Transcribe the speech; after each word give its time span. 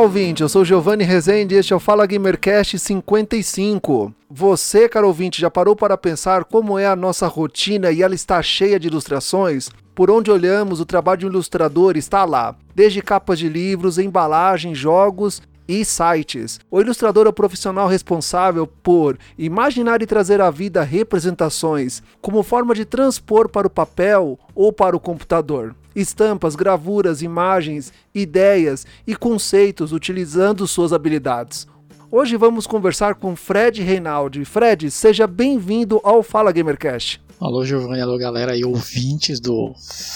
Olá, 0.00 0.06
ouvinte, 0.06 0.40
eu 0.40 0.48
sou 0.48 0.64
Giovanni 0.64 1.04
Rezende 1.04 1.54
e 1.54 1.58
este 1.58 1.74
é 1.74 1.76
o 1.76 1.78
Fala 1.78 2.06
Gamercast 2.06 2.78
55. 2.78 4.10
Você, 4.30 4.88
caro 4.88 5.08
ouvinte, 5.08 5.38
já 5.38 5.50
parou 5.50 5.76
para 5.76 5.94
pensar 5.94 6.44
como 6.44 6.78
é 6.78 6.86
a 6.86 6.96
nossa 6.96 7.26
rotina 7.26 7.90
e 7.90 8.02
ela 8.02 8.14
está 8.14 8.40
cheia 8.40 8.80
de 8.80 8.88
ilustrações? 8.88 9.68
Por 9.94 10.10
onde 10.10 10.30
olhamos, 10.30 10.80
o 10.80 10.86
trabalho 10.86 11.18
de 11.18 11.26
um 11.26 11.28
ilustrador 11.28 11.98
está 11.98 12.24
lá, 12.24 12.56
desde 12.74 13.02
capas 13.02 13.38
de 13.38 13.46
livros, 13.46 13.98
embalagens, 13.98 14.78
jogos 14.78 15.42
e 15.70 15.84
sites. 15.84 16.58
O 16.70 16.80
ilustrador 16.80 17.26
é 17.26 17.30
o 17.30 17.32
profissional 17.32 17.86
responsável 17.86 18.66
por 18.66 19.16
imaginar 19.38 20.02
e 20.02 20.06
trazer 20.06 20.40
à 20.40 20.50
vida 20.50 20.82
representações 20.82 22.02
como 22.20 22.42
forma 22.42 22.74
de 22.74 22.84
transpor 22.84 23.48
para 23.48 23.66
o 23.68 23.70
papel 23.70 24.38
ou 24.54 24.72
para 24.72 24.96
o 24.96 25.00
computador 25.00 25.74
estampas, 25.94 26.54
gravuras, 26.54 27.20
imagens, 27.20 27.92
ideias 28.14 28.86
e 29.04 29.16
conceitos 29.16 29.92
utilizando 29.92 30.66
suas 30.66 30.92
habilidades. 30.92 31.66
Hoje 32.10 32.36
vamos 32.36 32.66
conversar 32.66 33.16
com 33.16 33.36
Fred 33.36 33.82
Reinaldi. 33.82 34.44
Fred, 34.44 34.90
seja 34.90 35.26
bem-vindo 35.26 36.00
ao 36.02 36.22
Fala 36.22 36.52
Gamercast. 36.52 37.20
Alô, 37.40 37.64
Giovanni, 37.64 38.00
alô, 38.00 38.18
galera 38.18 38.56
e 38.56 38.64
ouvintes 38.64 39.40
do 39.40 39.72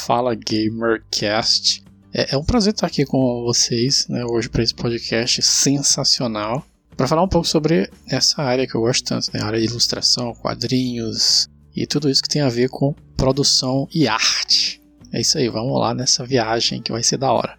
Fala 0.07 0.35
Gamercast. 0.35 1.85
É, 2.15 2.37
é 2.37 2.39
um 2.39 2.45
prazer 2.45 2.73
estar 2.73 2.87
aqui 2.87 3.05
com 3.05 3.43
vocês 3.43 4.07
né, 4.09 4.25
hoje 4.25 4.49
para 4.49 4.63
esse 4.63 4.73
podcast 4.73 5.43
sensacional 5.43 6.65
para 6.97 7.09
falar 7.09 7.25
um 7.25 7.29
pouco 7.29 7.49
sobre 7.49 7.91
essa 8.09 8.41
área 8.41 8.69
que 8.69 8.77
eu 8.77 8.83
gosto 8.83 9.05
tanto, 9.05 9.29
né, 9.35 9.41
a 9.43 9.47
área 9.47 9.59
de 9.59 9.67
ilustração, 9.67 10.33
quadrinhos 10.33 11.49
e 11.75 11.89
tudo 11.89 12.09
isso 12.09 12.23
que 12.23 12.29
tem 12.29 12.41
a 12.41 12.49
ver 12.49 12.69
com 12.69 12.95
produção 13.17 13.89
e 13.93 14.07
arte. 14.07 14.81
É 15.13 15.21
isso 15.21 15.37
aí, 15.39 15.49
vamos 15.49 15.77
lá 15.81 15.93
nessa 15.93 16.25
viagem 16.25 16.81
que 16.81 16.93
vai 16.93 17.03
ser 17.03 17.17
da 17.17 17.33
hora. 17.33 17.59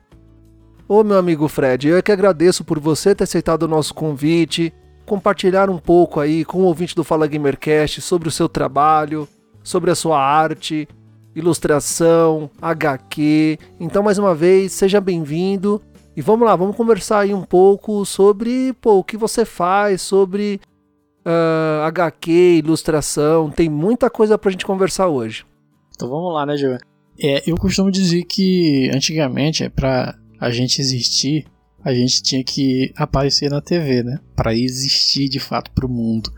Ô 0.88 1.04
meu 1.04 1.18
amigo 1.18 1.50
Fred, 1.50 1.90
eu 1.90 1.98
é 1.98 2.02
que 2.02 2.12
agradeço 2.14 2.64
por 2.64 2.80
você 2.80 3.14
ter 3.14 3.26
aceitado 3.26 3.64
o 3.64 3.68
nosso 3.68 3.94
convite, 3.94 4.74
compartilhar 5.06 5.70
um 5.70 5.78
pouco 5.78 6.22
aí 6.22 6.46
com 6.46 6.60
o 6.60 6.66
ouvinte 6.66 6.96
do 6.96 7.04
Fala 7.04 7.28
Gamercast 7.28 8.00
sobre 8.00 8.30
o 8.30 8.32
seu 8.32 8.48
trabalho, 8.48 9.28
sobre 9.62 9.92
a 9.92 9.96
sua 9.96 10.18
arte, 10.18 10.88
ilustração, 11.36 12.50
HQ. 12.62 13.60
Então, 13.80 14.02
mais 14.02 14.18
uma 14.18 14.34
vez, 14.34 14.72
seja 14.72 15.02
bem-vindo. 15.02 15.82
E 16.16 16.22
vamos 16.22 16.46
lá, 16.46 16.56
vamos 16.56 16.78
conversar 16.78 17.20
aí 17.20 17.34
um 17.34 17.44
pouco 17.44 18.06
sobre 18.06 18.74
pô, 18.80 19.00
o 19.00 19.04
que 19.04 19.18
você 19.18 19.44
faz, 19.44 20.02
sobre 20.02 20.62
uh, 21.26 21.84
ah, 21.84 21.88
HQ, 21.88 22.32
ilustração. 22.64 23.52
Tem 23.52 23.70
muita 23.70 24.10
coisa 24.10 24.38
pra 24.38 24.50
gente 24.50 24.66
conversar 24.66 25.10
hoje. 25.10 25.46
Então 25.94 26.10
vamos 26.10 26.34
lá, 26.34 26.46
né, 26.46 26.56
Giovanni? 26.56 26.82
É, 27.22 27.44
eu 27.50 27.58
costumo 27.58 27.92
dizer 27.92 28.24
que 28.24 28.90
antigamente, 28.94 29.64
é 29.64 29.70
para 29.70 30.18
a 30.40 30.50
gente 30.52 30.80
existir, 30.80 31.46
a 31.84 31.94
gente 31.94 32.22
tinha 32.24 32.44
que 32.44 32.94
aparecer 32.96 33.50
na 33.50 33.62
TV, 33.62 34.04
né? 34.04 34.20
Para 34.36 34.56
existir 34.56 35.28
de 35.28 35.40
fato 35.40 35.72
para 35.72 35.86
o 35.86 35.90
mundo. 35.90 36.32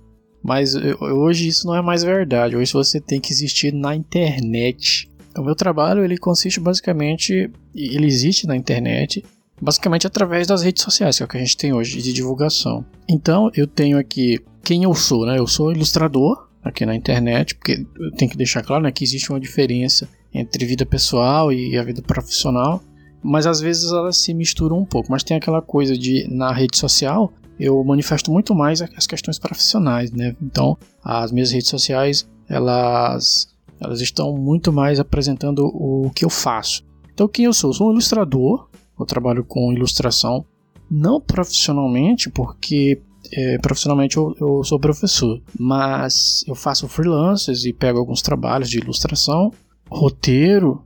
Mas 0.48 0.74
eu, 0.76 0.98
hoje 1.02 1.46
isso 1.46 1.68
não 1.68 1.76
é 1.76 1.82
mais 1.82 2.04
verdade. 2.04 2.56
Hoje 2.56 2.72
você 2.72 3.02
tem 3.02 3.20
que 3.20 3.34
existir 3.34 3.74
na 3.74 3.94
internet. 3.94 5.12
O 5.38 5.42
meu 5.42 5.54
trabalho 5.54 6.06
ele 6.06 6.18
consiste 6.18 6.58
basicamente, 6.62 7.52
ele 7.76 8.08
existe 8.08 8.48
na 8.48 8.56
internet, 8.56 9.26
basicamente 9.62 10.08
através 10.08 10.48
das 10.48 10.64
redes 10.64 10.82
sociais, 10.82 11.18
que 11.18 11.24
é 11.24 11.26
o 11.26 11.28
que 11.28 11.36
a 11.36 11.40
gente 11.42 11.58
tem 11.58 11.74
hoje 11.74 12.02
de 12.02 12.14
divulgação. 12.14 12.86
Então 13.10 13.52
eu 13.54 13.68
tenho 13.68 14.00
aqui 14.00 14.40
quem 14.64 14.84
eu 14.84 14.96
sou, 14.96 15.26
né? 15.26 15.38
Eu 15.38 15.48
sou 15.48 15.70
ilustrador 15.74 16.48
aqui 16.64 16.86
na 16.86 16.96
internet, 16.96 17.54
porque 17.56 17.86
tenho 18.18 18.32
que 18.32 18.38
deixar 18.38 18.64
claro 18.64 18.84
né, 18.84 18.92
que 18.92 19.04
existe 19.04 19.30
uma 19.30 19.42
diferença 19.42 20.08
entre 20.34 20.66
vida 20.66 20.86
pessoal 20.86 21.52
e 21.52 21.78
a 21.78 21.84
vida 21.84 22.02
profissional, 22.02 22.82
mas 23.22 23.46
às 23.46 23.60
vezes 23.60 23.92
elas 23.92 24.18
se 24.18 24.34
misturam 24.34 24.78
um 24.78 24.86
pouco. 24.86 25.12
Mas 25.12 25.24
tem 25.24 25.36
aquela 25.36 25.62
coisa 25.62 25.98
de 25.98 26.26
na 26.30 26.54
rede 26.54 26.78
social 26.78 27.34
eu 27.60 27.84
manifesto 27.84 28.32
muito 28.32 28.54
mais 28.54 28.82
as 28.82 29.08
questões 29.08 29.40
profissionais, 29.40 30.12
né? 30.12 30.36
Então 30.42 30.78
as 31.04 31.32
minhas 31.32 31.52
redes 31.52 31.70
sociais 31.70 32.28
elas 32.48 33.48
elas 33.80 34.02
estão 34.02 34.36
muito 34.36 34.74
mais 34.74 35.00
apresentando 35.00 35.66
o 35.66 36.10
que 36.16 36.26
eu 36.26 36.30
faço. 36.30 36.84
Então 37.14 37.28
quem 37.28 37.46
eu 37.46 37.54
sou? 37.54 37.70
Eu 37.70 37.74
sou 37.74 37.88
um 37.90 37.92
ilustrador. 37.92 38.68
Eu 39.00 39.06
trabalho 39.06 39.44
com 39.44 39.72
ilustração 39.72 40.44
não 40.90 41.22
profissionalmente, 41.22 42.30
porque 42.30 43.00
é, 43.32 43.58
profissionalmente 43.58 44.18
eu, 44.18 44.36
eu, 44.40 44.64
sou 44.64 44.80
professor, 44.80 45.42
mas 45.60 46.44
eu 46.48 46.56
faço 46.56 46.88
freelancers 46.88 47.66
e 47.66 47.74
pego 47.74 48.00
alguns 48.00 48.22
trabalhos 48.22 48.70
de 48.70 48.78
ilustração 48.78 49.52
roteiro, 49.90 50.84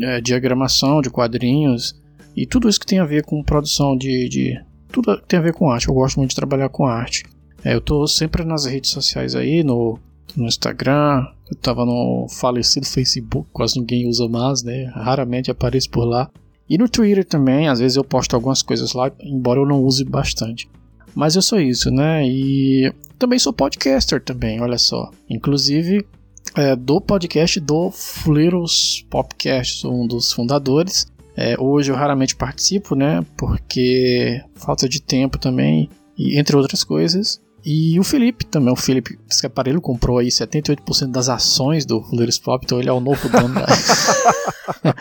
é, 0.00 0.20
diagramação 0.20 1.00
de 1.00 1.10
quadrinhos 1.10 2.00
e 2.36 2.46
tudo 2.46 2.68
isso 2.68 2.78
que 2.78 2.86
tem 2.86 2.98
a 2.98 3.04
ver 3.04 3.24
com 3.24 3.42
produção 3.42 3.96
de, 3.96 4.28
de, 4.28 4.60
tudo 4.90 5.16
tem 5.26 5.38
a 5.38 5.42
ver 5.42 5.54
com 5.54 5.70
arte. 5.70 5.88
Eu 5.88 5.94
gosto 5.94 6.18
muito 6.18 6.30
de 6.30 6.36
trabalhar 6.36 6.68
com 6.68 6.86
arte. 6.86 7.24
É, 7.64 7.74
eu 7.74 7.78
estou 7.78 8.06
sempre 8.06 8.44
nas 8.44 8.64
redes 8.64 8.90
sociais 8.90 9.34
aí, 9.34 9.62
no, 9.62 9.98
no 10.36 10.46
Instagram, 10.46 11.26
eu 11.50 11.54
estava 11.54 11.84
no 11.84 12.26
falecido 12.28 12.86
Facebook, 12.86 13.48
quase 13.52 13.78
ninguém 13.78 14.08
usa 14.08 14.28
mais, 14.28 14.62
né? 14.62 14.84
Raramente 14.94 15.50
apareço 15.50 15.90
por 15.90 16.04
lá. 16.04 16.30
E 16.68 16.78
no 16.78 16.88
Twitter 16.88 17.24
também, 17.24 17.68
às 17.68 17.80
vezes 17.80 17.96
eu 17.96 18.04
posto 18.04 18.34
algumas 18.34 18.62
coisas 18.62 18.92
lá, 18.92 19.10
embora 19.20 19.60
eu 19.60 19.66
não 19.66 19.82
use 19.82 20.04
bastante. 20.04 20.70
Mas 21.14 21.34
eu 21.34 21.42
sou 21.42 21.60
isso, 21.60 21.90
né? 21.90 22.26
E 22.26 22.92
também 23.18 23.38
sou 23.38 23.52
podcaster 23.52 24.22
também, 24.22 24.60
olha 24.60 24.78
só. 24.78 25.10
Inclusive, 25.28 26.06
é, 26.54 26.76
do 26.76 27.00
podcast 27.00 27.58
do 27.60 27.90
Fuleiros 27.90 29.04
Popcast, 29.10 29.80
sou 29.80 29.92
um 29.92 30.06
dos 30.06 30.32
fundadores. 30.32 31.10
É, 31.36 31.58
hoje 31.58 31.90
eu 31.90 31.96
raramente 31.96 32.36
participo, 32.36 32.94
né? 32.94 33.24
Porque 33.36 34.42
falta 34.54 34.88
de 34.88 35.00
tempo 35.00 35.38
também, 35.38 35.88
e 36.16 36.38
entre 36.38 36.56
outras 36.56 36.84
coisas. 36.84 37.40
E 37.64 37.98
o 38.00 38.04
Felipe 38.04 38.46
também, 38.46 38.72
o 38.72 38.76
Felipe 38.76 39.18
Scaparello 39.30 39.80
comprou 39.80 40.18
aí 40.18 40.28
78% 40.28 41.10
das 41.10 41.28
ações 41.28 41.84
do 41.84 42.02
Fuleiros 42.02 42.38
Pop, 42.38 42.64
então 42.64 42.80
ele 42.80 42.88
é 42.88 42.92
o 42.92 43.00
novo 43.00 43.28
dono 43.28 43.54
da... 43.54 43.66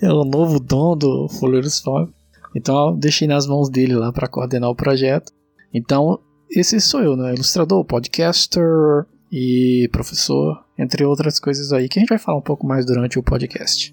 é 0.00 0.10
o 0.10 0.24
novo 0.24 0.58
dono 0.58 0.96
do 0.96 1.28
Fuleiros 1.28 1.80
Pop. 1.80 2.10
Então 2.56 2.88
eu 2.90 2.96
deixei 2.96 3.28
nas 3.28 3.46
mãos 3.46 3.68
dele 3.68 3.94
lá 3.94 4.12
para 4.12 4.28
coordenar 4.28 4.70
o 4.70 4.76
projeto. 4.76 5.30
Então, 5.74 6.20
esse 6.50 6.80
sou 6.80 7.02
eu, 7.02 7.16
né? 7.16 7.34
Ilustrador, 7.34 7.84
podcaster, 7.84 9.04
e 9.36 9.88
professor, 9.90 10.64
entre 10.78 11.04
outras 11.04 11.40
coisas 11.40 11.72
aí 11.72 11.88
que 11.88 11.98
a 11.98 12.00
gente 12.00 12.08
vai 12.08 12.18
falar 12.18 12.38
um 12.38 12.42
pouco 12.42 12.64
mais 12.64 12.86
durante 12.86 13.18
o 13.18 13.22
podcast. 13.22 13.92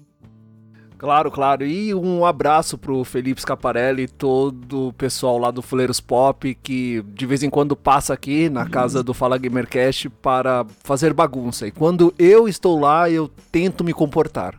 Claro, 1.02 1.32
claro. 1.32 1.66
E 1.66 1.92
um 1.92 2.24
abraço 2.24 2.78
pro 2.78 3.02
Felipe 3.02 3.40
Scaparelli 3.40 4.04
e 4.04 4.08
todo 4.08 4.86
o 4.86 4.92
pessoal 4.92 5.36
lá 5.36 5.50
do 5.50 5.60
Fuleiros 5.60 5.98
Pop 5.98 6.56
que 6.62 7.04
de 7.12 7.26
vez 7.26 7.42
em 7.42 7.50
quando 7.50 7.74
passa 7.74 8.14
aqui 8.14 8.48
na 8.48 8.68
casa 8.68 9.02
do 9.02 9.12
Fala 9.12 9.36
Gamercast 9.36 10.08
para 10.08 10.64
fazer 10.84 11.12
bagunça. 11.12 11.66
E 11.66 11.72
quando 11.72 12.14
eu 12.16 12.46
estou 12.46 12.78
lá, 12.78 13.10
eu 13.10 13.28
tento 13.50 13.82
me 13.82 13.92
comportar. 13.92 14.54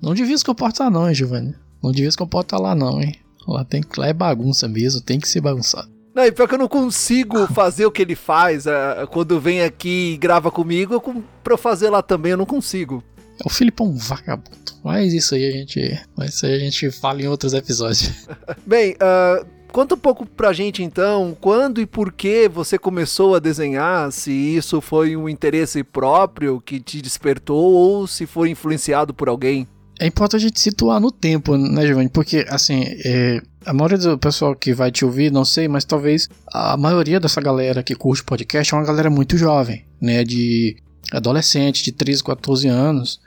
Não 0.00 0.14
devia 0.14 0.38
se 0.38 0.44
comportar 0.44 0.88
não, 0.88 1.08
hein, 1.08 1.14
Giovanni. 1.16 1.56
Não 1.82 1.90
devia 1.90 2.12
se 2.12 2.16
comportar 2.16 2.60
lá 2.60 2.76
não, 2.76 3.02
hein. 3.02 3.16
Lá, 3.44 3.64
tem, 3.64 3.82
lá 3.96 4.06
é 4.06 4.12
bagunça 4.12 4.68
mesmo, 4.68 5.00
tem 5.00 5.18
que 5.18 5.28
ser 5.28 5.40
bagunçado. 5.40 5.88
Não, 6.14 6.24
e 6.24 6.30
pior 6.30 6.46
que 6.46 6.54
eu 6.54 6.58
não 6.58 6.68
consigo 6.68 7.44
fazer 7.52 7.86
o 7.86 7.90
que 7.90 8.02
ele 8.02 8.14
faz 8.14 8.66
uh, 8.66 9.04
quando 9.10 9.40
vem 9.40 9.62
aqui 9.62 10.12
e 10.12 10.16
grava 10.16 10.48
comigo, 10.48 10.94
eu, 10.94 11.00
pra 11.42 11.54
eu 11.54 11.58
fazer 11.58 11.90
lá 11.90 12.02
também, 12.02 12.30
eu 12.30 12.38
não 12.38 12.46
consigo. 12.46 13.02
O 13.44 13.48
Felipe 13.48 13.82
é 13.82 13.86
um 13.86 13.96
vagabundo. 13.96 14.72
Mas 14.82 15.12
isso 15.12 15.34
aí 15.34 15.46
a 15.46 15.52
gente. 15.52 16.00
Mas 16.16 16.34
isso 16.34 16.46
aí 16.46 16.54
a 16.54 16.58
gente 16.58 16.90
fala 16.90 17.22
em 17.22 17.28
outros 17.28 17.52
episódios. 17.54 18.26
Bem, 18.66 18.94
uh, 18.94 19.46
conta 19.72 19.94
um 19.94 19.98
pouco 19.98 20.26
pra 20.26 20.52
gente 20.52 20.82
então, 20.82 21.36
quando 21.40 21.80
e 21.80 21.86
por 21.86 22.12
que 22.12 22.48
você 22.48 22.78
começou 22.78 23.34
a 23.34 23.38
desenhar, 23.38 24.10
se 24.12 24.32
isso 24.32 24.80
foi 24.80 25.16
um 25.16 25.28
interesse 25.28 25.82
próprio 25.82 26.60
que 26.60 26.80
te 26.80 27.00
despertou 27.00 27.72
ou 27.72 28.06
se 28.06 28.26
foi 28.26 28.50
influenciado 28.50 29.12
por 29.12 29.28
alguém. 29.28 29.66
É 30.00 30.06
importante 30.06 30.44
a 30.44 30.48
gente 30.48 30.60
situar 30.60 31.00
no 31.00 31.10
tempo, 31.10 31.56
né, 31.56 31.84
Giovanni? 31.84 32.08
Porque, 32.08 32.46
assim, 32.48 32.84
é, 33.04 33.42
a 33.66 33.72
maioria 33.72 33.98
do 33.98 34.16
pessoal 34.16 34.54
que 34.54 34.72
vai 34.72 34.92
te 34.92 35.04
ouvir, 35.04 35.32
não 35.32 35.44
sei, 35.44 35.66
mas 35.66 35.84
talvez 35.84 36.28
a 36.52 36.76
maioria 36.76 37.18
dessa 37.18 37.40
galera 37.40 37.82
que 37.82 37.96
curte 37.96 38.22
podcast 38.22 38.72
é 38.72 38.76
uma 38.76 38.86
galera 38.86 39.10
muito 39.10 39.36
jovem, 39.36 39.84
né? 40.00 40.22
De 40.22 40.76
adolescente, 41.12 41.82
de 41.82 41.90
13, 41.90 42.22
14 42.22 42.68
anos. 42.68 43.20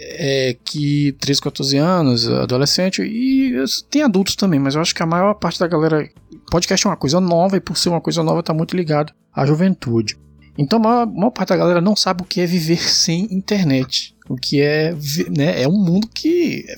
É, 0.00 0.56
que 0.64 1.12
13, 1.20 1.40
14 1.40 1.76
anos, 1.76 2.28
adolescente, 2.28 3.02
e 3.02 3.52
tem 3.90 4.02
adultos 4.02 4.36
também, 4.36 4.60
mas 4.60 4.74
eu 4.74 4.80
acho 4.80 4.94
que 4.94 5.02
a 5.02 5.06
maior 5.06 5.34
parte 5.34 5.58
da 5.58 5.66
galera 5.66 6.08
podcast 6.50 6.86
é 6.86 6.90
uma 6.90 6.96
coisa 6.96 7.20
nova 7.20 7.56
e 7.56 7.60
por 7.60 7.76
ser 7.76 7.88
uma 7.88 8.00
coisa 8.00 8.22
nova 8.22 8.40
está 8.40 8.54
muito 8.54 8.76
ligado 8.76 9.12
à 9.34 9.46
juventude. 9.46 10.16
Então 10.56 10.78
a 10.78 10.82
maior, 10.82 11.02
a 11.02 11.06
maior, 11.06 11.30
parte 11.30 11.50
da 11.50 11.56
galera 11.56 11.80
não 11.80 11.94
sabe 11.94 12.22
o 12.22 12.26
que 12.26 12.40
é 12.40 12.46
viver 12.46 12.82
sem 12.90 13.32
internet. 13.32 14.14
O 14.28 14.36
que 14.36 14.60
é. 14.60 14.94
Né, 15.36 15.62
é 15.62 15.68
um 15.68 15.78
mundo 15.78 16.08
que 16.08 16.64
é 16.68 16.76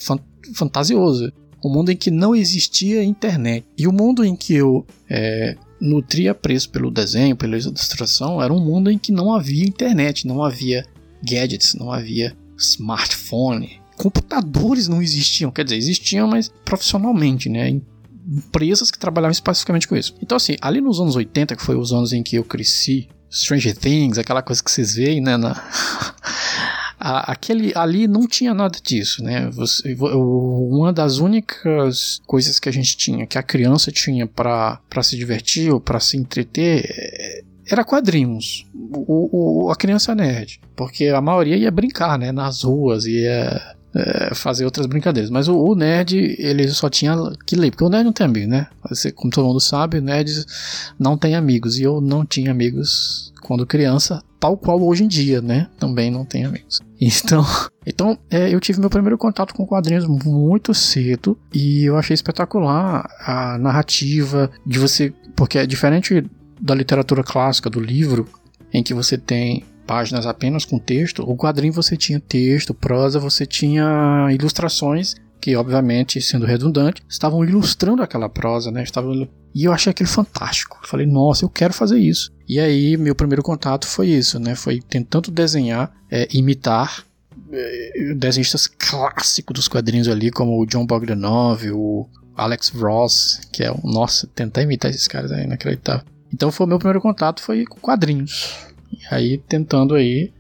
fantasioso. 0.55 1.33
Um 1.65 1.71
mundo 1.71 1.91
em 1.91 1.97
que 1.97 2.11
não 2.11 2.35
existia 2.35 3.03
internet. 3.03 3.67
E 3.77 3.87
o 3.87 3.93
mundo 3.93 4.25
em 4.25 4.35
que 4.35 4.55
eu 4.55 4.87
é, 5.09 5.57
nutria 5.81 6.35
preço 6.35 6.71
pelo 6.71 6.91
desenho, 6.91 7.37
pela 7.37 7.59
ilustração, 7.59 8.43
era 8.43 8.53
um 8.53 8.61
mundo 8.61 8.91
em 8.91 8.99
que 8.99 9.13
não 9.13 9.35
havia 9.35 9.65
internet, 9.65 10.27
não 10.27 10.43
havia 10.43 10.87
gadgets, 11.23 11.75
não 11.75 11.93
havia 11.93 12.35
smartphone. 12.61 13.81
Computadores 13.97 14.89
não 14.89 15.03
existiam, 15.03 15.51
quer 15.51 15.65
dizer, 15.65 15.77
existiam, 15.77 16.29
mas 16.29 16.49
profissionalmente, 16.65 17.49
né? 17.49 17.81
Empresas 18.29 18.91
que 18.91 18.99
trabalhavam 18.99 19.33
especificamente 19.33 19.89
com 19.89 19.97
isso. 19.97 20.15
Então, 20.23 20.37
assim, 20.37 20.57
ali 20.61 20.81
nos 20.81 21.01
anos 21.01 21.17
80, 21.17 21.57
que 21.57 21.63
foi 21.63 21.77
os 21.77 21.93
anos 21.93 22.13
em 22.13 22.23
que 22.23 22.37
eu 22.37 22.45
cresci, 22.45 23.09
Stranger 23.31 23.77
Things, 23.77 24.19
aquela 24.19 24.43
coisa 24.43 24.63
que 24.63 24.71
vocês 24.71 24.95
veem, 24.95 25.21
né? 25.21 25.37
Na... 25.37 25.53
aquele 26.99 27.73
ali 27.75 28.07
não 28.07 28.27
tinha 28.27 28.53
nada 28.53 28.79
disso, 28.83 29.23
né? 29.23 29.49
Você, 29.51 29.95
uma 29.95 30.93
das 30.93 31.19
únicas 31.19 32.21
coisas 32.27 32.59
que 32.59 32.69
a 32.69 32.73
gente 32.73 32.97
tinha, 32.97 33.27
que 33.27 33.39
a 33.39 33.43
criança 33.43 33.91
tinha 33.91 34.27
para 34.27 34.81
se 35.03 35.17
divertir 35.17 35.73
ou 35.73 35.81
para 35.81 35.99
se 35.99 36.17
entreter, 36.17 36.85
é, 36.87 37.43
era 37.71 37.85
quadrinhos. 37.85 38.67
O, 38.75 39.67
o, 39.67 39.71
a 39.71 39.77
criança 39.77 40.15
nerd, 40.15 40.61
porque 40.75 41.07
a 41.07 41.21
maioria 41.21 41.57
ia 41.57 41.71
brincar, 41.71 42.19
né? 42.19 42.33
Nas 42.33 42.65
ruas, 42.65 43.07
ia 43.07 43.61
é, 43.95 44.35
fazer 44.35 44.65
outras 44.65 44.87
brincadeiras. 44.87 45.31
Mas 45.31 45.49
o, 45.49 45.57
o, 45.57 45.75
nerd, 45.75 46.37
ele 46.39 46.69
só 46.69 46.89
tinha 46.89 47.17
que 47.47 47.57
ler, 47.57 47.71
porque 47.71 47.85
o 47.85 47.89
nerd 47.89 48.05
não 48.05 48.13
tem 48.13 48.27
amigos, 48.27 48.49
né? 48.49 48.67
Você, 48.89 49.13
como 49.13 49.33
todo 49.33 49.47
mundo 49.47 49.61
sabe, 49.61 50.01
nerds 50.01 50.93
não 50.99 51.17
tem 51.17 51.35
amigos. 51.35 51.79
E 51.79 51.85
eu 51.85 52.01
não 52.01 52.25
tinha 52.25 52.51
amigos 52.51 53.33
quando 53.41 53.67
criança, 53.67 54.23
tal 54.39 54.57
qual 54.57 54.83
hoje 54.83 55.05
em 55.05 55.09
dia, 55.09 55.41
né? 55.41 55.69
Também 55.79 56.11
não 56.11 56.25
tem 56.25 56.45
amigos. 56.45 56.81
Então, 57.03 57.47
então 57.87 58.19
é, 58.31 58.55
eu 58.55 58.61
tive 58.61 58.79
meu 58.79 58.91
primeiro 58.91 59.17
contato 59.17 59.55
com 59.55 59.67
quadrinhos 59.67 60.07
muito 60.07 60.75
cedo 60.75 61.35
e 61.51 61.85
eu 61.85 61.97
achei 61.97 62.13
espetacular 62.13 63.09
a 63.25 63.57
narrativa 63.57 64.51
de 64.67 64.79
você, 64.79 65.11
porque 65.35 65.57
é 65.57 65.65
diferente 65.65 66.23
da 66.61 66.75
literatura 66.75 67.23
clássica, 67.23 67.71
do 67.71 67.81
livro, 67.81 68.29
em 68.73 68.83
que 68.83 68.95
você 68.95 69.17
tem 69.17 69.65
páginas 69.87 70.27
apenas 70.27 70.65
com 70.65 70.79
texto, 70.79 71.29
o 71.29 71.37
quadrinho 71.37 71.73
você 71.73 71.97
tinha 71.97 72.21
texto, 72.21 72.73
prosa, 72.73 73.19
você 73.19 73.45
tinha 73.45 74.29
ilustrações 74.31 75.17
que, 75.41 75.57
obviamente, 75.57 76.21
sendo 76.21 76.45
redundante, 76.45 77.03
estavam 77.09 77.45
ilustrando 77.45 78.03
aquela 78.03 78.29
prosa, 78.29 78.71
né? 78.71 78.83
Estavam... 78.83 79.29
E 79.55 79.65
eu 79.65 79.73
achei 79.73 79.91
aquilo 79.91 80.09
fantástico. 80.09 80.79
falei, 80.85 81.07
nossa, 81.07 81.45
eu 81.45 81.49
quero 81.49 81.73
fazer 81.73 81.99
isso. 81.99 82.31
E 82.47 82.61
aí, 82.61 82.97
meu 82.97 83.15
primeiro 83.15 83.43
contato 83.43 83.87
foi 83.87 84.09
isso, 84.09 84.39
né? 84.39 84.55
Foi 84.55 84.81
tentando 84.81 85.31
desenhar, 85.31 85.91
é, 86.11 86.29
imitar 86.33 87.05
é, 87.51 88.15
desenhistas 88.15 88.67
clássicos 88.67 89.55
dos 89.55 89.67
quadrinhos 89.67 90.09
ali, 90.09 90.31
como 90.31 90.61
o 90.61 90.67
John 90.67 90.87
Bogdanov, 90.87 91.69
o 91.73 92.09
Alex 92.37 92.69
Ross, 92.69 93.41
que 93.53 93.65
é 93.65 93.73
o. 93.73 93.81
Nossa, 93.83 94.29
tentar 94.29 94.63
imitar 94.63 94.91
esses 94.91 95.09
caras 95.09 95.33
é 95.33 95.45
inacreditável. 95.45 96.05
Então, 96.33 96.51
foi 96.51 96.67
o 96.67 96.69
meu 96.69 96.79
primeiro 96.79 97.01
contato 97.01 97.43
foi 97.43 97.65
com 97.65 97.81
quadrinhos. 97.81 98.57
E 98.93 99.15
aí 99.15 99.39
tentando 99.39 99.95
aí. 99.95 100.33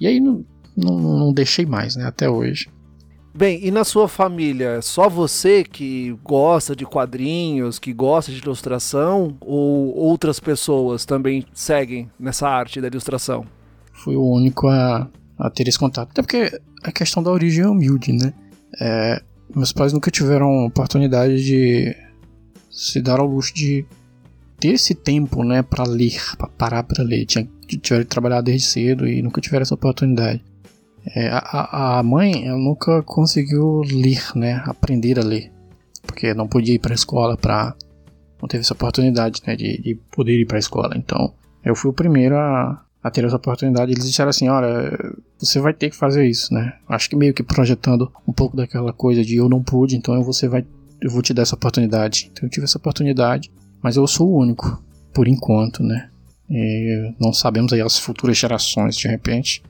E 0.00 0.06
aí 0.06 0.20
não, 0.20 0.44
não, 0.76 0.98
não 0.98 1.32
deixei 1.32 1.66
mais, 1.66 1.96
né? 1.96 2.06
Até 2.06 2.28
hoje. 2.28 2.68
Bem, 3.34 3.64
e 3.64 3.70
na 3.70 3.84
sua 3.84 4.08
família, 4.08 4.82
só 4.82 5.08
você 5.08 5.62
que 5.62 6.18
gosta 6.24 6.74
de 6.74 6.84
quadrinhos, 6.84 7.78
que 7.78 7.92
gosta 7.92 8.32
de 8.32 8.38
ilustração, 8.38 9.36
ou 9.40 9.94
outras 9.96 10.40
pessoas 10.40 11.04
também 11.04 11.46
seguem 11.52 12.10
nessa 12.18 12.48
arte 12.48 12.80
da 12.80 12.88
ilustração? 12.88 13.46
Fui 13.92 14.16
o 14.16 14.28
único 14.28 14.66
a, 14.66 15.08
a 15.38 15.50
ter 15.50 15.68
esse 15.68 15.78
contato. 15.78 16.10
Até 16.10 16.22
porque 16.22 16.60
a 16.82 16.90
questão 16.90 17.22
da 17.22 17.30
origem 17.30 17.62
é 17.62 17.68
humilde, 17.68 18.12
né? 18.12 18.32
É, 18.80 19.22
meus 19.54 19.72
pais 19.72 19.92
nunca 19.92 20.10
tiveram 20.10 20.66
oportunidade 20.66 21.44
de 21.44 21.96
se 22.70 23.00
dar 23.00 23.20
ao 23.20 23.26
luxo 23.26 23.54
de 23.54 23.86
ter 24.58 24.74
esse 24.74 24.94
tempo, 24.94 25.44
né, 25.44 25.62
para 25.62 25.84
ler, 25.84 26.20
para 26.36 26.48
parar 26.48 26.82
para 26.82 27.02
ler. 27.02 27.24
Tinha, 27.26 27.48
tiveram 27.80 28.04
que 28.04 28.10
trabalhar 28.10 28.40
desde 28.40 28.66
cedo 28.66 29.06
e 29.06 29.22
nunca 29.22 29.40
tiveram 29.40 29.62
essa 29.62 29.74
oportunidade. 29.74 30.42
É, 31.14 31.28
a, 31.30 31.98
a 31.98 32.02
mãe 32.02 32.46
ela 32.46 32.58
nunca 32.58 33.02
conseguiu 33.02 33.82
ler, 33.82 34.22
né, 34.34 34.62
aprender 34.66 35.18
a 35.18 35.22
ler, 35.22 35.50
porque 36.02 36.34
não 36.34 36.46
podia 36.46 36.74
ir 36.74 36.78
para 36.78 36.92
a 36.92 36.94
escola 36.94 37.36
para 37.36 37.74
não 38.40 38.48
teve 38.48 38.60
essa 38.60 38.72
oportunidade, 38.72 39.42
né, 39.46 39.56
de, 39.56 39.78
de 39.78 39.94
poder 40.12 40.38
ir 40.38 40.46
para 40.46 40.58
a 40.58 40.60
escola. 40.60 40.96
Então, 40.96 41.34
eu 41.64 41.74
fui 41.74 41.90
o 41.90 41.94
primeiro 41.94 42.36
a, 42.36 42.84
a 43.02 43.10
ter 43.10 43.24
essa 43.24 43.34
oportunidade. 43.34 43.90
Eles 43.90 44.06
disseram 44.06 44.30
assim, 44.30 44.48
olha, 44.48 44.96
você 45.38 45.58
vai 45.60 45.74
ter 45.74 45.90
que 45.90 45.96
fazer 45.96 46.24
isso, 46.24 46.54
né? 46.54 46.74
Acho 46.88 47.10
que 47.10 47.16
meio 47.16 47.34
que 47.34 47.42
projetando 47.42 48.12
um 48.26 48.32
pouco 48.32 48.56
daquela 48.56 48.92
coisa 48.92 49.24
de 49.24 49.36
eu 49.36 49.48
não 49.48 49.60
pude, 49.60 49.96
então 49.96 50.22
você 50.22 50.46
vai, 50.46 50.64
eu 51.00 51.10
vou 51.10 51.20
te 51.20 51.34
dar 51.34 51.42
essa 51.42 51.56
oportunidade. 51.56 52.30
Então 52.32 52.46
eu 52.46 52.50
tive 52.50 52.64
essa 52.64 52.78
oportunidade 52.78 53.50
mas 53.82 53.96
eu 53.96 54.06
sou 54.06 54.28
o 54.28 54.38
único, 54.38 54.82
por 55.14 55.28
enquanto, 55.28 55.82
né? 55.82 56.08
E 56.50 57.12
não 57.20 57.32
sabemos 57.32 57.72
aí 57.72 57.80
as 57.80 57.98
futuras 57.98 58.36
gerações, 58.36 58.96
de 58.96 59.06
repente. 59.06 59.62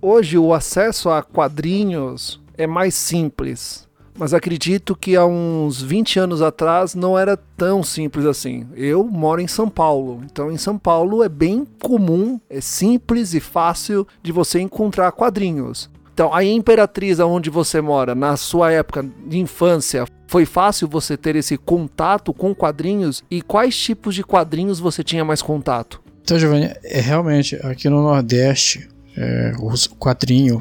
Hoje 0.00 0.38
o 0.38 0.52
acesso 0.52 1.08
a 1.08 1.22
quadrinhos 1.22 2.40
é 2.56 2.66
mais 2.66 2.94
simples, 2.94 3.88
mas 4.18 4.34
acredito 4.34 4.96
que 4.96 5.16
há 5.16 5.24
uns 5.24 5.80
20 5.80 6.18
anos 6.18 6.42
atrás 6.42 6.94
não 6.94 7.18
era 7.18 7.36
tão 7.36 7.82
simples 7.82 8.26
assim. 8.26 8.66
Eu 8.74 9.04
moro 9.04 9.40
em 9.40 9.46
São 9.46 9.68
Paulo, 9.68 10.20
então 10.24 10.50
em 10.50 10.56
São 10.56 10.76
Paulo 10.76 11.22
é 11.22 11.28
bem 11.28 11.64
comum, 11.80 12.40
é 12.50 12.60
simples 12.60 13.32
e 13.32 13.40
fácil 13.40 14.06
de 14.22 14.32
você 14.32 14.60
encontrar 14.60 15.12
quadrinhos. 15.12 15.88
Então, 16.18 16.34
a 16.34 16.42
Imperatriz, 16.42 17.20
onde 17.20 17.48
você 17.48 17.80
mora, 17.80 18.12
na 18.12 18.36
sua 18.36 18.72
época 18.72 19.08
de 19.28 19.38
infância, 19.38 20.04
foi 20.26 20.44
fácil 20.44 20.88
você 20.88 21.16
ter 21.16 21.36
esse 21.36 21.56
contato 21.56 22.34
com 22.34 22.52
quadrinhos? 22.52 23.22
E 23.30 23.40
quais 23.40 23.78
tipos 23.78 24.16
de 24.16 24.24
quadrinhos 24.24 24.80
você 24.80 25.04
tinha 25.04 25.24
mais 25.24 25.40
contato? 25.40 26.02
Então, 26.20 26.36
Giovanni, 26.36 26.72
é 26.82 27.00
realmente 27.00 27.54
aqui 27.62 27.88
no 27.88 28.02
Nordeste, 28.02 28.88
é, 29.16 29.52
o 29.60 29.70
quadrinho, 29.96 30.60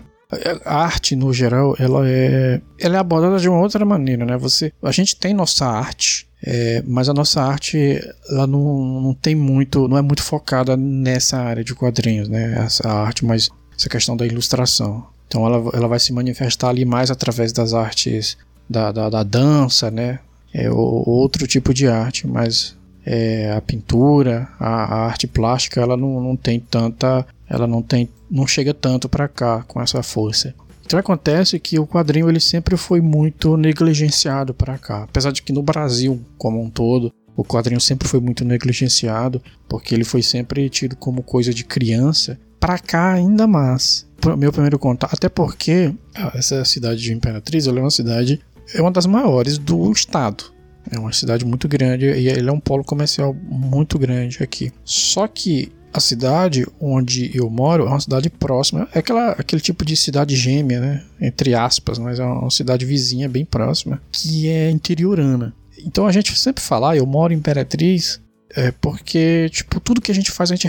a 0.63 0.75
arte 0.75 1.15
no 1.15 1.33
geral, 1.33 1.75
ela 1.79 2.07
é, 2.07 2.61
ela 2.79 2.97
é 2.97 2.99
abordada 2.99 3.39
de 3.39 3.49
uma 3.49 3.59
outra 3.59 3.83
maneira, 3.83 4.25
né? 4.25 4.37
Você, 4.37 4.71
a 4.83 4.91
gente 4.91 5.15
tem 5.15 5.33
nossa 5.33 5.65
arte, 5.65 6.29
é, 6.45 6.83
mas 6.85 7.09
a 7.09 7.15
nossa 7.15 7.41
arte 7.41 7.99
ela 8.29 8.45
não, 8.45 9.01
não 9.01 9.13
tem 9.15 9.33
muito, 9.33 9.87
não 9.87 9.97
é 9.97 10.03
muito 10.03 10.21
focada 10.21 10.77
nessa 10.77 11.39
área 11.39 11.63
de 11.63 11.73
quadrinhos, 11.73 12.29
né? 12.29 12.63
Essa 12.63 12.87
arte 12.87 13.25
mais 13.25 13.49
essa 13.75 13.89
questão 13.89 14.15
da 14.15 14.23
ilustração. 14.23 15.16
Então 15.27 15.45
ela, 15.45 15.69
ela 15.73 15.87
vai 15.87 15.99
se 15.99 16.13
manifestar 16.13 16.69
ali 16.69 16.85
mais 16.85 17.11
através 17.11 17.51
das 17.51 17.73
artes 17.73 18.37
da, 18.69 18.91
da, 18.91 19.09
da 19.09 19.23
dança, 19.23 19.91
né? 19.91 20.19
É 20.53 20.71
outro 20.71 21.45
tipo 21.45 21.73
de 21.73 21.87
arte, 21.87 22.25
mas 22.25 22.75
é, 23.05 23.51
a 23.51 23.61
pintura, 23.61 24.47
a, 24.59 24.67
a, 24.67 25.05
arte 25.05 25.27
plástica, 25.27 25.81
ela 25.81 25.95
não, 25.95 26.21
não 26.21 26.35
tem 26.35 26.59
tanta, 26.59 27.25
ela 27.47 27.67
não 27.67 27.81
tem, 27.81 28.09
não 28.31 28.47
chega 28.47 28.73
tanto 28.73 29.07
para 29.07 29.27
cá 29.27 29.63
com 29.67 29.81
essa 29.81 30.01
força. 30.01 30.55
Então 30.85 30.97
acontece 30.97 31.59
que 31.59 31.77
o 31.77 31.85
quadrinho 31.85 32.29
ele 32.29 32.39
sempre 32.39 32.77
foi 32.77 33.01
muito 33.01 33.57
negligenciado 33.57 34.53
para 34.53 34.77
cá, 34.77 35.03
apesar 35.03 35.31
de 35.31 35.41
que 35.41 35.51
no 35.51 35.61
Brasil 35.61 36.21
como 36.37 36.61
um 36.61 36.69
todo 36.69 37.11
o 37.37 37.43
quadrinho 37.43 37.79
sempre 37.79 38.07
foi 38.07 38.19
muito 38.19 38.43
negligenciado, 38.43 39.39
porque 39.69 39.93
ele 39.93 40.03
foi 40.03 40.23
sempre 40.23 40.67
tido 40.71 40.95
como 40.95 41.21
coisa 41.21 41.53
de 41.53 41.63
criança. 41.63 42.39
Para 42.59 42.79
cá 42.79 43.13
ainda 43.13 43.45
mais 43.47 44.07
meu 44.35 44.51
primeiro 44.51 44.79
contato, 44.79 45.13
até 45.13 45.29
porque 45.29 45.93
ah, 46.15 46.31
essa 46.33 46.65
cidade 46.65 47.01
de 47.01 47.13
Imperatriz 47.13 47.67
é 47.67 47.71
uma 47.71 47.91
cidade, 47.91 48.41
é 48.73 48.81
uma 48.81 48.91
das 48.91 49.05
maiores 49.05 49.57
do 49.57 49.91
estado. 49.91 50.45
É 50.89 50.97
uma 50.97 51.11
cidade 51.11 51.45
muito 51.45 51.67
grande 51.67 52.05
e 52.05 52.29
ele 52.29 52.49
é 52.49 52.51
um 52.51 52.59
polo 52.59 52.83
comercial 52.83 53.33
muito 53.33 53.99
grande 53.99 54.41
aqui. 54.41 54.71
Só 54.85 55.27
que 55.27 55.71
a 55.93 55.99
cidade 55.99 56.65
onde 56.79 57.31
eu 57.37 57.49
moro 57.49 57.85
é 57.85 57.89
uma 57.89 57.99
cidade 57.99 58.29
próxima, 58.29 58.87
é 58.93 58.99
aquela, 58.99 59.31
aquele 59.31 59.61
tipo 59.61 59.83
de 59.83 59.97
cidade 59.97 60.35
gêmea, 60.35 60.79
né? 60.79 61.03
Entre 61.19 61.53
aspas, 61.53 61.97
mas 61.97 62.19
é 62.19 62.23
uma 62.23 62.49
cidade 62.49 62.85
vizinha 62.85 63.27
bem 63.27 63.43
próxima, 63.43 64.01
que 64.11 64.47
é 64.47 64.69
interiorana. 64.69 65.53
Então 65.85 66.07
a 66.07 66.11
gente 66.11 66.37
sempre 66.37 66.63
fala, 66.63 66.91
ah, 66.91 66.97
eu 66.97 67.05
moro 67.05 67.33
em 67.33 67.37
Imperatriz, 67.37 68.21
é 68.55 68.71
porque, 68.71 69.49
tipo, 69.51 69.79
tudo 69.79 70.01
que 70.01 70.11
a 70.11 70.15
gente 70.15 70.31
faz 70.31 70.51
a 70.51 70.55
gente 70.55 70.67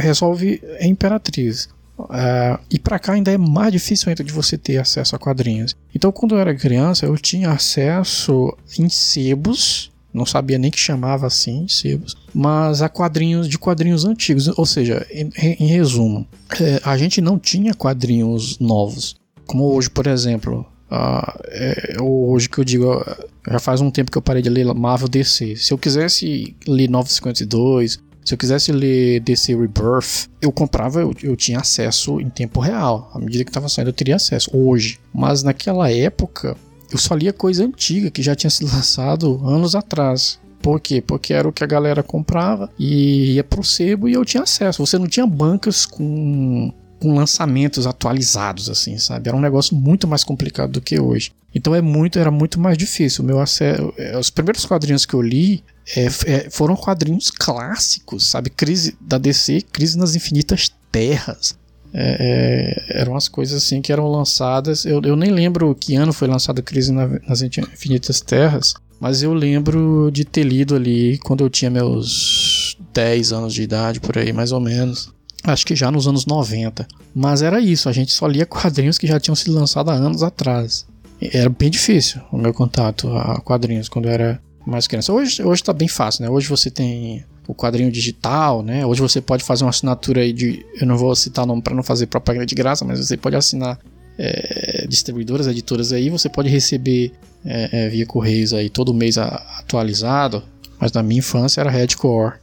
resolve 0.00 0.60
em 0.80 0.90
Imperatriz. 0.90 1.68
Uh, 1.98 2.60
e 2.70 2.78
para 2.78 2.98
cá 2.98 3.14
ainda 3.14 3.32
é 3.32 3.38
mais 3.38 3.72
difícil 3.72 4.10
ainda 4.10 4.22
de 4.22 4.32
você 4.32 4.58
ter 4.58 4.76
acesso 4.76 5.16
a 5.16 5.18
quadrinhos. 5.18 5.74
Então, 5.94 6.12
quando 6.12 6.34
eu 6.34 6.40
era 6.40 6.54
criança, 6.54 7.06
eu 7.06 7.16
tinha 7.16 7.50
acesso 7.50 8.54
em 8.78 8.88
sebos, 8.88 9.90
não 10.12 10.26
sabia 10.26 10.58
nem 10.58 10.70
que 10.70 10.78
chamava 10.78 11.26
assim, 11.26 11.66
sebos, 11.68 12.14
mas 12.34 12.82
a 12.82 12.88
quadrinhos 12.88 13.48
de 13.48 13.58
quadrinhos 13.58 14.04
antigos. 14.04 14.46
Ou 14.58 14.66
seja, 14.66 15.06
em, 15.10 15.30
em 15.58 15.66
resumo, 15.66 16.26
é, 16.60 16.80
a 16.84 16.96
gente 16.98 17.20
não 17.20 17.38
tinha 17.38 17.74
quadrinhos 17.74 18.58
novos. 18.58 19.16
Como 19.46 19.64
hoje, 19.72 19.88
por 19.88 20.06
exemplo, 20.06 20.66
Uh, 20.90 21.40
é, 21.46 21.96
hoje 22.00 22.48
que 22.48 22.58
eu 22.58 22.64
digo, 22.64 23.04
já 23.48 23.58
faz 23.58 23.80
um 23.80 23.90
tempo 23.90 24.10
que 24.10 24.18
eu 24.18 24.22
parei 24.22 24.42
de 24.42 24.48
ler 24.48 24.66
Marvel 24.74 25.08
DC. 25.08 25.56
Se 25.56 25.72
eu 25.72 25.78
quisesse 25.78 26.54
ler 26.66 26.88
952, 26.88 28.00
se 28.24 28.34
eu 28.34 28.38
quisesse 28.38 28.72
ler 28.72 29.20
DC 29.20 29.54
Rebirth, 29.54 30.28
eu 30.42 30.50
comprava, 30.50 31.00
eu, 31.00 31.14
eu 31.22 31.36
tinha 31.36 31.60
acesso 31.60 32.20
em 32.20 32.28
tempo 32.28 32.60
real. 32.60 33.10
À 33.14 33.18
medida 33.20 33.44
que 33.44 33.50
estava 33.50 33.68
saindo, 33.68 33.88
eu 33.88 33.92
teria 33.92 34.16
acesso. 34.16 34.50
Hoje. 34.52 34.98
Mas 35.14 35.42
naquela 35.42 35.90
época, 35.90 36.56
eu 36.90 36.98
só 36.98 37.14
lia 37.14 37.32
coisa 37.32 37.64
antiga 37.64 38.10
que 38.10 38.22
já 38.22 38.34
tinha 38.34 38.50
sido 38.50 38.70
lançado 38.74 39.40
anos 39.44 39.74
atrás. 39.74 40.40
Por 40.60 40.80
quê? 40.80 41.00
Porque 41.00 41.32
era 41.32 41.48
o 41.48 41.52
que 41.52 41.62
a 41.62 41.66
galera 41.66 42.02
comprava 42.02 42.68
e 42.76 43.34
ia 43.34 43.44
pro 43.44 43.62
sebo 43.62 44.08
e 44.08 44.14
eu 44.14 44.24
tinha 44.24 44.42
acesso. 44.42 44.84
Você 44.84 44.98
não 44.98 45.06
tinha 45.06 45.26
bancas 45.26 45.86
com, 45.86 46.72
com 47.00 47.14
lançamentos 47.14 47.86
atualizados, 47.86 48.70
assim, 48.70 48.98
sabe? 48.98 49.28
Era 49.28 49.36
um 49.36 49.40
negócio 49.40 49.76
muito 49.76 50.06
mais 50.06 50.24
complicado 50.24 50.72
do 50.72 50.80
que 50.80 50.98
hoje. 50.98 51.32
Então 51.54 51.74
é 51.74 51.80
muito, 51.80 52.18
era 52.18 52.30
muito 52.30 52.60
mais 52.60 52.76
difícil. 52.76 53.24
O 53.24 53.26
meu 53.26 53.40
acesso, 53.40 53.92
é, 53.96 54.18
os 54.18 54.30
primeiros 54.30 54.64
quadrinhos 54.64 55.06
que 55.06 55.14
eu 55.14 55.22
li 55.22 55.64
é, 55.96 56.06
é, 56.26 56.50
foram 56.50 56.76
quadrinhos 56.76 57.30
clássicos, 57.30 58.28
sabe? 58.28 58.50
Crise 58.50 58.96
da 59.00 59.18
DC, 59.18 59.62
Crise 59.72 59.96
nas 59.96 60.14
Infinitas 60.14 60.70
Terras. 60.90 61.56
É, 61.94 62.84
é, 62.90 63.00
eram 63.00 63.16
as 63.16 63.26
coisas 63.26 63.62
assim 63.62 63.80
que 63.80 63.92
eram 63.92 64.06
lançadas. 64.10 64.84
Eu, 64.84 65.00
eu 65.02 65.16
nem 65.16 65.30
lembro 65.30 65.74
que 65.74 65.94
ano 65.94 66.12
foi 66.12 66.28
lançada 66.28 66.60
Crise 66.60 66.92
na, 66.92 67.08
nas 67.26 67.40
Infinitas 67.40 68.20
Terras, 68.20 68.74
mas 69.00 69.22
eu 69.22 69.32
lembro 69.32 70.10
de 70.12 70.24
ter 70.24 70.42
lido 70.42 70.74
ali 70.74 71.18
quando 71.18 71.42
eu 71.42 71.48
tinha 71.48 71.70
meus 71.70 72.76
10 72.92 73.32
anos 73.32 73.54
de 73.54 73.62
idade, 73.62 74.00
por 74.00 74.18
aí 74.18 74.32
mais 74.32 74.52
ou 74.52 74.60
menos. 74.60 75.14
Acho 75.46 75.64
que 75.64 75.76
já 75.76 75.90
nos 75.92 76.08
anos 76.08 76.26
90. 76.26 76.86
Mas 77.14 77.40
era 77.40 77.60
isso, 77.60 77.88
a 77.88 77.92
gente 77.92 78.12
só 78.12 78.26
lia 78.26 78.44
quadrinhos 78.44 78.98
que 78.98 79.06
já 79.06 79.20
tinham 79.20 79.36
sido 79.36 79.54
lançados 79.54 79.92
há 79.92 79.96
anos 79.96 80.22
atrás. 80.22 80.86
Era 81.20 81.48
bem 81.48 81.70
difícil 81.70 82.20
o 82.32 82.36
meu 82.36 82.52
contato 82.52 83.08
a 83.16 83.40
quadrinhos 83.40 83.88
quando 83.88 84.06
eu 84.06 84.12
era 84.12 84.40
mais 84.66 84.86
criança. 84.86 85.12
Hoje, 85.12 85.42
hoje 85.42 85.62
tá 85.62 85.72
bem 85.72 85.88
fácil, 85.88 86.24
né? 86.24 86.30
Hoje 86.30 86.48
você 86.48 86.68
tem 86.68 87.24
o 87.46 87.54
quadrinho 87.54 87.90
digital, 87.92 88.62
né? 88.62 88.84
Hoje 88.84 89.00
você 89.00 89.20
pode 89.20 89.44
fazer 89.44 89.64
uma 89.64 89.70
assinatura 89.70 90.20
aí 90.20 90.32
de. 90.32 90.66
Eu 90.80 90.86
não 90.86 90.98
vou 90.98 91.14
citar 91.14 91.44
o 91.44 91.46
nome 91.46 91.62
para 91.62 91.74
não 91.74 91.82
fazer 91.82 92.06
propaganda 92.06 92.44
de 92.44 92.54
graça, 92.54 92.84
mas 92.84 92.98
você 92.98 93.16
pode 93.16 93.36
assinar 93.36 93.78
é, 94.18 94.86
distribuidoras, 94.88 95.46
editoras 95.46 95.92
aí, 95.92 96.10
você 96.10 96.28
pode 96.28 96.48
receber 96.48 97.12
é, 97.44 97.84
é, 97.84 97.88
via 97.88 98.04
correios 98.04 98.52
aí 98.52 98.68
todo 98.68 98.92
mês 98.92 99.16
atualizado. 99.16 100.42
Mas 100.78 100.92
na 100.92 101.02
minha 101.02 101.20
infância 101.20 101.60
era 101.60 101.70
Redcore. 101.70 102.34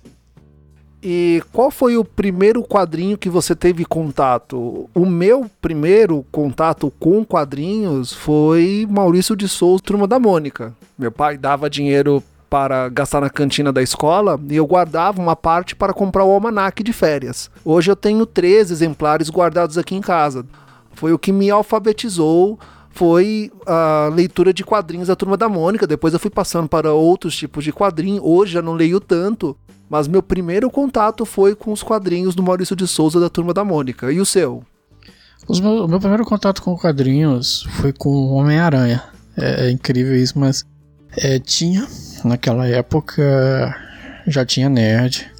E 1.06 1.44
qual 1.52 1.70
foi 1.70 1.98
o 1.98 2.06
primeiro 2.06 2.64
quadrinho 2.64 3.18
que 3.18 3.30
você 3.30 3.54
teve 3.54 3.84
contato? 3.84 4.90
O 4.96 5.06
meu 5.06 5.52
primeiro 5.62 6.26
contato 6.32 6.94
com 6.98 7.26
quadrinhos 7.26 8.14
foi 8.14 8.88
Maurício 8.90 9.36
de 9.36 9.50
Souza, 9.50 9.84
Turma 9.84 10.08
da 10.08 10.18
Mônica. 10.18 10.74
Meu 10.98 11.12
pai 11.12 11.38
dava 11.38 11.70
dinheiro 11.70 12.24
para 12.50 12.88
gastar 12.88 13.20
na 13.20 13.30
cantina 13.30 13.74
da 13.74 13.82
escola 13.82 14.40
e 14.50 14.56
eu 14.56 14.66
guardava 14.66 15.22
uma 15.22 15.36
parte 15.36 15.76
para 15.76 15.94
comprar 15.94 16.24
o 16.24 16.32
almanaque 16.32 16.82
de 16.82 16.94
férias. 16.94 17.52
Hoje 17.66 17.92
eu 17.92 17.98
tenho 17.98 18.26
três 18.26 18.72
exemplares 18.72 19.30
guardados 19.30 19.78
aqui 19.78 19.96
em 19.96 20.02
casa. 20.02 20.46
Foi 20.94 21.12
o 21.12 21.20
que 21.20 21.34
me 21.34 21.52
alfabetizou 21.52 22.58
foi 22.94 23.52
a 23.66 24.12
leitura 24.14 24.54
de 24.54 24.64
quadrinhos 24.64 25.08
da 25.08 25.16
Turma 25.16 25.36
da 25.36 25.50
Mônica. 25.50 25.88
Depois 25.88 26.14
eu 26.14 26.20
fui 26.20 26.30
passando 26.30 26.70
para 26.70 26.94
outros 26.94 27.36
tipos 27.36 27.64
de 27.64 27.74
quadrinho. 27.74 28.24
Hoje 28.24 28.54
já 28.54 28.62
não 28.62 28.74
leio 28.74 29.00
tanto, 29.00 29.58
mas 29.94 30.08
meu 30.08 30.24
primeiro 30.24 30.72
contato 30.72 31.24
foi 31.24 31.54
com 31.54 31.72
os 31.72 31.84
quadrinhos 31.84 32.34
do 32.34 32.42
Maurício 32.42 32.76
de 32.76 32.88
Souza 32.88 33.20
da 33.20 33.30
Turma 33.30 33.54
da 33.54 33.64
Mônica. 33.64 34.12
E 34.12 34.20
o 34.20 34.26
seu? 34.26 34.64
o 35.48 35.88
meu 35.88 36.00
primeiro 36.00 36.26
contato 36.26 36.64
com 36.64 36.76
quadrinhos 36.76 37.62
foi 37.74 37.94
com 37.94 38.10
Homem-Aranha. 38.32 39.04
É, 39.38 39.68
é, 39.68 39.70
incrível 39.70 40.16
isso, 40.16 40.40
mas 40.40 40.66
é, 41.16 41.38
tinha, 41.38 41.88
naquela 42.26 42.66
época, 42.66 43.76
já 44.26 44.44
tinha 44.44 44.68
nerd, 44.68 45.32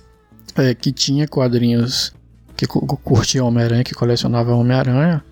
é, 0.55 0.75
que 0.75 0.91
tinha 0.91 1.27
quadrinhos 1.27 2.13
que 2.55 2.67
curtia 2.67 3.43
Homem-Aranha, 3.43 3.83
que 3.83 3.95
colecionava 3.95 4.53
Homem-Aranha. 4.53 5.24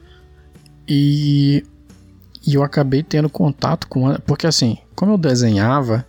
E, 0.88 1.64
e 2.48 2.56
eu 2.56 2.64
acabei 2.64 3.04
tendo 3.04 3.30
contato 3.30 3.88
com. 3.88 4.16
Porque 4.26 4.48
assim, 4.48 4.80
como 4.96 5.12
eu 5.12 5.18
desenhava, 5.20 6.04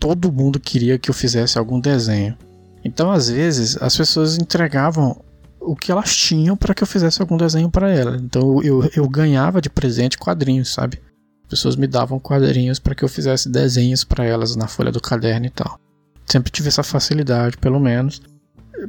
todo 0.00 0.32
mundo 0.32 0.58
queria 0.58 0.98
que 0.98 1.10
eu 1.10 1.14
fizesse 1.14 1.58
algum 1.58 1.78
desenho. 1.78 2.34
Então, 2.84 3.10
às 3.10 3.28
vezes, 3.30 3.80
as 3.80 3.96
pessoas 3.96 4.36
entregavam 4.36 5.24
o 5.58 5.74
que 5.74 5.90
elas 5.90 6.14
tinham 6.14 6.56
para 6.56 6.74
que 6.74 6.82
eu 6.82 6.86
fizesse 6.86 7.20
algum 7.22 7.36
desenho 7.36 7.70
para 7.70 7.90
elas. 7.90 8.20
Então, 8.20 8.62
eu, 8.62 8.88
eu 8.94 9.08
ganhava 9.08 9.60
de 9.60 9.70
presente 9.70 10.18
quadrinhos, 10.18 10.72
sabe? 10.72 11.00
As 11.44 11.48
pessoas 11.48 11.76
me 11.76 11.86
davam 11.86 12.18
quadrinhos 12.18 12.78
para 12.78 12.94
que 12.94 13.02
eu 13.02 13.08
fizesse 13.08 13.48
desenhos 13.48 14.04
para 14.04 14.24
elas 14.24 14.54
na 14.54 14.68
folha 14.68 14.92
do 14.92 15.00
caderno 15.00 15.46
e 15.46 15.50
tal. 15.50 15.78
Sempre 16.26 16.50
tive 16.50 16.68
essa 16.68 16.82
facilidade, 16.82 17.56
pelo 17.56 17.80
menos. 17.80 18.20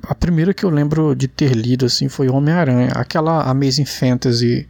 A 0.04 0.16
primeira 0.16 0.54
que 0.54 0.66
eu 0.66 0.70
lembro 0.70 1.16
de 1.16 1.28
ter 1.28 1.54
lido 1.54 1.86
assim 1.86 2.10
foi 2.10 2.28
Homem-Aranha, 2.28 2.92
aquela 2.96 3.44
Amazing 3.44 3.86
Fantasy, 3.86 4.68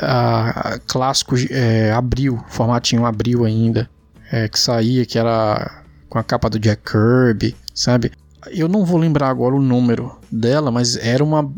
a, 0.00 0.74
a 0.74 0.78
clássico 0.78 1.34
é, 1.50 1.92
abril, 1.92 2.42
formatinho 2.48 3.04
abril 3.04 3.44
ainda, 3.44 3.88
é, 4.30 4.48
que 4.48 4.58
saía, 4.58 5.04
que 5.04 5.18
era 5.18 5.82
com 6.08 6.18
a 6.18 6.22
capa 6.22 6.48
do 6.48 6.58
Jack 6.58 6.82
Kirby, 6.90 7.56
sabe? 7.74 8.12
Eu 8.50 8.68
não 8.68 8.84
vou 8.84 8.98
lembrar 8.98 9.28
agora 9.28 9.54
o 9.54 9.62
número 9.62 10.16
dela, 10.30 10.70
mas 10.70 10.96
era 10.96 11.22
uma, 11.22 11.50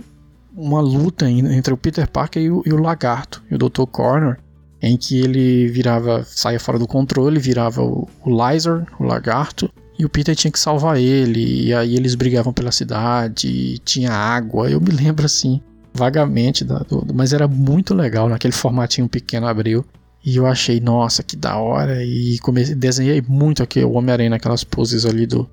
uma 0.57 0.81
luta 0.81 1.29
entre 1.31 1.73
o 1.73 1.77
Peter 1.77 2.09
Parker 2.09 2.43
e 2.43 2.51
o, 2.51 2.63
e 2.67 2.73
o 2.73 2.81
Lagarto, 2.81 3.43
e 3.51 3.55
o 3.55 3.59
Dr. 3.59 3.85
Corner, 3.91 4.39
em 4.81 4.97
que 4.97 5.19
ele 5.19 5.69
virava, 5.69 6.25
saía 6.25 6.61
fora 6.61 6.79
do 6.79 6.87
controle, 6.87 7.39
virava 7.39 7.83
o, 7.83 8.09
o 8.25 8.31
Lizard, 8.31 8.87
o 8.99 9.05
Lagarto, 9.05 9.71
e 9.99 10.05
o 10.05 10.09
Peter 10.09 10.37
tinha 10.37 10.51
que 10.51 10.59
salvar 10.59 10.99
ele, 10.99 11.67
e 11.67 11.75
aí 11.75 11.97
eles 11.97 12.15
brigavam 12.15 12.53
pela 12.53 12.71
cidade, 12.71 13.79
tinha 13.79 14.13
água, 14.13 14.71
eu 14.71 14.81
me 14.81 14.91
lembro 14.91 15.25
assim, 15.25 15.61
vagamente, 15.97 16.65
da, 16.65 16.81
do, 16.81 17.07
mas 17.15 17.33
era 17.33 17.49
muito 17.49 17.95
legal 17.95 18.29
naquele 18.29 18.53
formatinho 18.53 19.09
pequeno 19.09 19.47
abril. 19.47 19.85
E 20.25 20.37
eu 20.37 20.47
achei, 20.47 20.81
nossa, 20.81 21.23
que 21.23 21.37
da 21.37 21.57
hora. 21.57 22.03
E 22.05 22.39
comecei, 22.41 22.75
desenhei 22.75 23.23
muito 23.27 23.63
aqui 23.63 23.83
o 23.85 23.93
Homem-Aranha 23.93 24.31
naquelas 24.31 24.65
poses 24.65 25.07
ali 25.07 25.25
do, 25.25 25.49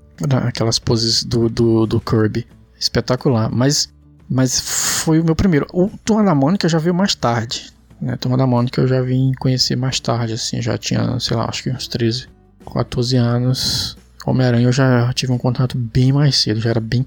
aquelas 0.47 0.79
poses 0.79 1.23
do, 1.23 1.49
do, 1.49 1.85
do 1.85 1.99
Kirby. 1.99 2.45
Espetacular. 2.79 3.49
Mas, 3.51 3.93
mas 4.29 4.59
foi 5.03 5.19
o 5.19 5.23
meu 5.23 5.35
primeiro. 5.35 5.67
O 5.73 5.89
Turma 6.03 6.23
da 6.23 6.35
Mônica 6.35 6.67
já 6.67 6.79
veio 6.79 6.93
mais 6.93 7.15
tarde. 7.15 7.71
Né? 8.01 8.15
Turma 8.17 8.37
da 8.37 8.47
Mônica 8.47 8.81
eu 8.81 8.87
já 8.87 9.01
vim 9.01 9.31
conhecer 9.39 9.75
mais 9.75 9.99
tarde, 9.99 10.33
assim. 10.33 10.61
Já 10.61 10.77
tinha, 10.77 11.19
sei 11.19 11.37
lá, 11.37 11.47
acho 11.47 11.63
que 11.63 11.69
uns 11.69 11.87
13, 11.87 12.27
14 12.71 13.15
anos. 13.15 13.97
Homem-Aranha 14.25 14.67
eu 14.67 14.71
já 14.71 15.11
tive 15.13 15.31
um 15.31 15.37
contato 15.37 15.77
bem 15.77 16.11
mais 16.11 16.37
cedo. 16.37 16.59
Já 16.59 16.71
era 16.71 16.79
bem, 16.79 17.05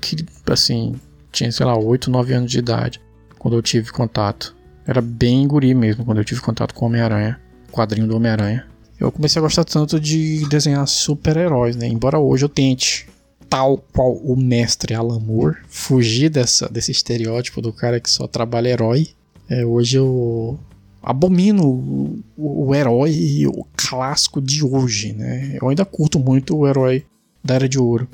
assim, 0.50 0.94
tinha, 1.32 1.50
sei 1.50 1.66
lá, 1.66 1.76
8, 1.76 2.10
9 2.10 2.34
anos 2.34 2.50
de 2.50 2.58
idade. 2.58 3.00
Quando 3.38 3.56
eu 3.56 3.62
tive 3.62 3.90
contato. 3.92 4.54
Era 4.86 5.00
bem 5.00 5.48
guri 5.48 5.74
mesmo 5.74 6.04
quando 6.04 6.18
eu 6.18 6.24
tive 6.24 6.40
contato 6.40 6.72
com 6.72 6.86
Homem-Aranha. 6.86 7.40
Quadrinho 7.72 8.06
do 8.06 8.16
Homem-Aranha 8.16 8.64
eu 8.98 9.12
comecei 9.12 9.38
a 9.38 9.42
gostar 9.42 9.64
tanto 9.64 10.00
de 10.00 10.46
desenhar 10.48 10.86
super-heróis, 10.88 11.76
né? 11.76 11.86
Embora 11.86 12.18
hoje 12.18 12.44
eu 12.44 12.48
tente, 12.48 13.06
tal 13.48 13.78
qual 13.92 14.12
o 14.12 14.36
mestre 14.36 14.94
Alan 14.94 15.20
Moore, 15.20 15.56
fugir 15.68 16.30
dessa, 16.30 16.68
desse 16.68 16.92
estereótipo 16.92 17.60
do 17.60 17.72
cara 17.72 18.00
que 18.00 18.10
só 18.10 18.26
trabalha 18.26 18.68
herói. 18.68 19.08
É, 19.48 19.64
hoje 19.64 19.96
eu 19.96 20.58
abomino 21.02 21.64
o, 21.64 22.22
o, 22.36 22.74
herói 22.74 23.46
o 23.46 23.64
clássico 23.76 24.40
de 24.40 24.64
hoje, 24.64 25.12
né? 25.12 25.56
Eu 25.60 25.68
ainda 25.68 25.84
curto 25.84 26.18
muito 26.18 26.56
o 26.56 26.66
herói 26.66 27.04
da 27.44 27.54
Era 27.54 27.68
de 27.68 27.78
Ouro. 27.78 28.08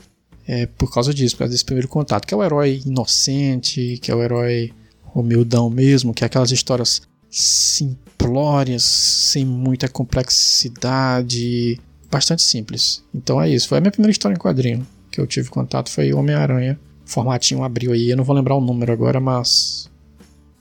É, 0.46 0.66
por 0.66 0.92
causa 0.92 1.14
disso, 1.14 1.36
por 1.36 1.40
causa 1.40 1.52
desse 1.52 1.64
primeiro 1.64 1.88
contato, 1.88 2.26
que 2.26 2.34
é 2.34 2.36
o 2.36 2.42
herói 2.42 2.82
inocente, 2.84 3.98
que 4.02 4.10
é 4.10 4.14
o 4.14 4.22
herói 4.22 4.72
humildão 5.14 5.70
mesmo, 5.70 6.12
que 6.12 6.24
é 6.24 6.26
aquelas 6.26 6.50
histórias 6.50 7.02
simplórias, 7.32 8.84
sem 8.84 9.44
muita 9.44 9.88
complexidade, 9.88 11.80
bastante 12.10 12.42
simples. 12.42 13.02
Então 13.12 13.40
é 13.40 13.48
isso. 13.48 13.68
Foi 13.68 13.78
a 13.78 13.80
minha 13.80 13.90
primeira 13.90 14.12
história 14.12 14.34
em 14.34 14.38
quadrinho 14.38 14.86
que 15.12 15.20
eu 15.20 15.26
tive 15.26 15.50
contato 15.50 15.90
foi 15.90 16.12
Homem-Aranha. 16.12 16.80
Formatinho 17.04 17.62
abriu 17.62 17.92
aí, 17.92 18.10
eu 18.10 18.16
não 18.16 18.24
vou 18.24 18.34
lembrar 18.34 18.56
o 18.56 18.60
número 18.60 18.90
agora, 18.90 19.20
mas 19.20 19.90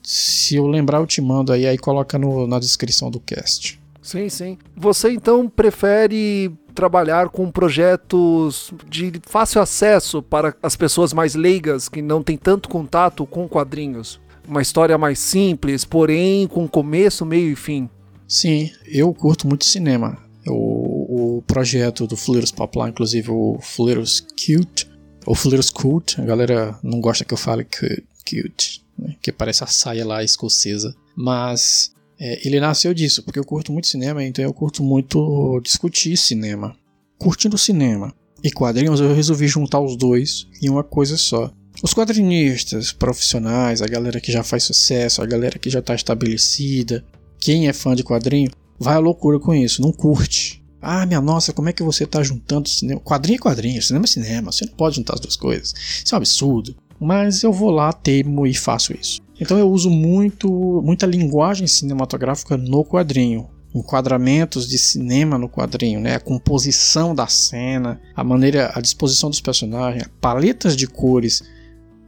se 0.02 0.56
eu 0.56 0.66
lembrar 0.66 0.98
eu 0.98 1.06
te 1.06 1.20
mando 1.20 1.52
aí, 1.52 1.66
aí 1.66 1.78
coloca 1.78 2.18
no, 2.18 2.46
na 2.46 2.58
descrição 2.58 3.10
do 3.10 3.18
cast. 3.18 3.80
Sim, 4.02 4.28
sim. 4.28 4.58
Você 4.76 5.10
então 5.12 5.48
prefere 5.48 6.52
trabalhar 6.74 7.28
com 7.28 7.50
projetos 7.50 8.72
de 8.88 9.12
fácil 9.22 9.62
acesso 9.62 10.22
para 10.22 10.54
as 10.62 10.76
pessoas 10.76 11.12
mais 11.12 11.34
leigas 11.34 11.88
que 11.88 12.02
não 12.02 12.22
têm 12.22 12.36
tanto 12.36 12.68
contato 12.68 13.24
com 13.24 13.48
quadrinhos? 13.48 14.20
Uma 14.46 14.62
história 14.62 14.96
mais 14.98 15.18
simples, 15.18 15.84
porém 15.84 16.46
com 16.46 16.68
começo, 16.68 17.24
meio 17.24 17.52
e 17.52 17.56
fim. 17.56 17.88
Sim, 18.26 18.70
eu 18.86 19.12
curto 19.12 19.46
muito 19.46 19.64
cinema. 19.64 20.18
O, 20.46 21.38
o 21.38 21.42
projeto 21.42 22.06
do 22.06 22.16
Fuleiros 22.16 22.50
Popular, 22.50 22.88
inclusive 22.88 23.30
o 23.30 23.58
Fuleiros 23.60 24.20
Cute, 24.20 24.90
ou 25.26 25.34
Fuleiros 25.34 25.70
Cult, 25.70 26.20
a 26.20 26.24
galera 26.24 26.78
não 26.82 27.00
gosta 27.00 27.24
que 27.24 27.32
eu 27.32 27.38
fale 27.38 27.64
cute, 27.64 28.84
né? 28.98 29.14
que 29.20 29.30
parece 29.30 29.62
a 29.62 29.66
saia 29.66 30.04
lá 30.04 30.22
escocesa. 30.22 30.94
Mas 31.16 31.92
é, 32.18 32.46
ele 32.46 32.58
nasceu 32.60 32.92
disso, 32.92 33.22
porque 33.22 33.38
eu 33.38 33.44
curto 33.44 33.72
muito 33.72 33.86
cinema, 33.86 34.24
então 34.24 34.44
eu 34.44 34.52
curto 34.52 34.82
muito 34.82 35.60
discutir 35.62 36.16
cinema. 36.16 36.74
Curtindo 37.18 37.56
cinema 37.56 38.12
e 38.42 38.50
quadrinhos, 38.50 39.00
eu 39.00 39.14
resolvi 39.14 39.46
juntar 39.46 39.80
os 39.80 39.96
dois 39.96 40.48
em 40.60 40.68
uma 40.68 40.82
coisa 40.82 41.16
só. 41.16 41.52
Os 41.82 41.92
quadrinistas 41.92 42.92
profissionais, 42.92 43.82
a 43.82 43.86
galera 43.88 44.20
que 44.20 44.30
já 44.30 44.44
faz 44.44 44.62
sucesso, 44.62 45.20
a 45.20 45.26
galera 45.26 45.58
que 45.58 45.68
já 45.68 45.80
está 45.80 45.96
estabelecida, 45.96 47.04
quem 47.40 47.66
é 47.66 47.72
fã 47.72 47.96
de 47.96 48.04
quadrinho, 48.04 48.52
vai 48.78 48.94
à 48.94 49.00
loucura 49.00 49.40
com 49.40 49.52
isso, 49.52 49.82
não 49.82 49.90
curte. 49.90 50.62
Ah, 50.80 51.04
minha 51.04 51.20
nossa, 51.20 51.52
como 51.52 51.68
é 51.68 51.72
que 51.72 51.82
você 51.82 52.04
está 52.04 52.22
juntando 52.22 52.68
cinema? 52.68 53.00
Quadrinho 53.00 53.36
é 53.36 53.40
quadrinho, 53.40 53.82
cinema 53.82 54.04
é 54.04 54.06
cinema, 54.06 54.52
você 54.52 54.64
não 54.64 54.74
pode 54.74 54.94
juntar 54.94 55.14
as 55.14 55.20
duas 55.20 55.34
coisas. 55.34 55.74
Isso 56.04 56.14
é 56.14 56.16
um 56.16 56.18
absurdo. 56.18 56.76
Mas 57.00 57.42
eu 57.42 57.52
vou 57.52 57.72
lá, 57.72 57.92
teimo 57.92 58.46
e 58.46 58.54
faço 58.54 58.92
isso. 58.92 59.20
Então 59.40 59.58
eu 59.58 59.68
uso 59.68 59.90
muito, 59.90 60.48
muita 60.84 61.04
linguagem 61.04 61.66
cinematográfica 61.66 62.56
no 62.56 62.84
quadrinho. 62.84 63.50
Enquadramentos 63.74 64.68
de 64.68 64.78
cinema 64.78 65.36
no 65.36 65.48
quadrinho, 65.48 65.98
né? 65.98 66.14
a 66.14 66.20
composição 66.20 67.12
da 67.12 67.26
cena, 67.26 68.00
a 68.14 68.22
maneira, 68.22 68.70
a 68.72 68.80
disposição 68.80 69.30
dos 69.30 69.40
personagens, 69.40 70.08
paletas 70.20 70.76
de 70.76 70.86
cores 70.86 71.42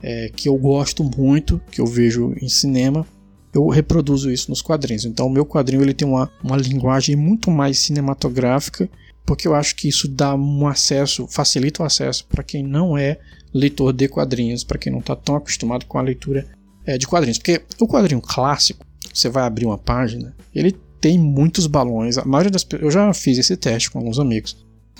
é, 0.07 0.29
que 0.29 0.51
eu 0.51 0.57
gosto 0.59 1.03
muito, 1.03 1.59
que 1.71 1.81
eu 1.81 1.87
vejo 1.87 2.35
em 2.41 2.49
cinema, 2.49 3.07
eu 3.55 3.67
reproduzo 3.69 4.31
isso 4.31 4.51
nos 4.51 4.61
quadrinhos. 4.61 5.07
Então 5.07 5.27
o 5.27 5.31
meu 5.31 5.47
quadrinho 5.47 5.83
ele 5.83 5.95
tem 5.95 6.07
uma, 6.07 6.31
uma 6.43 6.59
linguagem 6.59 7.17
muito 7.17 7.51
mais 7.51 7.79
cinematográfica, 7.79 8.89
porque 9.25 9.49
eu 9.49 9.55
acho 9.55 9.75
que 9.75 9.89
isso 9.89 10.07
dá 10.07 10.35
um 10.35 10.69
acesso, 10.69 11.27
facilita 11.27 11.83
o 11.83 11.87
acesso 11.87 12.27
para 12.27 12.43
quem 12.43 12.63
não 12.63 12.99
é 12.99 13.19
leitor 13.55 13.95
de 13.95 14.07
quadrinhos, 14.07 14.63
para 14.63 14.77
quem 14.77 14.93
não 14.93 14.99
está 14.99 15.17
tão 15.17 15.37
acostumado 15.37 15.87
com 15.87 15.97
a 15.97 16.03
leitura 16.03 16.47
é, 16.85 16.99
de 16.99 17.07
quadrinhos. 17.07 17.39
Porque 17.39 17.63
o 17.81 17.89
quadrinho 17.89 18.21
clássico, 18.21 18.85
você 19.11 19.31
vai 19.31 19.45
abrir 19.45 19.65
uma 19.65 19.79
página, 19.79 20.37
ele 20.55 20.73
tem 21.01 21.19
muitos 21.19 21.67
balões. 21.67 22.19
A 22.19 22.27
maioria 22.27 22.51
das 22.51 22.67
eu 22.79 22.91
já 22.91 23.11
fiz 23.15 23.39
esse 23.39 23.57
teste 23.57 23.91
com 23.91 24.01
alguns 24.01 24.19
amigos. 24.19 24.55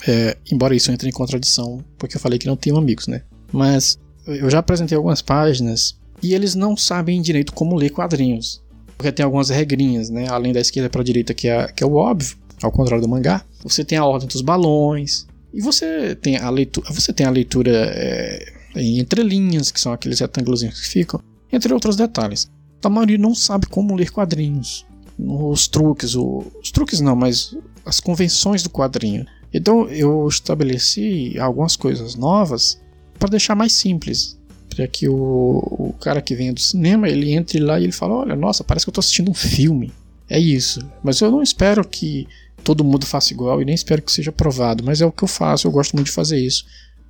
É, 0.09 0.37
embora 0.51 0.75
isso 0.75 0.91
entre 0.91 1.09
em 1.09 1.13
contradição, 1.13 1.85
porque 1.99 2.17
eu 2.17 2.21
falei 2.21 2.39
que 2.39 2.47
não 2.47 2.57
tenho 2.57 2.79
amigos, 2.79 3.07
né? 3.07 3.23
Mas 3.53 3.99
eu 4.27 4.51
já 4.51 4.59
apresentei 4.59 4.97
algumas 4.97 5.23
páginas 5.23 5.97
e 6.23 6.35
eles 6.35 6.55
não 6.55 6.77
sabem 6.77 7.21
direito 7.21 7.53
como 7.53 7.77
ler 7.77 7.91
quadrinhos. 7.91 8.63
Porque 8.97 9.13
tem 9.13 9.25
algumas 9.25 9.51
regrinhas, 9.51 10.09
né? 10.09 10.27
Além 10.29 10.53
da 10.53 10.61
esquerda 10.61 10.89
para 10.89 11.01
a 11.01 11.05
direita, 11.05 11.35
que 11.35 11.49
é, 11.49 11.67
que 11.69 11.83
é 11.83 11.87
o 11.87 11.95
óbvio, 11.95 12.37
ao 12.63 12.73
contrário 12.73 13.03
do 13.03 13.09
mangá. 13.09 13.45
Você 13.63 13.85
tem 13.85 13.99
a 13.99 14.05
ordem 14.05 14.29
dos 14.29 14.41
balões. 14.41 15.27
E 15.53 15.61
você 15.61 16.15
tem 16.15 16.37
a 16.37 16.51
leitura, 16.51 16.93
você 16.93 17.13
tem 17.13 17.27
a 17.27 17.31
leitura 17.31 17.71
é, 17.73 18.53
em 18.75 18.99
entrelinhas, 18.99 19.71
que 19.71 19.81
são 19.81 19.93
aqueles 19.93 20.21
retângulos 20.21 20.63
que 20.63 20.89
ficam 20.89 21.21
entre 21.53 21.73
outros 21.73 21.97
detalhes. 21.97 22.51
A 22.83 22.89
maioria 22.89 23.17
não 23.17 23.35
sabe 23.35 23.67
como 23.67 23.95
ler 23.95 24.11
quadrinhos, 24.11 24.85
os 25.19 25.69
truques, 25.69 26.15
os 26.15 26.71
truques 26.71 27.01
não, 27.01 27.17
mas 27.17 27.57
as 27.87 28.01
convenções 28.01 28.63
do 28.63 28.69
quadrinho. 28.69 29.25
Então 29.53 29.89
eu 29.89 30.27
estabeleci 30.29 31.39
algumas 31.39 31.77
coisas 31.77 32.15
novas 32.17 32.81
para 33.25 33.31
deixar 33.31 33.55
mais 33.55 33.73
simples, 33.73 34.39
para 34.69 34.87
que 34.87 35.09
o, 35.09 35.15
o 35.15 35.95
cara 35.99 36.21
que 36.21 36.35
vem 36.35 36.53
do 36.53 36.61
cinema 36.61 37.09
ele 37.09 37.33
entre 37.33 37.59
lá 37.59 37.81
e 37.81 37.85
ele 37.85 37.93
fala, 37.93 38.17
olha, 38.17 38.37
nossa, 38.37 38.63
parece 38.63 38.85
que 38.85 38.91
eu 38.91 38.93
estou 38.93 39.01
assistindo 39.01 39.31
um 39.31 39.35
filme. 39.35 39.91
É 40.29 40.39
isso. 40.39 40.81
Mas 41.03 41.19
eu 41.23 41.31
não 41.31 41.43
espero 41.43 41.89
que 41.89 42.29
todo 42.63 42.85
mundo 42.85 43.07
faça 43.07 43.33
igual 43.33 43.63
e 43.63 43.65
nem 43.65 43.75
espero 43.75 44.03
que 44.03 44.13
seja 44.13 44.31
provado, 44.31 44.85
mas 44.85 45.01
é 45.01 45.07
o 45.07 45.13
que 45.13 45.25
eu 45.25 45.29
faço, 45.29 45.67
eu 45.67 45.73
gosto 45.73 45.95
muito 45.95 46.09
de 46.09 46.13
fazer 46.13 46.39
isso. 46.39 46.67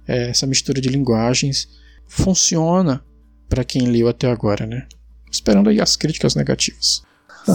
É, 0.06 0.30
essa 0.30 0.46
mistura 0.46 0.80
de 0.80 0.88
linguagens 0.88 1.68
funciona 2.06 3.04
para 3.48 3.64
quem 3.64 3.88
leu 3.88 4.08
até 4.08 4.30
agora, 4.30 4.66
né? 4.66 4.86
Esperando 5.28 5.68
aí 5.68 5.80
as 5.80 5.96
críticas 5.96 6.36
negativas. 6.36 7.02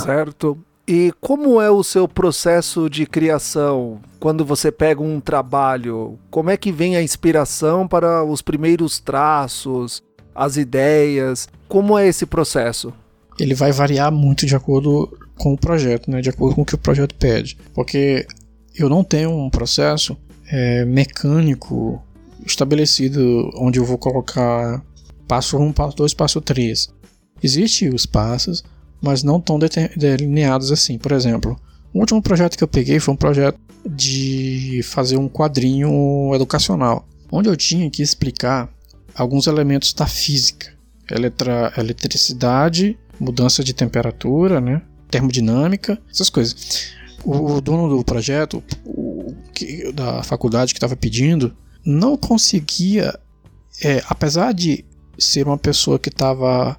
Certo. 0.03 0.61
E 0.91 1.13
como 1.22 1.62
é 1.62 1.69
o 1.69 1.84
seu 1.84 2.08
processo 2.08 2.89
de 2.89 3.05
criação? 3.05 4.00
Quando 4.19 4.43
você 4.43 4.72
pega 4.72 5.03
um 5.03 5.19
trabalho, 5.19 6.17
como 6.31 6.50
é 6.50 6.58
que 6.58 6.72
vem 6.72 6.96
a 6.96 7.03
inspiração 7.03 7.88
para 7.88 8.24
os 8.24 8.41
primeiros 8.41 9.00
traços, 9.00 10.01
as 10.34 10.58
ideias? 10.58 11.47
Como 11.67 11.95
é 11.95 12.08
esse 12.08 12.25
processo? 12.25 12.91
Ele 13.39 13.54
vai 13.54 13.71
variar 13.71 14.12
muito 14.12 14.47
de 14.47 14.56
acordo 14.56 15.15
com 15.38 15.54
o 15.54 15.58
projeto, 15.60 16.10
né? 16.10 16.21
de 16.21 16.30
acordo 16.32 16.56
com 16.56 16.63
o 16.63 16.65
que 16.65 16.73
o 16.73 16.80
projeto 16.80 17.13
pede. 17.13 17.56
Porque 17.75 18.25
eu 18.75 18.89
não 18.89 19.04
tenho 19.04 19.30
um 19.30 19.47
processo 19.47 20.17
é, 20.52 20.86
mecânico 20.86 22.02
estabelecido 22.43 23.52
onde 23.58 23.78
eu 23.78 23.86
vou 23.86 23.99
colocar 23.99 24.84
passo 25.28 25.56
1, 25.56 25.71
passo 25.71 25.97
2, 25.97 26.15
passo 26.15 26.41
3. 26.41 26.89
Existem 27.43 27.93
os 27.93 28.08
passos, 28.08 28.63
mas 29.01 29.23
não 29.23 29.39
tão 29.39 29.57
delineados 29.95 30.71
assim. 30.71 30.97
Por 30.97 31.12
exemplo, 31.12 31.59
o 31.93 31.99
último 31.99 32.21
projeto 32.21 32.57
que 32.57 32.63
eu 32.63 32.67
peguei 32.67 32.99
foi 32.99 33.13
um 33.13 33.17
projeto 33.17 33.59
de 33.85 34.81
fazer 34.83 35.17
um 35.17 35.29
quadrinho 35.29 36.31
educacional, 36.33 37.07
onde 37.31 37.49
eu 37.49 37.55
tinha 37.55 37.89
que 37.89 38.01
explicar 38.01 38.69
alguns 39.15 39.47
elementos 39.47 39.93
da 39.93 40.05
física, 40.05 40.77
Eletra, 41.12 41.73
eletricidade, 41.75 42.95
mudança 43.19 43.63
de 43.63 43.73
temperatura, 43.73 44.62
né, 44.62 44.79
termodinâmica, 45.09 45.99
essas 46.09 46.29
coisas. 46.29 46.91
O, 47.23 47.53
o 47.53 47.62
dono 47.62 47.97
do 47.97 48.03
projeto, 48.03 48.63
o, 48.85 49.33
que, 49.51 49.91
da 49.91 50.21
faculdade 50.21 50.71
que 50.71 50.77
estava 50.77 50.95
pedindo, 50.95 51.55
não 51.83 52.15
conseguia, 52.15 53.19
é, 53.83 54.03
apesar 54.07 54.53
de 54.53 54.85
ser 55.17 55.47
uma 55.47 55.57
pessoa 55.57 55.97
que 55.97 56.09
estava 56.09 56.77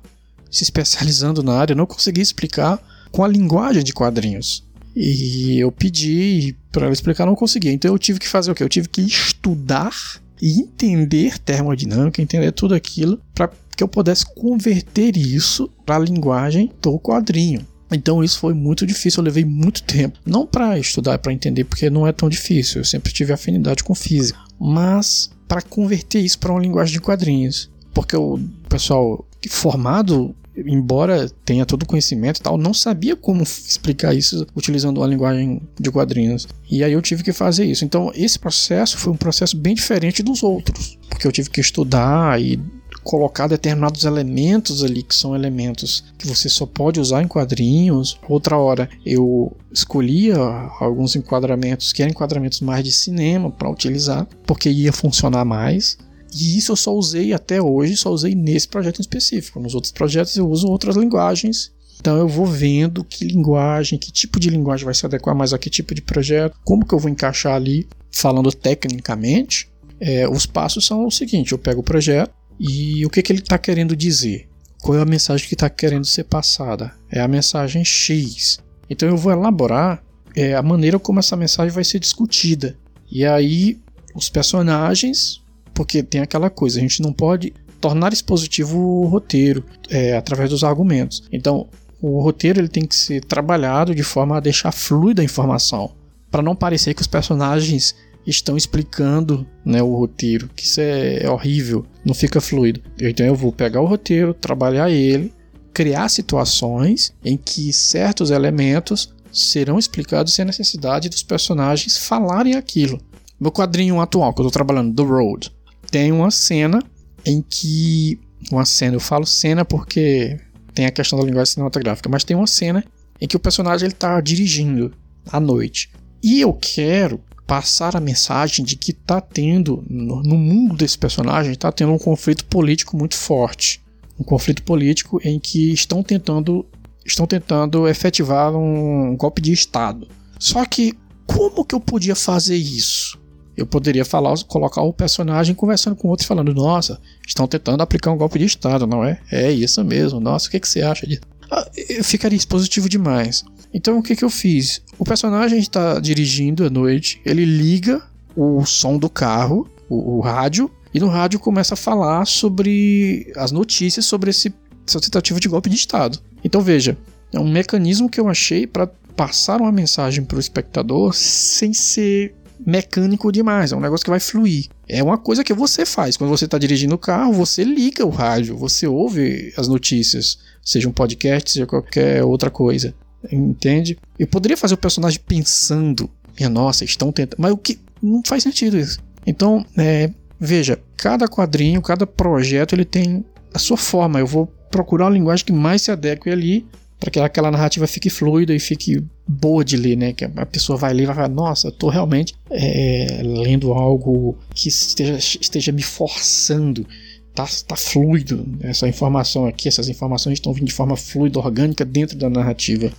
se 0.50 0.62
especializando 0.62 1.42
na 1.42 1.54
área, 1.54 1.74
não 1.74 1.86
conseguia 1.86 2.22
explicar 2.22 2.78
com 3.10 3.24
a 3.24 3.28
linguagem 3.28 3.82
de 3.82 3.92
quadrinhos. 3.92 4.64
E 4.94 5.58
eu 5.58 5.70
pedi 5.70 6.56
para 6.72 6.86
ela 6.86 6.92
explicar, 6.92 7.26
não 7.26 7.36
conseguia. 7.36 7.72
Então 7.72 7.92
eu 7.92 7.98
tive 7.98 8.18
que 8.18 8.28
fazer 8.28 8.50
o 8.50 8.54
quê? 8.54 8.62
Eu 8.62 8.68
tive 8.68 8.88
que 8.88 9.00
estudar 9.00 9.94
e 10.42 10.60
entender 10.60 11.38
termodinâmica, 11.38 12.20
entender 12.20 12.52
tudo 12.52 12.74
aquilo 12.74 13.20
para 13.34 13.50
que 13.76 13.82
eu 13.82 13.88
pudesse 13.88 14.26
converter 14.34 15.16
isso 15.16 15.70
para 15.86 15.96
a 15.96 16.00
linguagem 16.00 16.72
do 16.82 16.98
quadrinho. 16.98 17.66
Então 17.92 18.22
isso 18.22 18.38
foi 18.38 18.54
muito 18.54 18.86
difícil, 18.86 19.20
eu 19.20 19.24
levei 19.24 19.44
muito 19.44 19.82
tempo. 19.82 20.18
Não 20.24 20.46
para 20.46 20.78
estudar, 20.78 21.18
para 21.18 21.32
entender, 21.32 21.64
porque 21.64 21.90
não 21.90 22.06
é 22.06 22.12
tão 22.12 22.28
difícil. 22.28 22.80
Eu 22.80 22.84
sempre 22.84 23.12
tive 23.12 23.32
afinidade 23.32 23.82
com 23.82 23.94
física, 23.94 24.38
mas 24.58 25.30
para 25.48 25.62
converter 25.62 26.20
isso 26.20 26.38
para 26.38 26.52
uma 26.52 26.60
linguagem 26.60 26.92
de 26.94 27.00
quadrinhos 27.00 27.70
porque 27.92 28.16
o 28.16 28.38
pessoal 28.68 29.24
formado, 29.48 30.34
embora 30.56 31.30
tenha 31.44 31.64
todo 31.64 31.82
o 31.82 31.86
conhecimento 31.86 32.38
e 32.38 32.42
tal, 32.42 32.58
não 32.58 32.74
sabia 32.74 33.16
como 33.16 33.42
explicar 33.42 34.14
isso 34.14 34.46
utilizando 34.54 34.98
uma 34.98 35.06
linguagem 35.06 35.62
de 35.78 35.90
quadrinhos. 35.90 36.46
E 36.70 36.84
aí 36.84 36.92
eu 36.92 37.02
tive 37.02 37.22
que 37.22 37.32
fazer 37.32 37.64
isso. 37.64 37.84
Então, 37.84 38.12
esse 38.14 38.38
processo 38.38 38.98
foi 38.98 39.12
um 39.12 39.16
processo 39.16 39.56
bem 39.56 39.74
diferente 39.74 40.22
dos 40.22 40.42
outros, 40.42 40.98
porque 41.08 41.26
eu 41.26 41.32
tive 41.32 41.50
que 41.50 41.60
estudar 41.60 42.40
e 42.40 42.60
colocar 43.02 43.46
determinados 43.46 44.04
elementos 44.04 44.84
ali 44.84 45.02
que 45.02 45.14
são 45.14 45.34
elementos 45.34 46.04
que 46.18 46.26
você 46.26 46.48
só 46.48 46.66
pode 46.66 47.00
usar 47.00 47.22
em 47.22 47.28
quadrinhos. 47.28 48.18
Outra 48.28 48.56
hora 48.56 48.88
eu 49.04 49.56
escolhia 49.72 50.36
alguns 50.78 51.16
enquadramentos 51.16 51.92
que 51.92 52.02
eram 52.02 52.10
enquadramentos 52.10 52.60
mais 52.60 52.84
de 52.84 52.92
cinema 52.92 53.50
para 53.50 53.70
utilizar, 53.70 54.26
porque 54.46 54.70
ia 54.70 54.92
funcionar 54.92 55.44
mais. 55.44 55.98
E 56.32 56.58
isso 56.58 56.72
eu 56.72 56.76
só 56.76 56.94
usei 56.94 57.32
até 57.32 57.60
hoje, 57.60 57.96
só 57.96 58.10
usei 58.10 58.34
nesse 58.34 58.68
projeto 58.68 58.98
em 58.98 59.02
específico. 59.02 59.60
Nos 59.60 59.74
outros 59.74 59.92
projetos 59.92 60.36
eu 60.36 60.48
uso 60.48 60.68
outras 60.68 60.96
linguagens. 60.96 61.72
Então 62.00 62.16
eu 62.16 62.28
vou 62.28 62.46
vendo 62.46 63.04
que 63.04 63.24
linguagem, 63.24 63.98
que 63.98 64.10
tipo 64.10 64.40
de 64.40 64.48
linguagem 64.48 64.84
vai 64.84 64.94
se 64.94 65.04
adequar 65.04 65.34
mais 65.34 65.52
a 65.52 65.58
que 65.58 65.68
tipo 65.68 65.94
de 65.94 66.00
projeto, 66.00 66.56
como 66.64 66.86
que 66.86 66.94
eu 66.94 66.98
vou 66.98 67.10
encaixar 67.10 67.54
ali, 67.54 67.86
falando 68.10 68.50
tecnicamente. 68.52 69.68
É, 70.00 70.26
os 70.28 70.46
passos 70.46 70.86
são 70.86 71.06
o 71.06 71.10
seguinte: 71.10 71.52
eu 71.52 71.58
pego 71.58 71.80
o 71.80 71.84
projeto 71.84 72.32
e 72.58 73.04
o 73.04 73.10
que, 73.10 73.22
que 73.22 73.32
ele 73.32 73.40
está 73.40 73.58
querendo 73.58 73.94
dizer. 73.94 74.48
Qual 74.80 74.96
é 74.96 75.02
a 75.02 75.04
mensagem 75.04 75.46
que 75.46 75.54
está 75.54 75.68
querendo 75.68 76.06
ser 76.06 76.24
passada? 76.24 76.92
É 77.10 77.20
a 77.20 77.28
mensagem 77.28 77.84
X. 77.84 78.58
Então 78.88 79.06
eu 79.08 79.16
vou 79.16 79.30
elaborar 79.30 80.02
é, 80.34 80.54
a 80.54 80.62
maneira 80.62 80.98
como 80.98 81.18
essa 81.18 81.36
mensagem 81.36 81.72
vai 81.72 81.84
ser 81.84 81.98
discutida. 81.98 82.76
E 83.10 83.26
aí 83.26 83.78
os 84.14 84.30
personagens 84.30 85.42
porque 85.80 86.02
tem 86.02 86.20
aquela 86.20 86.50
coisa, 86.50 86.78
a 86.78 86.82
gente 86.82 87.00
não 87.00 87.10
pode 87.10 87.54
tornar 87.80 88.12
expositivo 88.12 88.78
o 88.78 89.06
roteiro 89.06 89.64
é, 89.88 90.14
através 90.14 90.50
dos 90.50 90.62
argumentos. 90.62 91.22
Então, 91.32 91.70
o 92.02 92.20
roteiro 92.20 92.60
ele 92.60 92.68
tem 92.68 92.84
que 92.84 92.94
ser 92.94 93.24
trabalhado 93.24 93.94
de 93.94 94.02
forma 94.02 94.36
a 94.36 94.40
deixar 94.40 94.72
fluida 94.72 95.22
a 95.22 95.24
informação, 95.24 95.92
para 96.30 96.42
não 96.42 96.54
parecer 96.54 96.92
que 96.92 97.00
os 97.00 97.06
personagens 97.06 97.96
estão 98.26 98.58
explicando 98.58 99.46
né, 99.64 99.82
o 99.82 99.96
roteiro, 99.96 100.50
que 100.54 100.64
isso 100.64 100.82
é, 100.82 101.22
é 101.22 101.30
horrível, 101.30 101.86
não 102.04 102.12
fica 102.12 102.42
fluido. 102.42 102.82
Então 103.00 103.24
eu 103.24 103.34
vou 103.34 103.50
pegar 103.50 103.80
o 103.80 103.86
roteiro, 103.86 104.34
trabalhar 104.34 104.90
ele, 104.90 105.32
criar 105.72 106.10
situações 106.10 107.14
em 107.24 107.38
que 107.38 107.72
certos 107.72 108.30
elementos 108.30 109.14
serão 109.32 109.78
explicados 109.78 110.34
sem 110.34 110.42
a 110.42 110.46
necessidade 110.46 111.08
dos 111.08 111.22
personagens 111.22 111.96
falarem 111.96 112.54
aquilo. 112.54 113.00
Meu 113.40 113.50
quadrinho 113.50 113.98
atual 113.98 114.34
que 114.34 114.42
eu 114.42 114.46
estou 114.46 114.52
trabalhando, 114.52 114.94
The 114.94 115.10
Road, 115.10 115.50
tem 115.90 116.12
uma 116.12 116.30
cena 116.30 116.82
em 117.24 117.42
que. 117.42 118.18
Uma 118.50 118.64
cena, 118.64 118.96
eu 118.96 119.00
falo 119.00 119.26
cena 119.26 119.64
porque 119.64 120.40
tem 120.74 120.86
a 120.86 120.90
questão 120.90 121.18
da 121.18 121.24
linguagem 121.24 121.52
cinematográfica, 121.52 122.08
mas 122.08 122.24
tem 122.24 122.34
uma 122.34 122.46
cena 122.46 122.82
em 123.20 123.28
que 123.28 123.36
o 123.36 123.40
personagem 123.40 123.86
ele 123.86 123.94
tá 123.94 124.18
dirigindo 124.20 124.94
à 125.30 125.38
noite. 125.38 125.90
E 126.22 126.40
eu 126.40 126.52
quero 126.54 127.20
passar 127.46 127.96
a 127.96 128.00
mensagem 128.00 128.64
de 128.64 128.76
que 128.76 128.92
tá 128.92 129.20
tendo, 129.20 129.84
no, 129.90 130.36
mundo 130.38 130.76
desse 130.76 130.96
personagem, 130.96 131.54
tá 131.54 131.70
tendo 131.70 131.92
um 131.92 131.98
conflito 131.98 132.44
político 132.46 132.96
muito 132.96 133.16
forte. 133.16 133.82
Um 134.18 134.24
conflito 134.24 134.62
político 134.62 135.20
em 135.24 135.38
que 135.38 135.72
estão 135.72 136.02
tentando, 136.02 136.64
estão 137.04 137.26
tentando 137.26 137.88
efetivar 137.88 138.54
um 138.54 139.16
golpe 139.16 139.42
de 139.42 139.52
Estado. 139.52 140.08
Só 140.38 140.64
que 140.64 140.94
como 141.26 141.64
que 141.64 141.74
eu 141.74 141.80
podia 141.80 142.14
fazer 142.14 142.56
isso? 142.56 143.20
Eu 143.56 143.66
poderia 143.66 144.04
falar, 144.04 144.34
colocar 144.44 144.82
o 144.82 144.92
personagem 144.92 145.54
conversando 145.54 145.96
com 145.96 146.08
outro 146.08 146.26
falando: 146.26 146.54
Nossa, 146.54 147.00
estão 147.26 147.46
tentando 147.46 147.82
aplicar 147.82 148.10
um 148.12 148.16
golpe 148.16 148.38
de 148.38 148.44
Estado, 148.44 148.86
não 148.86 149.04
é? 149.04 149.20
É 149.30 149.50
isso 149.50 149.84
mesmo. 149.84 150.20
Nossa, 150.20 150.48
o 150.48 150.50
que, 150.50 150.60
que 150.60 150.68
você 150.68 150.82
acha 150.82 151.06
disso? 151.06 151.22
Ah, 151.50 151.68
ficaria 152.02 152.36
expositivo 152.36 152.88
demais. 152.88 153.44
Então 153.72 153.98
o 153.98 154.02
que, 154.02 154.16
que 154.16 154.24
eu 154.24 154.30
fiz? 154.30 154.82
O 154.98 155.04
personagem 155.04 155.58
está 155.58 155.98
dirigindo 156.00 156.64
à 156.64 156.70
noite, 156.70 157.20
ele 157.24 157.44
liga 157.44 158.02
o 158.36 158.64
som 158.64 158.98
do 158.98 159.08
carro, 159.08 159.68
o, 159.88 160.18
o, 160.18 160.20
rádio, 160.20 160.70
e 160.92 161.00
no 161.00 161.08
rádio 161.08 161.38
começa 161.38 161.74
a 161.74 161.76
falar 161.76 162.26
sobre 162.26 163.32
as 163.36 163.52
notícias 163.52 164.04
sobre 164.04 164.30
esse, 164.30 164.52
essa 164.86 165.00
tentativa 165.00 165.38
de 165.38 165.48
golpe 165.48 165.70
de 165.70 165.76
Estado. 165.76 166.18
Então 166.42 166.60
veja, 166.60 166.96
é 167.32 167.38
um 167.38 167.48
mecanismo 167.48 168.08
que 168.08 168.20
eu 168.20 168.28
achei 168.28 168.66
para 168.66 168.88
passar 169.16 169.60
uma 169.60 169.72
mensagem 169.72 170.24
para 170.24 170.36
o 170.36 170.40
espectador 170.40 171.14
sem 171.14 171.72
ser 171.72 172.34
mecânico 172.66 173.32
demais, 173.32 173.72
é 173.72 173.76
um 173.76 173.80
negócio 173.80 174.04
que 174.04 174.10
vai 174.10 174.20
fluir. 174.20 174.68
É 174.88 175.02
uma 175.02 175.18
coisa 175.18 175.44
que 175.44 175.54
você 175.54 175.86
faz. 175.86 176.16
Quando 176.16 176.30
você 176.30 176.44
está 176.44 176.58
dirigindo 176.58 176.94
o 176.94 176.98
carro, 176.98 177.32
você 177.32 177.64
liga 177.64 178.04
o 178.04 178.10
rádio, 178.10 178.56
você 178.56 178.86
ouve 178.86 179.52
as 179.56 179.68
notícias, 179.68 180.38
seja 180.62 180.88
um 180.88 180.92
podcast, 180.92 181.50
seja 181.52 181.66
qualquer 181.66 182.24
outra 182.24 182.50
coisa. 182.50 182.94
Entende? 183.30 183.98
Eu 184.18 184.26
poderia 184.26 184.56
fazer 184.56 184.74
o 184.74 184.78
personagem 184.78 185.20
pensando, 185.26 186.10
minha 186.38 186.48
nossa, 186.48 186.84
estão 186.84 187.12
tentando. 187.12 187.40
Mas 187.40 187.52
o 187.52 187.56
que. 187.56 187.78
Não 188.02 188.22
faz 188.24 188.42
sentido 188.42 188.78
isso. 188.78 188.98
Então, 189.26 189.64
é, 189.76 190.10
veja, 190.38 190.80
cada 190.96 191.28
quadrinho, 191.28 191.82
cada 191.82 192.06
projeto, 192.06 192.74
ele 192.74 192.84
tem 192.84 193.22
a 193.52 193.58
sua 193.58 193.76
forma. 193.76 194.18
Eu 194.18 194.26
vou 194.26 194.46
procurar 194.70 195.04
uma 195.04 195.10
linguagem 195.10 195.44
que 195.44 195.52
mais 195.52 195.82
se 195.82 195.90
adeque 195.90 196.30
ali 196.30 196.66
para 197.00 197.10
que 197.10 197.18
aquela 197.18 197.50
narrativa 197.50 197.86
fique 197.86 198.10
fluida 198.10 198.54
e 198.54 198.60
fique 198.60 199.02
boa 199.26 199.64
de 199.64 199.74
ler, 199.74 199.96
né? 199.96 200.12
Que 200.12 200.26
a 200.26 200.44
pessoa 200.44 200.76
vai 200.76 200.92
ler 200.92 201.04
e 201.04 201.06
vai 201.06 201.14
falar, 201.14 201.28
nossa, 201.28 201.68
eu 201.68 201.72
tô 201.72 201.88
realmente 201.88 202.34
é, 202.50 203.22
lendo 203.24 203.72
algo 203.72 204.36
que 204.54 204.68
esteja, 204.68 205.16
esteja 205.16 205.72
me 205.72 205.82
forçando. 205.82 206.86
Tá, 207.32 207.46
tá 207.66 207.76
fluido 207.76 208.44
essa 208.60 208.88
informação 208.88 209.46
aqui, 209.46 209.68
essas 209.68 209.88
informações 209.88 210.34
estão 210.34 210.52
vindo 210.52 210.66
de 210.66 210.72
forma 210.72 210.96
fluida, 210.96 211.38
orgânica 211.38 211.84
dentro 211.84 212.18
da 212.18 212.28
narrativa. 212.28 212.92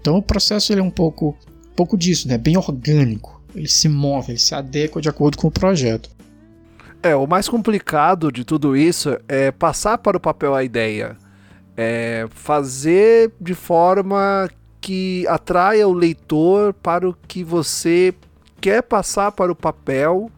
Então 0.00 0.16
o 0.16 0.22
processo 0.22 0.72
ele 0.72 0.80
é 0.80 0.84
um 0.84 0.90
pouco, 0.90 1.36
um 1.70 1.74
pouco 1.76 1.96
disso, 1.96 2.26
né? 2.26 2.36
Bem 2.36 2.56
orgânico. 2.56 3.40
Ele 3.54 3.68
se 3.68 3.88
move, 3.88 4.32
ele 4.32 4.38
se 4.40 4.54
adequa 4.54 5.00
de 5.00 5.08
acordo 5.08 5.36
com 5.36 5.46
o 5.46 5.50
projeto. 5.50 6.10
É, 7.02 7.14
o 7.14 7.26
mais 7.26 7.48
complicado 7.48 8.32
de 8.32 8.42
tudo 8.42 8.76
isso 8.76 9.16
é 9.28 9.52
passar 9.52 9.98
para 9.98 10.16
o 10.16 10.20
papel 10.20 10.54
a 10.54 10.64
ideia 10.64 11.16
é, 11.76 12.26
fazer 12.30 13.32
de 13.40 13.54
forma 13.54 14.48
que 14.80 15.26
atraia 15.28 15.88
o 15.88 15.92
leitor 15.92 16.74
para 16.74 17.08
o 17.08 17.16
que 17.26 17.42
você 17.42 18.14
quer 18.60 18.82
passar 18.82 19.32
para 19.32 19.50
o 19.50 19.56
papel, 19.56 20.30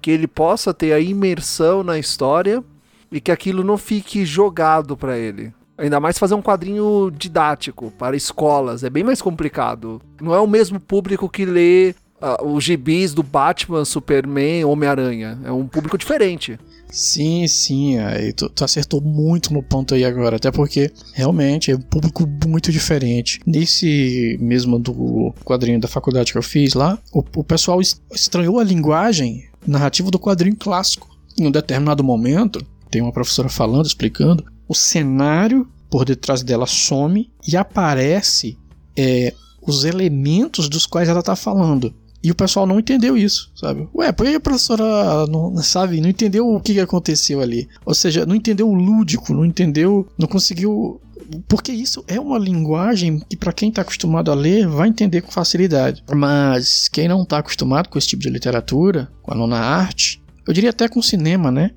que 0.00 0.10
ele 0.10 0.26
possa 0.26 0.72
ter 0.72 0.92
a 0.92 1.00
imersão 1.00 1.82
na 1.82 1.98
história 1.98 2.62
e 3.10 3.20
que 3.20 3.32
aquilo 3.32 3.64
não 3.64 3.76
fique 3.76 4.24
jogado 4.24 4.96
para 4.96 5.18
ele. 5.18 5.52
Ainda 5.76 6.00
mais 6.00 6.18
fazer 6.18 6.34
um 6.34 6.42
quadrinho 6.42 7.10
didático 7.10 7.92
para 7.98 8.16
escolas, 8.16 8.82
é 8.82 8.90
bem 8.90 9.04
mais 9.04 9.22
complicado. 9.22 10.00
Não 10.20 10.34
é 10.34 10.40
o 10.40 10.46
mesmo 10.46 10.80
público 10.80 11.28
que 11.28 11.44
lê 11.44 11.94
uh, 12.20 12.44
os 12.46 12.64
gibis 12.64 13.14
do 13.14 13.22
Batman, 13.22 13.84
Superman, 13.84 14.64
Homem-Aranha. 14.64 15.38
É 15.44 15.52
um 15.52 15.66
público 15.66 15.96
diferente. 15.96 16.58
Sim, 16.90 17.46
sim, 17.46 17.98
aí 17.98 18.32
tu, 18.32 18.48
tu, 18.48 18.64
acertou 18.64 19.00
muito 19.00 19.52
no 19.52 19.62
ponto 19.62 19.94
aí 19.94 20.04
agora, 20.04 20.36
até 20.36 20.50
porque 20.50 20.90
realmente 21.12 21.70
é 21.70 21.76
um 21.76 21.80
público 21.80 22.26
muito 22.46 22.72
diferente. 22.72 23.40
Nesse 23.46 24.38
mesmo 24.40 24.78
do 24.78 25.34
quadrinho 25.44 25.80
da 25.80 25.88
faculdade 25.88 26.32
que 26.32 26.38
eu 26.38 26.42
fiz 26.42 26.74
lá, 26.74 26.98
o, 27.12 27.22
o 27.36 27.44
pessoal 27.44 27.80
estranhou 27.80 28.58
a 28.58 28.64
linguagem 28.64 29.44
narrativa 29.66 30.10
do 30.10 30.18
quadrinho 30.18 30.56
clássico. 30.56 31.08
Em 31.38 31.46
um 31.46 31.50
determinado 31.50 32.02
momento, 32.02 32.64
tem 32.90 33.02
uma 33.02 33.12
professora 33.12 33.48
falando, 33.48 33.86
explicando, 33.86 34.44
o 34.66 34.74
cenário 34.74 35.68
por 35.90 36.04
detrás 36.04 36.42
dela 36.42 36.66
some 36.66 37.30
e 37.46 37.56
aparece 37.56 38.58
é, 38.96 39.32
os 39.62 39.84
elementos 39.84 40.68
dos 40.68 40.86
quais 40.86 41.08
ela 41.08 41.20
está 41.20 41.36
falando. 41.36 41.94
E 42.22 42.30
o 42.30 42.34
pessoal 42.34 42.66
não 42.66 42.80
entendeu 42.80 43.16
isso, 43.16 43.50
sabe? 43.54 43.88
Ué, 43.94 44.10
por 44.10 44.26
que 44.26 44.34
a 44.34 44.40
professora 44.40 45.26
não, 45.28 45.56
sabe, 45.58 46.00
não 46.00 46.08
entendeu 46.08 46.48
o 46.48 46.60
que 46.60 46.80
aconteceu 46.80 47.40
ali? 47.40 47.68
Ou 47.86 47.94
seja, 47.94 48.26
não 48.26 48.34
entendeu 48.34 48.68
o 48.68 48.74
lúdico, 48.74 49.32
não 49.32 49.44
entendeu, 49.44 50.06
não 50.18 50.26
conseguiu. 50.26 51.00
Porque 51.46 51.70
isso 51.70 52.04
é 52.08 52.18
uma 52.18 52.38
linguagem 52.38 53.20
que, 53.28 53.36
para 53.36 53.52
quem 53.52 53.68
está 53.68 53.82
acostumado 53.82 54.32
a 54.32 54.34
ler, 54.34 54.66
vai 54.66 54.88
entender 54.88 55.20
com 55.20 55.30
facilidade. 55.30 56.02
Mas 56.12 56.88
quem 56.88 57.06
não 57.06 57.22
está 57.22 57.38
acostumado 57.38 57.88
com 57.88 57.98
esse 57.98 58.08
tipo 58.08 58.22
de 58.22 58.30
literatura, 58.30 59.08
com 59.22 59.32
a 59.32 59.36
nona 59.36 59.58
arte, 59.58 60.20
eu 60.46 60.52
diria 60.52 60.70
até 60.70 60.88
com 60.88 61.00
cinema, 61.00 61.52
né? 61.52 61.70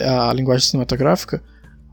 A, 0.00 0.30
a 0.30 0.32
linguagem 0.32 0.66
cinematográfica, 0.66 1.42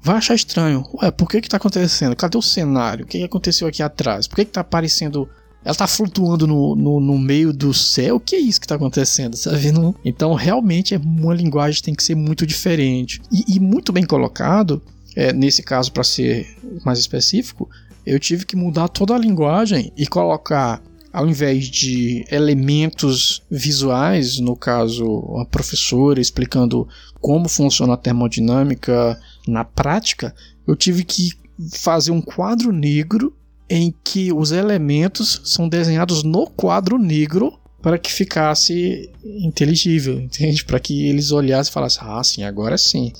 vai 0.04 0.17
achar 0.17 0.36
estranho. 0.36 0.86
Ué, 1.02 1.10
por 1.10 1.28
que 1.28 1.41
que 1.41 1.49
tá 1.49 1.58
acontecendo? 1.58 2.15
Cadê 2.15 2.38
o 2.38 2.41
cenário? 2.41 3.06
O 3.06 3.08
que, 3.08 3.17
que 3.17 3.23
aconteceu 3.23 3.67
aqui 3.67 3.82
atrás? 3.82 4.28
Por 4.28 4.36
que 4.36 4.45
que 4.45 4.52
tá 4.52 4.62
aparecendo 4.62 5.28
ela 5.63 5.76
tá 5.76 5.88
flutuando 5.88 6.48
no, 6.48 6.76
no, 6.76 7.00
no, 7.00 7.17
meio 7.17 7.52
do 7.52 7.74
céu. 7.74 8.15
O 8.15 8.19
que 8.19 8.36
é 8.36 8.39
isso 8.39 8.62
que 8.62 8.67
tá 8.67 8.76
acontecendo? 8.76 9.36
Sabe? 9.36 9.72
Não... 9.72 9.93
Então, 10.06 10.34
realmente, 10.34 10.95
é 10.95 10.98
uma 10.98 11.34
linguagem 11.34 11.80
que 11.80 11.84
tem 11.84 11.93
que 11.93 12.04
ser 12.04 12.15
muito 12.15 12.45
diferente. 12.45 13.22
E, 13.32 13.56
e 13.56 13.60
muito 13.60 13.91
bem 13.91 14.06
colocado, 14.06 14.82
é, 15.15 15.34
nesse 15.34 15.62
caso, 15.62 15.91
para 15.91 16.04
ser 16.04 16.48
mais 16.86 17.00
específico, 17.00 17.69
eu 18.06 18.19
tive 18.19 18.45
que 18.45 18.56
mudar 18.56 18.88
toda 18.88 19.13
a 19.13 19.17
linguagem 19.17 19.91
e 19.98 20.08
colocar, 20.08 20.82
ao 21.12 21.28
invés 21.28 21.65
de 21.65 22.26
elementos 22.32 23.43
visuais, 23.52 24.39
no 24.39 24.56
caso, 24.56 25.06
uma 25.06 25.45
professora 25.45 26.22
explicando 26.22 26.88
como 27.19 27.50
funciona 27.50 27.93
a 27.93 27.98
termodinâmica 27.98 29.19
na 29.45 29.65
prática, 29.65 30.34
eu 30.65 30.76
tive 30.76 31.04
que 31.04 31.32
fazer 31.74 32.12
um 32.12 32.22
quadro 32.22 32.72
negro 32.72 33.36
em 33.70 33.94
que 34.04 34.34
os 34.34 34.52
elementos 34.52 35.42
são 35.46 35.70
desenhados 35.70 36.24
no 36.24 36.48
quadro 36.48 36.98
negro 36.98 37.60
para 37.82 37.98
que 37.98 38.12
ficasse 38.12 39.10
inteligível, 39.24 40.20
entende? 40.20 40.66
Para 40.66 40.80
que 40.80 41.08
eles 41.08 41.32
olhassem 41.32 41.70
e 41.70 41.74
falassem: 41.74 42.02
ah, 42.04 42.24
sim, 42.24 42.44
agora 42.44 42.78
sim. 42.78 43.14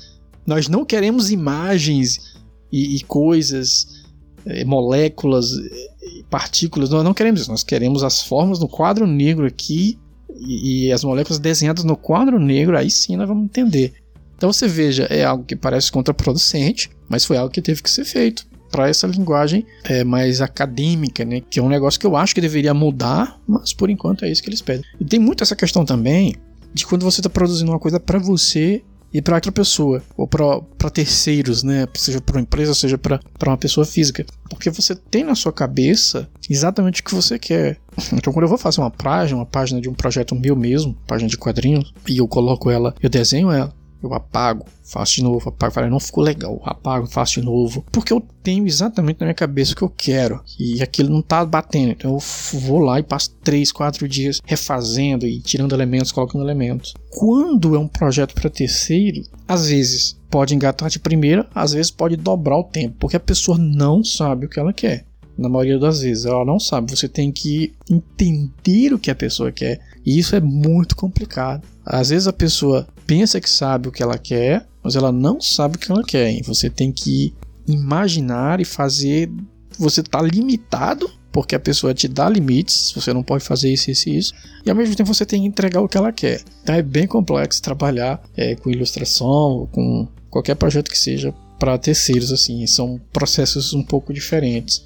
Nós 0.46 0.68
não 0.68 0.84
queremos 0.84 1.30
imagens 1.30 2.36
e, 2.72 2.96
e 2.96 3.04
coisas, 3.04 4.04
é, 4.46 4.66
moléculas, 4.66 5.52
e 5.52 6.24
partículas, 6.30 6.90
nós 6.90 7.04
não 7.04 7.14
queremos 7.14 7.42
isso. 7.42 7.52
Nós 7.52 7.64
queremos 7.64 8.04
as 8.04 8.24
formas 8.24 8.60
no 8.60 8.68
quadro 8.68 9.06
negro 9.06 9.46
aqui 9.46 10.00
e, 10.36 10.88
e 10.88 10.92
as 10.92 11.04
moléculas 11.04 11.40
desenhadas 11.40 11.84
no 11.84 11.96
quadro 11.96 12.40
negro, 12.40 12.76
aí 12.76 12.90
sim 12.90 13.16
nós 13.16 13.28
vamos 13.28 13.46
entender. 13.46 13.94
Então 14.36 14.52
você 14.52 14.68
veja, 14.68 15.04
é 15.04 15.24
algo 15.24 15.44
que 15.44 15.56
parece 15.56 15.92
contraproducente, 15.92 16.90
mas 17.08 17.26
foi 17.26 17.38
algo 17.38 17.54
que 17.54 17.62
teve 17.62 17.84
que 17.84 17.90
ser 17.90 18.06
feito 18.06 18.49
para 18.70 18.90
essa 18.90 19.08
linguagem 19.08 19.66
é, 19.84 20.04
mais 20.04 20.42
acadêmica, 20.42 21.26
né? 21.26 21.42
Que 21.42 21.60
é 21.60 21.64
um 21.64 21.70
negócio 21.70 22.00
que 22.00 22.06
eu 22.06 22.16
acho 22.16 22.34
que 22.34 22.42
deveria 22.42 22.74
mudar, 22.74 23.40
mas 23.48 23.74
por 23.74 23.90
enquanto 23.90 24.26
é 24.26 24.32
isso 24.32 24.42
que 24.42 24.50
eles 24.50 24.62
pedem. 24.62 24.86
E 25.00 25.06
tem 25.06 25.20
muito 25.20 25.44
essa 25.44 25.56
questão 25.56 25.86
também 25.86 26.36
de 26.74 26.86
quando 26.86 27.04
você 27.04 27.20
está 27.20 27.30
produzindo 27.30 27.72
uma 27.72 27.80
coisa 27.80 28.00
para 28.00 28.20
você 28.20 28.84
e 29.12 29.22
para 29.22 29.36
outra 29.36 29.52
pessoa, 29.52 30.04
ou 30.16 30.28
para 30.28 30.90
terceiros, 30.92 31.64
né? 31.64 31.88
Seja 31.96 32.22
para 32.22 32.36
uma 32.36 32.42
empresa, 32.42 32.76
seja 32.76 32.98
para 32.98 33.20
uma 33.48 33.58
pessoa 33.58 33.86
física. 33.86 34.26
Porque 34.50 34.70
você 34.70 34.96
tem 34.96 35.24
na 35.24 35.36
sua 35.36 35.52
cabeça 35.52 36.30
exatamente 36.50 37.02
o 37.02 37.04
que 37.04 37.16
você 37.16 37.38
quer. 37.38 37.78
Então, 38.14 38.32
quando 38.32 38.44
eu 38.44 38.50
vou 38.50 38.58
fazer 38.58 38.80
uma 38.80 38.90
página, 38.92 39.40
uma 39.40 39.46
página 39.46 39.82
de 39.82 39.90
um 39.90 39.94
projeto 39.94 40.34
meu 40.34 40.56
mesmo, 40.56 40.96
página 41.06 41.30
de 41.30 41.38
quadrinhos, 41.38 41.94
e 42.08 42.18
eu 42.18 42.28
coloco 42.30 42.70
ela, 42.70 42.96
eu 43.02 43.10
desenho 43.10 43.52
ela, 43.52 43.74
eu 44.02 44.14
apago, 44.14 44.66
faço 44.84 45.16
de 45.16 45.24
novo, 45.24 45.50
apago, 45.50 45.74
falo, 45.74 45.90
não 45.90 46.00
ficou 46.00 46.24
legal, 46.24 46.62
apago, 46.64 47.08
faço 47.08 47.40
de 47.40 47.46
novo, 47.46 47.86
porque 47.92 48.14
eu 48.14 48.22
tenho 48.42 48.66
exatamente 48.66 49.20
na 49.20 49.28
minha 49.28 49.34
cabeça 49.34 49.74
o 49.74 49.76
que 49.76 49.82
eu 49.82 49.90
quero 49.90 50.42
e 50.60 50.82
aquilo 50.82 51.10
não 51.10 51.22
tá 51.22 51.46
batendo, 51.46 51.92
então 51.92 52.14
eu 52.14 52.60
vou 52.60 52.80
lá 52.80 53.00
e 53.00 53.04
passo 53.04 53.32
3, 53.44 53.72
4 53.72 54.08
dias 54.08 54.42
refazendo 54.46 55.28
e 55.28 55.40
tirando 55.40 55.74
elementos, 55.74 56.12
colocando 56.12 56.44
elementos. 56.44 56.94
Quando 57.12 57.76
é 57.76 57.80
um 57.80 57.88
projeto 57.88 58.34
para 58.34 58.50
terceiro, 58.50 59.24
às 59.48 59.68
vezes 59.68 60.20
pode 60.30 60.56
engatar 60.56 60.90
de 60.90 61.00
primeira, 61.00 61.48
às 61.54 61.74
vezes 61.74 61.92
pode 61.92 62.16
dobrar 62.16 62.58
o 62.58 62.64
tempo, 62.64 62.96
porque 63.00 63.18
a 63.18 63.20
pessoa 63.20 63.58
não 63.58 64.04
sabe 64.04 64.46
o 64.46 64.50
que 64.50 64.60
ela 64.60 64.74
quer. 64.74 65.06
Na 65.38 65.48
maioria 65.48 65.80
das 65.80 66.02
vezes, 66.02 66.26
ela 66.26 66.44
não 66.44 66.60
sabe. 66.60 66.92
Você 66.92 67.08
tem 67.08 67.32
que 67.32 67.74
entender 67.90 68.94
o 68.94 69.00
que 69.00 69.10
a 69.10 69.16
pessoa 69.16 69.54
quer. 69.54 69.80
E 70.06 70.20
isso 70.20 70.36
é 70.36 70.42
muito 70.42 70.98
complicado. 70.98 71.66
Às 71.86 72.10
vezes 72.10 72.28
a 72.28 72.34
pessoa 72.34 72.86
pensa 73.10 73.42
que 73.42 73.50
sabe 73.50 73.88
o 73.88 73.92
que 73.92 74.04
ela 74.04 74.20
quer, 74.20 74.68
mas 74.84 74.96
ela 74.96 75.12
não 75.12 75.42
sabe 75.42 75.78
o 75.78 75.80
que 75.80 75.92
ela 75.92 76.04
quer. 76.04 76.40
Você 76.44 76.70
tem 76.70 76.92
que 76.92 77.34
imaginar 77.68 78.62
e 78.62 78.66
fazer. 78.66 79.32
Você 79.80 80.02
está 80.02 80.22
limitado 80.22 81.10
porque 81.32 81.56
a 81.56 81.60
pessoa 81.60 81.92
te 81.94 82.08
dá 82.08 82.30
limites, 82.30 82.92
você 82.94 83.12
não 83.12 83.24
pode 83.24 83.44
fazer 83.44 83.72
isso, 83.72 83.90
isso 83.90 84.10
e 84.10 84.18
isso, 84.18 84.34
e 84.66 84.70
ao 84.70 84.76
mesmo 84.76 84.96
tempo 84.96 85.14
você 85.14 85.26
tem 85.26 85.42
que 85.42 85.48
entregar 85.48 85.82
o 85.82 85.88
que 85.88 85.98
ela 85.98 86.12
quer. 86.12 86.42
Então 86.62 86.76
é 86.76 86.82
bem 86.82 87.08
complexo 87.08 87.62
trabalhar 87.62 88.22
é, 88.36 88.56
com 88.56 88.70
ilustração, 88.70 89.68
com 89.72 90.08
qualquer 90.30 90.56
projeto 90.56 90.90
que 90.90 90.98
seja 90.98 91.34
para 91.60 91.78
terceiros, 91.78 92.32
assim, 92.32 92.66
são 92.68 93.00
processos 93.12 93.74
um 93.74 93.84
pouco 93.84 94.14
diferentes 94.14 94.84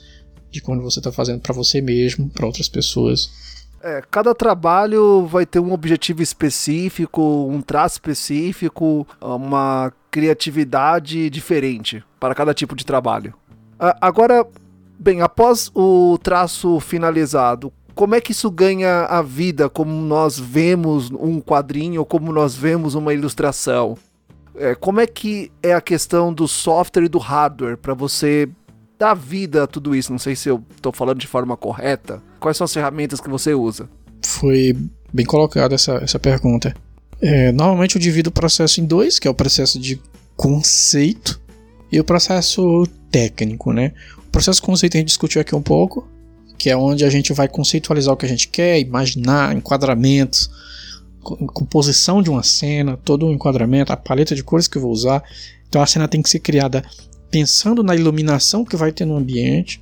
de 0.51 0.61
quando 0.61 0.81
você 0.81 0.99
está 0.99 1.11
fazendo 1.11 1.39
para 1.39 1.53
você 1.53 1.81
mesmo, 1.81 2.29
para 2.29 2.45
outras 2.45 2.67
pessoas. 2.69 3.29
É, 3.83 4.01
cada 4.09 4.33
trabalho 4.33 5.25
vai 5.25 5.45
ter 5.45 5.59
um 5.59 5.73
objetivo 5.73 6.21
específico, 6.21 7.21
um 7.21 7.61
traço 7.61 7.95
específico, 7.95 9.05
uma 9.19 9.91
criatividade 10.09 11.29
diferente 11.29 12.01
para 12.17 12.33
cada 12.33 12.53
tipo 12.53 12.77
de 12.77 12.85
trabalho. 12.85 13.33
Agora, 13.99 14.47
bem, 14.97 15.21
após 15.21 15.69
o 15.75 16.17
traço 16.23 16.79
finalizado, 16.79 17.73
como 17.93 18.15
é 18.15 18.21
que 18.21 18.31
isso 18.31 18.49
ganha 18.49 19.01
a 19.01 19.21
vida 19.21 19.69
como 19.69 19.91
nós 19.91 20.39
vemos 20.39 21.11
um 21.11 21.41
quadrinho 21.41 21.99
ou 21.99 22.05
como 22.05 22.31
nós 22.31 22.55
vemos 22.55 22.95
uma 22.95 23.13
ilustração? 23.13 23.97
É, 24.55 24.75
como 24.75 25.01
é 25.01 25.07
que 25.07 25.51
é 25.61 25.73
a 25.73 25.81
questão 25.81 26.33
do 26.33 26.47
software 26.47 27.03
e 27.03 27.09
do 27.09 27.17
hardware 27.17 27.77
para 27.77 27.93
você 27.93 28.47
dar 28.97 29.13
vida 29.13 29.63
a 29.63 29.67
tudo 29.67 29.93
isso? 29.93 30.11
Não 30.11 30.19
sei 30.19 30.37
se 30.37 30.47
eu 30.47 30.63
estou 30.73 30.93
falando 30.93 31.19
de 31.19 31.27
forma 31.27 31.57
correta. 31.57 32.21
Quais 32.43 32.57
são 32.57 32.65
as 32.65 32.73
ferramentas 32.73 33.21
que 33.21 33.29
você 33.29 33.53
usa? 33.53 33.89
Foi 34.21 34.75
bem 35.13 35.25
colocada 35.25 35.75
essa, 35.75 35.93
essa 36.03 36.19
pergunta. 36.19 36.75
É, 37.21 37.53
normalmente 37.53 37.95
eu 37.95 38.01
divido 38.01 38.29
o 38.29 38.33
processo 38.33 38.81
em 38.81 38.85
dois, 38.85 39.17
que 39.17 39.29
é 39.29 39.31
o 39.31 39.33
processo 39.33 39.79
de 39.79 40.01
conceito 40.35 41.39
e 41.89 41.97
o 42.01 42.03
processo 42.03 42.85
técnico, 43.09 43.71
né? 43.71 43.93
O 44.17 44.29
processo 44.29 44.61
conceito 44.61 44.97
a 44.97 44.99
gente 44.99 45.07
discutiu 45.07 45.39
aqui 45.39 45.55
um 45.55 45.61
pouco, 45.61 46.05
que 46.57 46.69
é 46.69 46.75
onde 46.75 47.05
a 47.05 47.09
gente 47.09 47.31
vai 47.31 47.47
conceitualizar 47.47 48.13
o 48.13 48.17
que 48.17 48.25
a 48.25 48.29
gente 48.29 48.49
quer, 48.49 48.77
imaginar 48.77 49.55
enquadramentos, 49.55 50.51
composição 51.21 52.21
de 52.21 52.29
uma 52.29 52.43
cena, 52.43 52.97
todo 52.97 53.25
o 53.25 53.31
enquadramento, 53.31 53.93
a 53.93 53.95
paleta 53.95 54.35
de 54.35 54.43
cores 54.43 54.67
que 54.67 54.77
eu 54.77 54.81
vou 54.81 54.91
usar. 54.91 55.23
Então 55.69 55.81
a 55.81 55.87
cena 55.87 56.09
tem 56.09 56.21
que 56.21 56.29
ser 56.29 56.39
criada 56.39 56.83
pensando 57.31 57.81
na 57.81 57.95
iluminação 57.95 58.65
que 58.65 58.75
vai 58.75 58.91
ter 58.91 59.05
no 59.05 59.15
ambiente, 59.15 59.81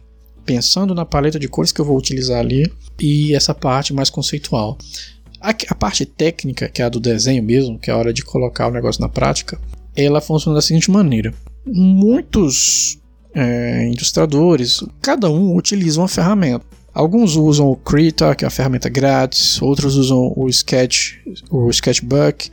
pensando 0.52 0.94
na 0.94 1.06
paleta 1.06 1.40
de 1.40 1.48
cores 1.48 1.72
que 1.72 1.80
eu 1.80 1.86
vou 1.86 1.98
utilizar 1.98 2.40
ali 2.40 2.70
e 3.00 3.34
essa 3.34 3.56
parte 3.56 3.94
mais 3.94 4.10
conceitual. 4.10 4.78
A, 5.40 5.52
a, 5.70 5.76
parte 5.76 6.06
técnica, 6.06 6.68
que 6.68 6.82
é 6.82 6.86
a 6.86 6.90
do 6.90 7.00
desenho 7.00 7.42
mesmo, 7.42 7.80
que 7.80 7.90
é 7.90 7.94
a 7.94 7.98
hora 7.98 8.12
de 8.12 8.22
colocar 8.22 8.68
o 8.68 8.72
negócio 8.72 9.02
na 9.02 9.08
prática, 9.08 9.58
ela 9.96 10.20
funciona 10.20 10.56
da 10.56 10.62
seguinte 10.62 10.92
maneira: 10.92 11.34
muitos 11.66 13.00
é, 13.34 13.90
ilustradores, 13.90 14.84
cada 15.02 15.30
um 15.30 15.56
utiliza 15.56 16.02
uma 16.02 16.10
ferramenta. 16.10 16.66
Alguns 16.94 17.38
usam 17.38 17.70
o 17.70 17.78
Krita, 17.78 18.36
que 18.36 18.44
é 18.44 18.48
a 18.50 18.52
ferramenta 18.52 18.90
grátis, 18.90 19.62
outros 19.62 19.96
usam 19.96 20.34
o 20.36 20.50
Sketch, 20.50 21.14
o 21.50 21.70
Sketchbook, 21.70 22.50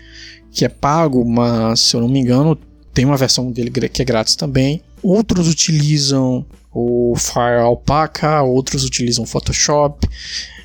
que 0.53 0.65
é 0.65 0.69
pago, 0.69 1.25
mas 1.25 1.81
se 1.81 1.97
eu 1.97 2.01
não 2.01 2.09
me 2.09 2.21
engano, 2.21 2.57
tem 2.95 3.05
uma 3.05 3.17
versão 3.17 3.51
dele 3.51 3.71
que 3.71 4.03
é 4.03 4.05
grátis 4.05 4.37
também. 4.37 4.81
Outros 5.03 5.49
utilizam 5.49 6.47
o 6.79 7.17
Fire 7.17 7.61
Alpaca, 7.61 8.43
outros 8.43 8.85
utilizam 8.85 9.27
Photoshop. 9.27 10.09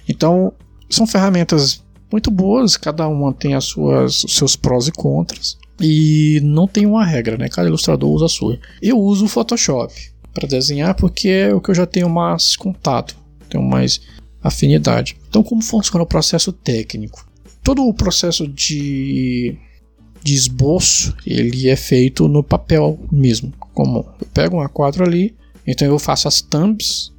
Então, 0.08 0.54
são 0.90 1.08
ferramentas 1.08 1.84
muito 2.12 2.30
boas, 2.30 2.78
cada 2.78 3.08
uma 3.08 3.34
tem 3.34 3.56
as 3.56 3.66
suas, 3.66 4.24
os 4.24 4.36
seus 4.36 4.56
prós 4.56 4.88
e 4.88 4.92
contras. 4.92 5.58
E 5.82 6.40
não 6.44 6.68
tem 6.68 6.86
uma 6.86 7.04
regra, 7.04 7.36
né? 7.36 7.50
Cada 7.50 7.68
ilustrador 7.68 8.12
usa 8.12 8.26
a 8.26 8.30
sua. 8.30 8.60
Eu 8.80 9.00
uso 9.00 9.26
o 9.26 9.28
Photoshop 9.28 9.94
para 10.32 10.48
desenhar 10.48 10.94
porque 10.94 11.28
é 11.30 11.54
o 11.54 11.60
que 11.60 11.72
eu 11.72 11.76
já 11.76 11.88
tenho 11.88 12.10
mais 12.10 12.56
contato, 12.56 13.16
tenho 13.50 13.64
mais 13.64 14.02
afinidade. 14.44 15.18
Então, 15.28 15.42
como 15.42 15.64
funciona 15.64 16.04
o 16.04 16.08
processo 16.08 16.52
técnico? 16.52 17.28
Todo 17.64 17.88
o 17.88 17.94
processo 17.94 18.48
de, 18.48 19.58
de 20.22 20.36
esboço 20.36 21.16
ele 21.26 21.68
é 21.70 21.76
feito 21.76 22.28
no 22.28 22.44
papel 22.44 23.00
mesmo. 23.12 23.52
Como 23.74 24.06
eu 24.22 24.28
pego 24.32 24.58
um 24.58 24.68
A4 24.68 25.02
ali, 25.02 25.36
então 25.66 25.88
eu 25.88 26.00
faço 26.00 26.28
as 26.28 26.42
thumbs, 26.42 27.12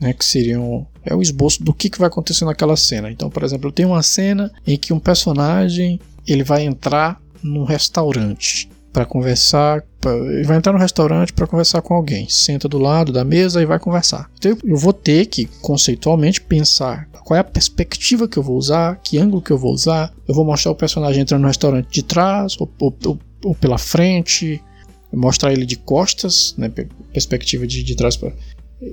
né, 0.00 0.12
que 0.12 0.24
seriam 0.24 0.86
é 1.04 1.14
o 1.14 1.22
esboço 1.22 1.62
do 1.62 1.72
que, 1.72 1.88
que 1.88 1.98
vai 1.98 2.08
acontecer 2.08 2.44
naquela 2.44 2.76
cena. 2.76 3.10
Então, 3.10 3.30
por 3.30 3.42
exemplo, 3.42 3.68
eu 3.68 3.72
tenho 3.72 3.90
uma 3.90 4.02
cena 4.02 4.52
em 4.66 4.76
que 4.76 4.92
um 4.92 4.98
personagem 4.98 6.00
ele 6.26 6.44
vai 6.44 6.62
entrar 6.64 7.20
num 7.42 7.64
restaurante 7.64 8.70
para 8.92 9.04
conversar. 9.04 9.82
Pra, 10.00 10.12
ele 10.12 10.44
vai 10.44 10.56
entrar 10.56 10.72
no 10.72 10.78
restaurante 10.78 11.32
para 11.32 11.46
conversar 11.46 11.80
com 11.82 11.94
alguém. 11.94 12.28
Senta 12.28 12.68
do 12.68 12.78
lado 12.78 13.12
da 13.12 13.24
mesa 13.24 13.62
e 13.62 13.66
vai 13.66 13.78
conversar. 13.78 14.30
Então 14.36 14.56
eu 14.64 14.76
vou 14.76 14.92
ter 14.92 15.26
que 15.26 15.46
conceitualmente 15.60 16.40
pensar 16.40 17.08
qual 17.24 17.36
é 17.36 17.40
a 17.40 17.44
perspectiva 17.44 18.26
que 18.26 18.38
eu 18.38 18.42
vou 18.42 18.56
usar, 18.56 18.96
que 19.02 19.18
ângulo 19.18 19.42
que 19.42 19.50
eu 19.50 19.58
vou 19.58 19.72
usar. 19.72 20.12
Eu 20.26 20.34
vou 20.34 20.44
mostrar 20.44 20.72
o 20.72 20.76
personagem 20.76 21.22
entrando 21.22 21.42
no 21.42 21.48
restaurante 21.48 21.88
de 21.90 22.02
trás 22.02 22.56
ou, 22.60 22.70
ou, 22.78 22.96
ou, 23.06 23.18
ou 23.44 23.54
pela 23.54 23.78
frente 23.78 24.62
mostrar 25.12 25.52
ele 25.52 25.66
de 25.66 25.76
costas, 25.76 26.54
né, 26.56 26.70
perspectiva 27.12 27.66
de, 27.66 27.82
de 27.82 27.94
trás 27.94 28.16
para 28.16 28.32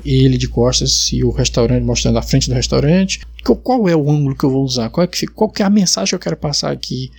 ele 0.03 0.37
de 0.37 0.47
costas 0.47 1.09
e 1.13 1.23
o 1.23 1.31
restaurante 1.31 1.83
mostrando 1.83 2.17
a 2.17 2.21
frente 2.21 2.49
do 2.49 2.55
restaurante. 2.55 3.21
Qual, 3.63 3.87
é 3.87 3.95
o 3.95 4.09
ângulo 4.11 4.35
que 4.35 4.43
eu 4.43 4.49
vou 4.49 4.63
usar? 4.63 4.89
Qual 4.89 5.03
é, 5.03 5.07
que, 5.07 5.25
qual 5.27 5.51
é 5.57 5.63
a 5.63 5.69
mensagem 5.69 6.09
que 6.09 6.15
eu 6.15 6.19
quero 6.19 6.35
passar 6.35 6.71
aqui? 6.71 7.09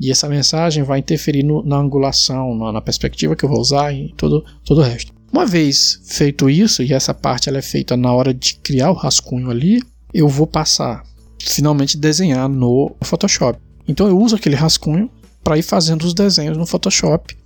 E 0.00 0.10
essa 0.10 0.28
mensagem 0.28 0.82
vai 0.82 0.98
interferir 0.98 1.42
no, 1.42 1.62
na 1.64 1.76
angulação, 1.76 2.56
na, 2.56 2.72
na, 2.72 2.80
perspectiva 2.80 3.36
que 3.36 3.44
eu 3.44 3.48
vou 3.48 3.60
usar 3.60 3.92
e 3.92 4.12
todo, 4.16 4.44
todo 4.64 4.78
o 4.78 4.84
resto. 4.84 5.12
Uma 5.32 5.46
vez 5.46 6.00
feito 6.04 6.48
isso, 6.48 6.82
e 6.82 6.92
essa 6.92 7.12
parte 7.12 7.48
ela 7.48 7.58
é 7.58 7.62
feita 7.62 7.96
na 7.96 8.12
hora 8.12 8.32
de 8.32 8.54
criar 8.54 8.90
o 8.90 8.94
rascunho 8.94 9.50
ali, 9.50 9.80
eu 10.14 10.28
vou 10.28 10.46
passar, 10.46 11.02
finalmente 11.40 11.98
desenhar 11.98 12.48
no 12.48 12.96
Photoshop. 13.02 13.58
Então 13.86 14.08
eu 14.08 14.18
uso 14.18 14.36
aquele 14.36 14.56
rascunho 14.56 15.10
para 15.44 15.58
ir 15.58 15.62
fazendo 15.62 16.02
os 16.02 16.14
desenhos 16.14 16.56
no 16.56 16.66
Photoshop 16.66 17.36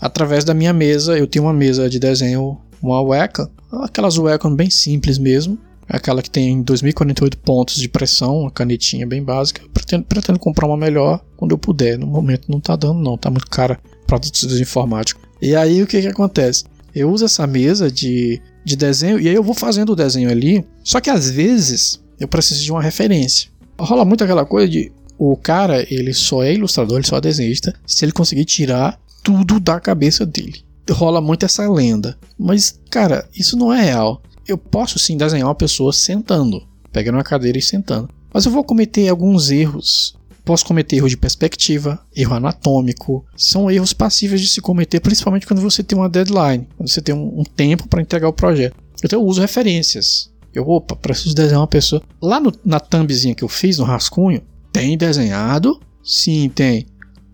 através 0.00 0.44
da 0.44 0.54
minha 0.54 0.72
mesa. 0.72 1.16
Eu 1.16 1.26
tenho 1.26 1.44
uma 1.44 1.52
mesa 1.52 1.88
de 1.88 1.98
desenho, 1.98 2.58
uma 2.82 3.02
Wacom, 3.02 3.48
aquelas 3.82 4.16
Wacom 4.16 4.54
bem 4.54 4.70
simples 4.70 5.18
mesmo, 5.18 5.58
aquela 5.88 6.22
que 6.22 6.30
tem 6.30 6.62
2048 6.62 7.38
pontos 7.38 7.76
de 7.76 7.88
pressão, 7.88 8.40
uma 8.40 8.50
canetinha 8.50 9.06
bem 9.06 9.22
básica. 9.22 9.62
Pretendo, 9.72 10.04
pretendo 10.04 10.38
comprar 10.38 10.66
uma 10.66 10.76
melhor 10.76 11.24
quando 11.36 11.52
eu 11.52 11.58
puder. 11.58 11.98
No 11.98 12.06
momento 12.06 12.50
não 12.50 12.60
tá 12.60 12.76
dando, 12.76 13.00
não, 13.00 13.16
tá 13.16 13.30
muito 13.30 13.48
cara 13.48 13.78
produtos 14.06 14.60
informáticos. 14.60 15.22
E 15.40 15.54
aí 15.54 15.82
o 15.82 15.86
que 15.86 16.00
que 16.00 16.08
acontece? 16.08 16.64
Eu 16.94 17.10
uso 17.10 17.24
essa 17.24 17.46
mesa 17.46 17.90
de, 17.90 18.40
de 18.64 18.74
desenho 18.76 19.20
e 19.20 19.28
aí 19.28 19.34
eu 19.34 19.42
vou 19.42 19.54
fazendo 19.54 19.92
o 19.92 19.96
desenho 19.96 20.30
ali. 20.30 20.64
Só 20.82 21.00
que 21.00 21.10
às 21.10 21.30
vezes 21.30 22.02
eu 22.18 22.26
preciso 22.26 22.62
de 22.62 22.72
uma 22.72 22.82
referência. 22.82 23.50
Rola 23.78 24.04
muito 24.04 24.24
aquela 24.24 24.44
coisa 24.44 24.68
de 24.68 24.90
o 25.18 25.36
cara, 25.36 25.84
ele 25.92 26.14
só 26.14 26.44
é 26.44 26.54
ilustrador, 26.54 26.98
ele 26.98 27.06
só 27.06 27.16
é 27.16 27.20
desenhista, 27.20 27.74
se 27.84 28.04
ele 28.04 28.12
conseguir 28.12 28.44
tirar 28.44 29.00
tudo 29.28 29.60
da 29.60 29.78
cabeça 29.78 30.24
dele. 30.24 30.64
Rola 30.90 31.20
muito 31.20 31.44
essa 31.44 31.70
lenda. 31.70 32.16
Mas, 32.38 32.80
cara, 32.90 33.28
isso 33.36 33.58
não 33.58 33.70
é 33.70 33.82
real. 33.82 34.22
Eu 34.46 34.56
posso 34.56 34.98
sim 34.98 35.18
desenhar 35.18 35.46
uma 35.46 35.54
pessoa 35.54 35.92
sentando, 35.92 36.66
pegando 36.90 37.16
uma 37.16 37.22
cadeira 37.22 37.58
e 37.58 37.62
sentando. 37.62 38.08
Mas 38.32 38.46
eu 38.46 38.52
vou 38.52 38.64
cometer 38.64 39.06
alguns 39.06 39.50
erros. 39.50 40.16
Posso 40.46 40.64
cometer 40.64 40.96
erro 40.96 41.10
de 41.10 41.16
perspectiva, 41.18 42.00
erro 42.16 42.36
anatômico. 42.36 43.22
São 43.36 43.70
erros 43.70 43.92
passíveis 43.92 44.40
de 44.40 44.48
se 44.48 44.62
cometer, 44.62 44.98
principalmente 45.00 45.46
quando 45.46 45.60
você 45.60 45.82
tem 45.82 45.98
uma 45.98 46.08
deadline, 46.08 46.66
quando 46.78 46.88
você 46.88 47.02
tem 47.02 47.14
um, 47.14 47.44
tempo 47.44 47.86
para 47.86 48.00
entregar 48.00 48.28
o 48.28 48.32
projeto. 48.32 48.74
Então 49.04 49.20
eu 49.20 49.26
uso 49.26 49.42
referências. 49.42 50.30
Eu, 50.54 50.66
opa, 50.66 50.96
preciso 50.96 51.34
desenhar 51.34 51.60
uma 51.60 51.66
pessoa. 51.66 52.00
Lá 52.22 52.40
no, 52.40 52.50
na 52.64 52.80
thumbzinha 52.80 53.34
que 53.34 53.44
eu 53.44 53.48
fiz 53.48 53.76
no 53.76 53.84
rascunho, 53.84 54.40
tem 54.72 54.96
desenhado? 54.96 55.78
Sim, 56.02 56.48
tem. 56.48 56.86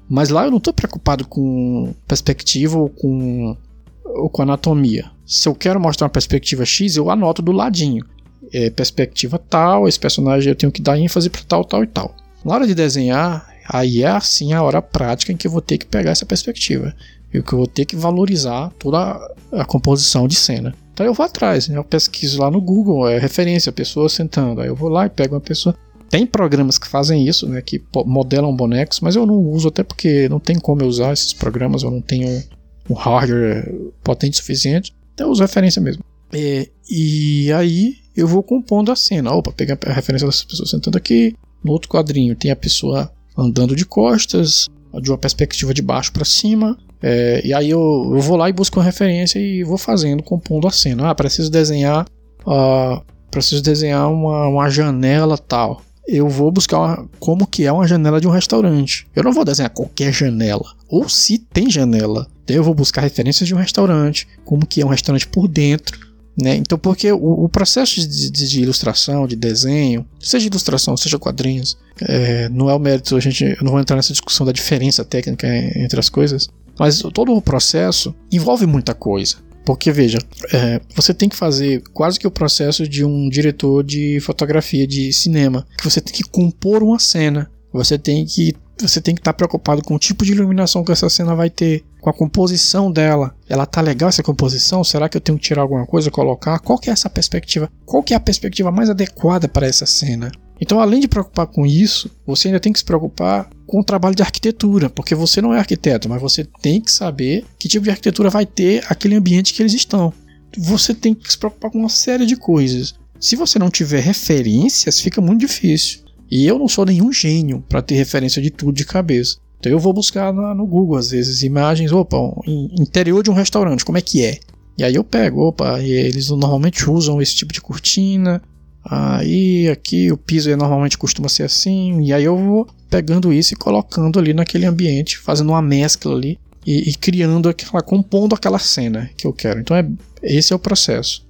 Mas 0.09 0.29
lá 0.29 0.45
eu 0.45 0.51
não 0.51 0.59
estou 0.59 0.73
preocupado 0.73 1.27
com 1.27 1.95
perspectiva 2.07 2.79
ou 2.79 2.89
com, 2.89 3.57
ou 4.05 4.29
com 4.29 4.43
anatomia. 4.43 5.11
Se 5.27 5.49
eu 5.49 5.55
quero 5.55 5.81
mostrar 5.81 6.07
uma 6.07 6.11
perspectiva 6.11 6.65
X, 6.65 6.97
eu 6.97 7.11
anoto 7.11 7.41
do 7.41 7.53
ladinho. 7.53 8.05
É, 8.53 8.71
perspectiva 8.71 9.39
tal, 9.39 9.89
esse 9.89 9.99
personagem 9.99 10.51
eu 10.51 10.57
tenho 10.57 10.71
que 10.71 10.83
dar 10.83 10.99
ênfase 10.99 11.31
para 11.31 11.43
tal, 11.43 11.65
tal 11.65 11.83
e 11.83 11.87
tal. 11.87 12.15
Na 12.45 12.55
hora 12.55 12.67
de 12.67 12.75
desenhar, 12.75 13.49
aí 13.67 14.03
é 14.03 14.09
assim 14.09 14.53
a 14.53 14.63
hora 14.63 14.83
prática 14.83 15.33
em 15.33 15.37
que 15.37 15.47
eu 15.47 15.51
vou 15.51 15.63
ter 15.63 15.79
que 15.79 15.87
pegar 15.87 16.11
essa 16.11 16.27
perspectiva. 16.27 16.95
E 17.33 17.43
que 17.43 17.53
eu 17.53 17.59
vou 17.59 17.67
ter 17.67 17.85
que 17.85 17.97
valorizar 17.97 18.71
toda 18.79 19.19
a, 19.51 19.65
composição 19.65 20.29
de 20.29 20.37
cena. 20.37 20.73
Então 20.93 21.05
eu 21.05 21.13
vou 21.13 21.27
atrás, 21.27 21.67
né? 21.67 21.77
eu 21.77 21.83
pesquiso 21.83 22.41
lá 22.41 22.49
no 22.49 22.61
Google, 22.61 23.09
é 23.09 23.19
referência, 23.19 23.73
pessoa 23.73 24.09
sentando. 24.09 24.61
Aí 24.61 24.69
eu 24.69 24.77
vou 24.77 24.89
lá 24.89 25.07
e 25.07 25.11
pego 25.11 25.35
uma 25.35 25.41
pessoa. 25.41 25.75
Tem 26.15 26.25
programas 26.25 26.79
que 26.79 26.87
fazem 26.87 27.27
isso, 27.27 27.49
né, 27.49 27.61
que 27.61 27.83
modelam 28.07 28.55
bonecos, 28.55 29.01
mas 29.01 29.17
eu 29.17 29.27
não 29.27 29.37
uso 29.37 29.67
até 29.67 29.83
porque 29.83 30.29
não 30.29 30.39
tem 30.39 30.57
como 30.61 30.81
eu 30.81 30.87
usar 30.87 31.13
esses 31.13 31.33
programas, 31.33 31.83
eu 31.83 31.91
não 31.91 32.01
tenho 32.01 32.41
um 32.89 32.95
hardware 32.95 33.75
potente 34.01 34.37
suficiente, 34.37 34.95
então 35.13 35.27
eu 35.27 35.33
uso 35.33 35.43
referência 35.43 35.83
mesmo. 35.83 36.05
É, 36.33 36.69
e 36.89 37.53
aí 37.53 37.97
eu 38.17 38.29
vou 38.29 38.45
compondo 38.45 38.93
a 38.93 38.97
cena. 38.97 39.33
Opa, 39.33 39.51
pegar 39.51 39.77
a 39.87 39.93
referência 39.93 40.25
dessa 40.29 40.47
pessoa 40.47 40.69
sentando 40.69 40.97
aqui. 40.97 41.35
No 41.65 41.73
outro 41.73 41.91
quadrinho 41.91 42.37
tem 42.37 42.53
a 42.53 42.57
pessoa 42.57 43.11
andando 43.37 43.75
de 43.75 43.85
costas, 43.85 44.69
de 45.03 45.11
uma 45.11 45.19
perspectiva 45.19 45.75
de 45.75 45.83
baixo 45.83 46.13
para 46.13 46.25
cima. 46.25 46.79
É, 47.03 47.45
e 47.45 47.53
aí 47.53 47.71
eu, 47.71 48.13
eu, 48.15 48.21
vou 48.21 48.37
lá 48.37 48.49
e 48.49 48.53
busco 48.53 48.79
uma 48.79 48.85
referência 48.85 49.41
e 49.41 49.65
vou 49.65 49.77
fazendo, 49.77 50.23
compondo 50.23 50.69
a 50.69 50.71
cena. 50.71 51.11
Ah, 51.11 51.15
preciso 51.17 51.51
desenhar 51.51 52.07
uh, 52.47 53.03
preciso 53.33 53.61
desenhar 53.61 54.09
uma, 54.13 54.47
uma 54.47 54.71
janela 54.71 55.37
tal. 55.37 55.83
Eu 56.07 56.29
vou 56.29 56.51
buscar 56.51 56.79
uma, 56.79 57.09
como 57.19 57.47
que 57.47 57.65
é 57.65 57.73
uma 57.73 57.87
janela 57.87 58.21
de 58.21 58.29
um 58.29 58.31
restaurante. 58.31 59.07
Eu 59.15 59.23
não 59.23 59.33
vou 59.33 59.45
desenhar 59.45 59.71
qualquer 59.71 60.13
janela. 60.13 60.75
Ou 60.89 61.09
se 61.09 61.39
tem 61.39 61.71
janela. 61.71 62.27
Eu 62.47 62.63
vou 62.63 62.75
buscar 62.75 63.01
referências 63.01 63.47
de 63.47 63.55
um 63.55 63.59
restaurante, 63.59 64.29
como 64.45 64.67
que 64.67 64.83
é 64.83 64.87
um 64.87 64.91
restaurante 64.91 65.27
por 65.27 65.49
dentro. 65.49 65.99
Né? 66.41 66.57
Então, 66.57 66.77
porque 66.77 67.11
o, 67.13 67.45
o 67.45 67.49
processo 67.49 68.01
de, 68.01 68.31
de, 68.31 68.49
de, 68.49 68.61
ilustração, 68.61 69.27
de 69.27 69.37
desenho, 69.37 70.05
seja 70.19 70.47
ilustração, 70.47 70.97
seja 70.97 71.19
quadrinhos, 71.19 71.79
é, 72.03 72.49
não 72.49 72.69
é 72.69 72.75
o 72.75 72.79
mérito, 72.79 73.17
a 73.17 73.21
gente, 73.21 73.45
eu 73.45 73.63
não 73.63 73.71
vou 73.71 73.81
entrar 73.81 73.95
nessa 73.95 74.13
discussão 74.13 74.45
da 74.45 74.51
diferença 74.51 75.05
técnica 75.05 75.47
entre 75.79 75.99
as 75.99 76.09
coisas, 76.09 76.49
mas 76.79 76.99
todo 76.99 77.33
o 77.33 77.41
processo 77.41 78.13
envolve 78.33 78.67
muita 78.67 78.95
coisa. 78.95 79.37
Porque, 79.65 79.91
veja, 79.91 80.19
é, 80.53 80.81
você 80.95 81.15
tem 81.15 81.29
que 81.29 81.37
fazer 81.37 81.83
quase 81.93 82.19
que 82.19 82.27
o 82.27 82.31
processo 82.31 82.87
de 82.87 83.05
um 83.05 83.29
diretor 83.29 83.83
de 83.83 84.21
fotografia 84.21 84.87
de 84.87 85.13
cinema. 85.13 85.67
Que 85.79 85.85
você 85.85 86.01
tem 86.01 86.13
que 86.13 86.25
compor 86.25 86.83
uma 86.83 86.99
cena. 86.99 87.51
Você 87.73 87.99
tem 87.99 88.25
que 88.25 88.55
você 88.81 89.01
tem 89.01 89.15
que 89.15 89.21
estar 89.21 89.33
preocupado 89.33 89.83
com 89.83 89.95
o 89.95 89.99
tipo 89.99 90.25
de 90.25 90.33
iluminação 90.33 90.83
que 90.83 90.91
essa 90.91 91.09
cena 91.09 91.35
vai 91.35 91.49
ter, 91.49 91.85
com 92.01 92.11
a 92.11 92.13
composição 92.13 92.91
dela. 92.91 93.35
Ela 93.49 93.67
tá 93.67 93.81
legal 93.81 94.09
essa 94.09 94.23
composição? 94.23 94.83
Será 94.83 95.09
que 95.09 95.17
eu 95.17 95.21
tenho 95.21 95.39
que 95.39 95.45
tirar 95.45 95.63
alguma 95.63 95.87
coisa, 95.87 96.11
colocar? 96.11 96.59
Qual 96.59 96.79
que 96.79 96.91
é 96.91 96.93
essa 96.93 97.09
perspectiva? 97.09 97.71
Qual 97.87 98.03
que 98.03 98.13
é 98.13 98.17
a 98.17 98.21
perspectiva 98.21 98.73
mais 98.73 98.91
adequada 98.91 99.49
para 99.49 99.67
essa 99.67 99.87
cena? 99.87 100.33
Então, 100.65 100.81
além 100.81 100.99
de 100.99 101.07
preocupar 101.07 101.47
com 101.47 101.67
isso, 101.67 102.11
você 102.27 102.49
ainda 102.49 102.59
tem 102.59 102.73
que 102.73 102.79
se 102.79 102.85
preocupar 102.87 103.51
com 103.67 103.81
o 103.81 103.85
trabalho 103.85 104.15
de 104.15 104.23
arquitetura, 104.23 104.89
porque 104.89 105.15
você 105.15 105.43
não 105.43 105.53
é 105.53 105.59
arquiteto, 105.59 106.09
mas 106.09 106.23
você 106.23 106.43
tem 106.63 106.81
que 106.81 106.91
saber 106.91 107.45
que 107.59 107.69
tipo 107.69 107.85
de 107.85 107.91
arquitetura 107.91 108.31
vai 108.31 108.47
ter 108.47 108.83
aquele 108.89 109.15
ambiente 109.15 109.53
que 109.53 109.61
eles 109.61 109.75
estão. 109.75 110.11
Você 110.57 110.95
tem 110.95 111.13
que 111.13 111.31
se 111.31 111.37
preocupar 111.37 111.71
com 111.71 111.81
uma 111.81 111.91
série 111.91 112.25
de 112.25 112.35
coisas. 112.35 112.95
Se 113.21 113.37
você 113.37 113.59
não 113.59 113.69
tiver 113.69 114.01
referências, 114.01 115.01
fica 115.01 115.21
muito 115.21 115.41
difícil. 115.41 116.01
E 116.31 116.47
eu 116.47 116.59
não 116.59 116.67
sou 116.67 116.87
nenhum 116.87 117.13
gênio 117.13 117.63
para 117.69 117.83
ter 117.83 117.97
referência 117.97 118.41
de 118.41 118.49
tudo 118.49 118.73
de 118.73 118.87
cabeça. 118.87 119.37
Então 119.61 119.71
eu 119.71 119.79
vou 119.79 119.93
buscar 119.93 120.33
no 120.33 120.67
Google, 120.67 120.97
às 120.97 121.11
vezes, 121.11 121.43
imagens, 121.43 121.93
opa, 121.93 122.17
interior 122.47 123.23
de 123.23 123.31
um 123.31 123.35
restaurante, 123.35 123.85
como 123.85 123.99
é 123.99 124.01
que 124.01 124.25
é? 124.25 124.41
E 124.79 124.83
aí 124.83 124.95
eu 124.95 125.05
pego, 125.05 125.43
opa, 125.43 125.79
eles 125.83 126.31
normalmente 126.31 126.89
usam 126.89 127.21
esse 127.21 127.37
tipo 127.37 127.53
de 127.53 127.61
cortina, 127.61 128.41
Aí 128.85 129.69
aqui 129.69 130.13
o 130.13 130.17
piso 130.17 130.55
normalmente 130.57 130.99
costuma 130.99 131.29
ser 131.29 131.45
assim, 131.45 132.03
e 132.03 132.13
aí 132.13 132.25
eu 132.25 132.37
vou 132.37 132.67
pegando 132.91 133.33
isso 133.33 133.55
e 133.55 133.57
colocando 133.57 134.19
ali 134.19 134.35
naquele 134.35 134.67
ambiente, 134.67 135.19
fazendo 135.19 135.51
uma 135.51 135.63
mescla 135.63 136.15
ali 136.15 136.39
e, 136.67 136.91
e 136.91 136.95
criando 136.95 137.49
aquela, 137.49 137.83
compondo 137.83 138.35
aquela 138.35 138.59
cena 138.59 139.11
que 139.17 139.27
eu 139.27 139.33
quero. 139.33 139.61
Então 139.61 139.77
é 139.77 139.87
esse 140.23 140.53
é 140.53 140.57
o 140.57 140.59
processo. 140.59 141.27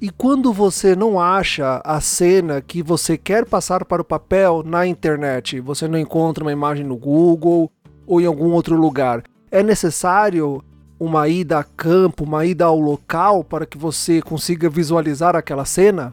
E 0.00 0.10
quando 0.10 0.52
você 0.52 0.96
não 0.96 1.20
acha 1.20 1.80
a 1.84 2.00
cena 2.00 2.60
que 2.60 2.82
você 2.82 3.16
quer 3.16 3.46
passar 3.46 3.84
para 3.84 4.02
o 4.02 4.04
papel 4.04 4.62
na 4.66 4.86
internet, 4.86 5.60
você 5.60 5.86
não 5.86 5.98
encontra 5.98 6.42
uma 6.42 6.52
imagem 6.52 6.84
no 6.84 6.96
Google 6.96 7.70
ou 8.04 8.20
em 8.20 8.26
algum 8.26 8.50
outro 8.50 8.74
lugar, 8.74 9.22
é 9.50 9.62
necessário 9.62 10.62
uma 10.98 11.28
ida 11.28 11.58
a 11.58 11.64
campo, 11.64 12.24
uma 12.24 12.44
ida 12.44 12.64
ao 12.64 12.78
local 12.80 13.44
para 13.44 13.64
que 13.64 13.78
você 13.78 14.20
consiga 14.20 14.68
visualizar 14.68 15.36
aquela 15.36 15.64
cena? 15.64 16.12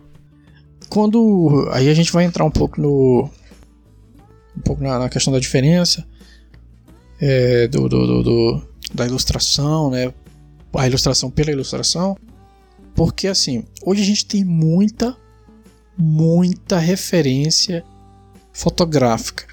Quando. 0.90 1.70
Aí 1.72 1.90
a 1.90 1.94
gente 1.94 2.12
vai 2.12 2.26
entrar 2.26 2.44
um 2.46 2.52
pouco 2.52 2.82
no. 2.82 3.30
Um 4.58 4.62
pouco 4.62 4.84
na, 4.84 5.00
na 5.00 5.10
questão 5.10 5.32
da 5.32 5.40
diferença 5.40 6.06
é, 7.20 7.68
do, 7.68 7.88
do, 7.90 8.08
do, 8.08 8.24
do, 8.24 8.68
da 8.94 9.06
ilustração, 9.06 9.90
né? 9.90 10.14
A 10.74 10.88
ilustração 10.88 11.30
pela 11.30 11.52
ilustração. 11.52 12.18
Porque 12.96 13.28
assim, 13.28 13.64
hoje 13.84 14.02
a 14.02 14.06
gente 14.06 14.26
tem 14.26 14.44
muita, 14.44 15.16
muita 15.98 16.78
referência 16.78 17.84
fotográfica. 18.54 19.46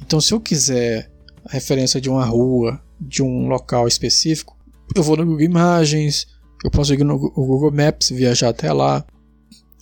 Então, 0.00 0.20
se 0.20 0.32
eu 0.32 0.40
quiser 0.40 1.10
a 1.44 1.52
referência 1.52 2.00
de 2.00 2.08
uma 2.08 2.24
rua, 2.24 2.80
de 3.00 3.22
um 3.22 3.48
local 3.48 3.88
específico, 3.88 4.56
eu 4.94 5.02
vou 5.02 5.16
no 5.16 5.24
Google 5.24 5.42
Imagens, 5.42 6.26
eu 6.62 6.70
posso 6.70 6.94
ir 6.94 7.04
no 7.04 7.18
Google 7.18 7.72
Maps, 7.72 8.10
viajar 8.10 8.50
até 8.50 8.72
lá. 8.72 9.04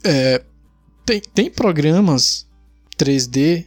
É, 0.05 0.43
tem, 1.05 1.21
tem 1.21 1.51
programas 1.51 2.47
3D 2.99 3.67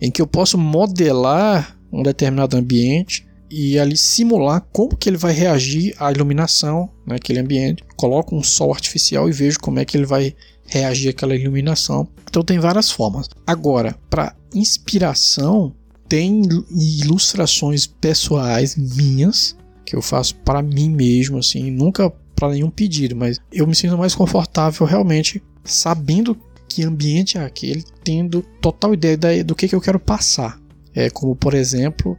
em 0.00 0.10
que 0.10 0.22
eu 0.22 0.26
posso 0.26 0.56
modelar 0.56 1.76
um 1.92 2.02
determinado 2.02 2.56
ambiente 2.56 3.26
e 3.50 3.78
ali 3.78 3.96
simular 3.96 4.64
como 4.72 4.96
que 4.96 5.08
ele 5.08 5.16
vai 5.16 5.32
reagir 5.32 5.94
à 5.98 6.10
iluminação 6.10 6.88
naquele 7.04 7.40
ambiente. 7.40 7.84
Coloco 7.96 8.34
um 8.36 8.42
sol 8.42 8.72
artificial 8.72 9.28
e 9.28 9.32
vejo 9.32 9.58
como 9.58 9.80
é 9.80 9.84
que 9.84 9.96
ele 9.96 10.06
vai 10.06 10.34
reagir 10.66 11.08
àquela 11.08 11.34
iluminação. 11.34 12.08
Então 12.28 12.44
tem 12.44 12.60
várias 12.60 12.90
formas. 12.90 13.28
Agora, 13.44 13.98
para 14.08 14.36
inspiração, 14.54 15.74
tem 16.08 16.42
ilustrações 16.70 17.86
pessoais 17.86 18.76
minhas 18.76 19.56
que 19.84 19.96
eu 19.96 20.02
faço 20.02 20.36
para 20.36 20.62
mim 20.62 20.88
mesmo, 20.88 21.38
assim, 21.38 21.70
nunca 21.70 22.10
para 22.36 22.50
nenhum 22.50 22.70
pedido, 22.70 23.16
mas 23.16 23.38
eu 23.52 23.66
me 23.66 23.74
sinto 23.74 23.98
mais 23.98 24.14
confortável 24.14 24.86
realmente 24.86 25.42
sabendo 25.64 26.38
que 26.70 26.84
ambiente 26.84 27.36
é 27.36 27.44
aquele, 27.44 27.84
tendo 28.04 28.42
total 28.60 28.94
ideia 28.94 29.42
do 29.42 29.56
que, 29.56 29.66
que 29.66 29.74
eu 29.74 29.80
quero 29.80 29.98
passar. 29.98 30.60
É 30.94 31.10
como, 31.10 31.34
por 31.34 31.52
exemplo, 31.52 32.16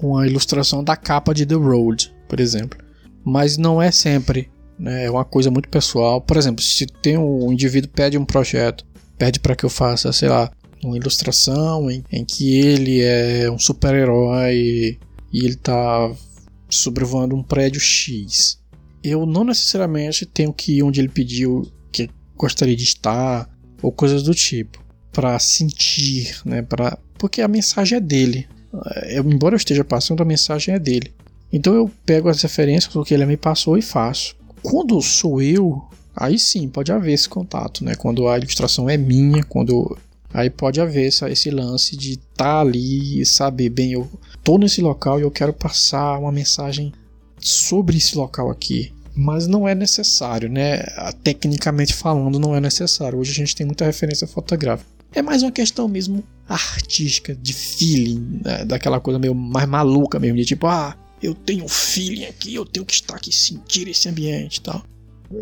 uma 0.00 0.24
ilustração 0.26 0.84
da 0.84 0.96
capa 0.96 1.34
de 1.34 1.44
The 1.44 1.56
Road, 1.56 2.14
por 2.28 2.38
exemplo. 2.38 2.78
Mas 3.24 3.56
não 3.56 3.82
é 3.82 3.90
sempre, 3.90 4.48
né? 4.78 5.06
é 5.06 5.10
uma 5.10 5.24
coisa 5.24 5.50
muito 5.50 5.68
pessoal. 5.68 6.20
Por 6.20 6.36
exemplo, 6.36 6.62
se 6.62 6.86
tem 6.86 7.18
um 7.18 7.52
indivíduo 7.52 7.90
pede 7.90 8.16
um 8.16 8.24
projeto, 8.24 8.86
pede 9.18 9.40
para 9.40 9.56
que 9.56 9.64
eu 9.64 9.70
faça, 9.70 10.12
sei 10.12 10.28
lá, 10.28 10.50
uma 10.84 10.96
ilustração 10.96 11.90
em, 11.90 12.04
em 12.12 12.24
que 12.24 12.56
ele 12.56 13.02
é 13.02 13.50
um 13.50 13.58
super-herói 13.58 14.98
e 15.32 15.38
ele 15.44 15.54
está 15.54 16.10
sobrevoando 16.70 17.34
um 17.34 17.42
prédio 17.42 17.80
X. 17.80 18.60
Eu 19.02 19.26
não 19.26 19.42
necessariamente 19.42 20.24
tenho 20.24 20.52
que 20.52 20.78
ir 20.78 20.82
onde 20.84 21.00
ele 21.00 21.08
pediu 21.08 21.68
que 21.90 22.08
gostaria 22.36 22.76
de 22.76 22.84
estar, 22.84 23.48
ou 23.82 23.92
coisas 23.92 24.22
do 24.22 24.34
tipo, 24.34 24.82
para 25.12 25.38
sentir, 25.38 26.40
né, 26.44 26.62
para 26.62 26.98
porque 27.18 27.42
a 27.42 27.48
mensagem 27.48 27.98
é 27.98 28.00
dele. 28.00 28.46
Eu, 29.08 29.24
embora 29.28 29.54
eu 29.54 29.58
esteja 29.58 29.84
passando, 29.84 30.22
a 30.22 30.26
mensagem 30.26 30.74
é 30.74 30.78
dele. 30.78 31.12
Então 31.52 31.74
eu 31.74 31.90
pego 32.06 32.28
as 32.28 32.40
referências 32.42 32.92
do 32.92 33.04
que 33.04 33.12
ele 33.12 33.26
me 33.26 33.36
passou 33.36 33.76
e 33.76 33.82
faço. 33.82 34.36
Quando 34.62 35.00
sou 35.02 35.42
eu, 35.42 35.82
aí 36.14 36.38
sim 36.38 36.68
pode 36.68 36.92
haver 36.92 37.12
esse 37.12 37.28
contato, 37.28 37.84
né? 37.84 37.94
Quando 37.94 38.28
a 38.28 38.38
ilustração 38.38 38.88
é 38.88 38.96
minha, 38.96 39.42
quando 39.42 39.96
aí 40.32 40.50
pode 40.50 40.80
haver 40.80 41.08
essa, 41.08 41.30
esse 41.30 41.50
lance 41.50 41.96
de 41.96 42.12
estar 42.12 42.44
tá 42.44 42.60
ali 42.60 43.20
e 43.20 43.26
saber 43.26 43.70
bem, 43.70 43.92
eu 43.92 44.08
tô 44.44 44.58
nesse 44.58 44.80
local 44.80 45.18
e 45.18 45.22
eu 45.22 45.30
quero 45.30 45.52
passar 45.52 46.18
uma 46.18 46.30
mensagem 46.30 46.92
sobre 47.40 47.96
esse 47.96 48.16
local 48.16 48.50
aqui 48.50 48.92
mas 49.18 49.48
não 49.48 49.66
é 49.66 49.74
necessário, 49.74 50.48
né? 50.48 50.78
Tecnicamente 51.24 51.92
falando, 51.92 52.38
não 52.38 52.54
é 52.54 52.60
necessário. 52.60 53.18
Hoje 53.18 53.32
a 53.32 53.34
gente 53.34 53.56
tem 53.56 53.66
muita 53.66 53.84
referência 53.84 54.28
fotográfica. 54.28 54.88
É 55.12 55.20
mais 55.20 55.42
uma 55.42 55.50
questão 55.50 55.88
mesmo 55.88 56.22
artística, 56.48 57.34
de 57.34 57.52
feeling, 57.52 58.40
né? 58.44 58.64
daquela 58.64 59.00
coisa 59.00 59.18
meio 59.18 59.34
mais 59.34 59.68
maluca 59.68 60.20
mesmo, 60.20 60.36
de 60.36 60.44
tipo, 60.44 60.68
ah, 60.68 60.96
eu 61.20 61.34
tenho 61.34 61.66
feeling 61.66 62.26
aqui, 62.26 62.54
eu 62.54 62.64
tenho 62.64 62.86
que 62.86 62.92
estar 62.92 63.16
aqui, 63.16 63.32
sentir 63.32 63.88
esse 63.88 64.08
ambiente 64.08 64.58
e 64.58 64.60
tal. 64.60 64.84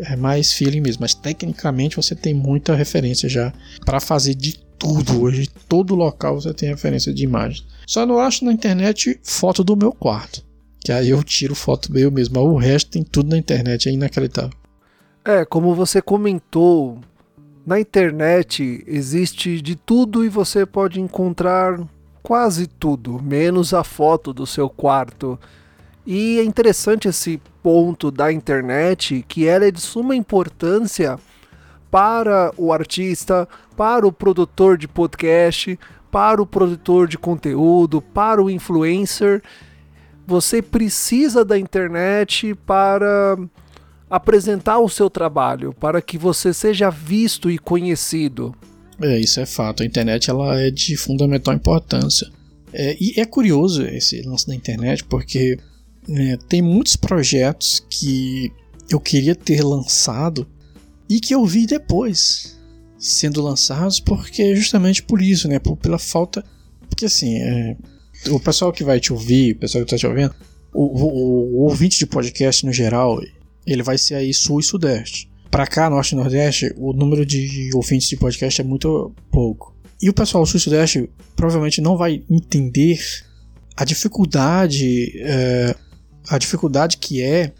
É 0.05 0.15
mais 0.15 0.51
feeling 0.53 0.81
mesmo, 0.81 1.01
mas 1.01 1.13
tecnicamente 1.13 1.97
você 1.97 2.15
tem 2.15 2.33
muita 2.33 2.75
referência 2.75 3.29
já 3.29 3.53
para 3.85 3.99
fazer 3.99 4.33
de 4.33 4.57
tudo. 4.79 5.21
Hoje, 5.21 5.47
todo 5.69 5.93
local 5.93 6.41
você 6.41 6.51
tem 6.51 6.69
referência 6.69 7.13
de 7.13 7.23
imagem. 7.23 7.63
Só 7.85 8.05
não 8.05 8.19
acho 8.19 8.43
na 8.43 8.51
internet 8.51 9.19
foto 9.21 9.63
do 9.63 9.77
meu 9.77 9.91
quarto. 9.91 10.46
Que 10.79 10.91
aí 10.91 11.09
eu 11.09 11.23
tiro 11.23 11.55
foto 11.55 11.91
meu 11.91 12.11
mesmo. 12.11 12.39
O 12.39 12.57
resto 12.57 12.91
tem 12.91 13.03
tudo 13.03 13.29
na 13.29 13.37
internet, 13.37 13.89
é 13.89 13.91
inacreditável. 13.91 14.51
É, 15.25 15.43
como 15.43 15.75
você 15.75 16.01
comentou, 16.01 16.99
na 17.65 17.79
internet 17.79 18.83
existe 18.87 19.61
de 19.61 19.75
tudo 19.75 20.23
e 20.23 20.29
você 20.29 20.65
pode 20.65 21.01
encontrar 21.01 21.77
quase 22.23 22.65
tudo, 22.65 23.21
menos 23.21 23.73
a 23.73 23.83
foto 23.83 24.31
do 24.31 24.45
seu 24.45 24.69
quarto. 24.69 25.37
E 26.05 26.39
é 26.39 26.43
interessante 26.43 27.09
esse 27.09 27.41
ponto 27.61 28.09
da 28.09 28.31
internet, 28.31 29.25
que 29.27 29.45
ela 29.45 29.65
é 29.65 29.71
de 29.71 29.81
suma 29.81 30.15
importância 30.15 31.19
para 31.91 32.53
o 32.55 32.71
artista, 32.71 33.45
para 33.75 34.07
o 34.07 34.11
produtor 34.13 34.77
de 34.77 34.87
podcast, 34.87 35.77
para 36.09 36.41
o 36.41 36.45
produtor 36.45 37.07
de 37.07 37.17
conteúdo, 37.17 38.01
para 38.01 38.41
o 38.41 38.49
influencer 38.49 39.41
você 40.27 40.61
precisa 40.61 41.45
da 41.45 41.57
internet 41.57 42.53
para 42.65 43.37
apresentar 44.09 44.79
o 44.79 44.89
seu 44.89 45.09
trabalho, 45.09 45.73
para 45.73 46.01
que 46.01 46.17
você 46.17 46.53
seja 46.53 46.89
visto 46.89 47.49
e 47.49 47.57
conhecido. 47.57 48.53
É, 49.01 49.17
isso 49.17 49.39
é 49.39 49.45
fato. 49.45 49.83
A 49.83 49.85
internet 49.85 50.29
ela 50.29 50.59
é 50.59 50.69
de 50.69 50.97
fundamental 50.97 51.53
importância. 51.53 52.29
É, 52.73 52.97
e 52.99 53.13
é 53.17 53.25
curioso 53.25 53.83
esse 53.85 54.21
lance 54.23 54.45
da 54.45 54.53
internet, 54.53 55.03
porque 55.05 55.57
é, 56.09 56.37
tem 56.49 56.61
muitos 56.61 56.97
projetos 56.97 57.85
que 57.89 58.51
eu 58.89 58.99
queria 58.99 59.33
ter 59.33 59.63
lançado 59.63 60.45
e 61.09 61.21
que 61.21 61.33
eu 61.33 61.45
vi 61.45 61.65
depois. 61.65 62.57
sendo 62.99 63.41
lançados 63.41 63.99
porque 63.99 64.55
justamente 64.55 65.03
por 65.03 65.21
isso, 65.21 65.47
né? 65.47 65.59
Por, 65.59 65.77
pela 65.77 65.99
falta. 65.99 66.43
Porque 66.89 67.05
assim, 67.05 67.37
é, 67.37 67.77
o 68.27 68.39
pessoal 68.39 68.71
que 68.71 68.83
vai 68.83 68.99
te 68.99 69.11
ouvir, 69.11 69.53
o 69.53 69.59
pessoal 69.59 69.83
que 69.83 69.93
está 69.93 69.97
te 69.97 70.07
ouvindo, 70.07 70.33
o, 70.73 70.83
o, 70.83 71.57
o, 71.57 71.63
ouvinte 71.63 71.97
de 71.97 72.05
podcast 72.05 72.65
no 72.65 72.71
geral, 72.71 73.19
ele 73.65 73.83
vai 73.83 73.97
ser 73.97 74.15
aí 74.15 74.33
sul 74.33 74.59
e 74.59 74.63
sudeste. 74.63 75.29
Para 75.49 75.65
cá, 75.65 75.89
norte 75.89 76.11
e 76.11 76.15
nordeste, 76.15 76.73
o 76.77 76.93
número 76.93 77.25
de 77.25 77.69
ouvintes 77.73 78.07
de 78.07 78.17
podcast 78.17 78.61
é 78.61 78.63
muito 78.63 79.13
pouco. 79.31 79.75
E 80.01 80.09
o 80.09 80.13
pessoal 80.13 80.45
sul 80.45 80.57
e 80.57 80.61
sudeste 80.61 81.09
provavelmente 81.35 81.81
não 81.81 81.97
vai 81.97 82.23
entender 82.29 82.99
a 83.75 83.83
dificuldade, 83.83 85.11
é, 85.21 85.75
a 86.29 86.37
dificuldade 86.37 86.97
que 86.97 87.21
é 87.21 87.51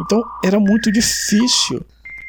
Então 0.00 0.22
era 0.44 0.60
muito 0.60 0.92
difícil 0.92 1.84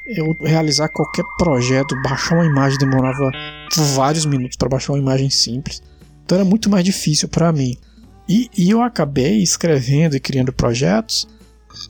eu 0.08 0.36
realizar 0.42 0.90
qualquer 0.90 1.24
projeto, 1.38 1.96
baixar 2.02 2.36
uma 2.36 2.46
imagem 2.46 2.80
demorava 2.80 3.30
vários 3.78 4.26
minutos 4.26 4.58
para 4.58 4.70
baixar 4.70 4.94
uma 4.94 5.00
imagem 5.00 5.30
simples. 5.30 5.82
Então 6.24 6.38
era 6.38 6.46
muito 6.46 6.70
mais 6.70 6.84
difícil 6.84 7.28
para 7.28 7.52
mim. 7.52 7.76
E, 8.28 8.50
e, 8.56 8.70
eu 8.70 8.82
acabei 8.82 9.42
escrevendo 9.42 10.16
e 10.16 10.20
criando 10.20 10.54
projetos 10.54 11.28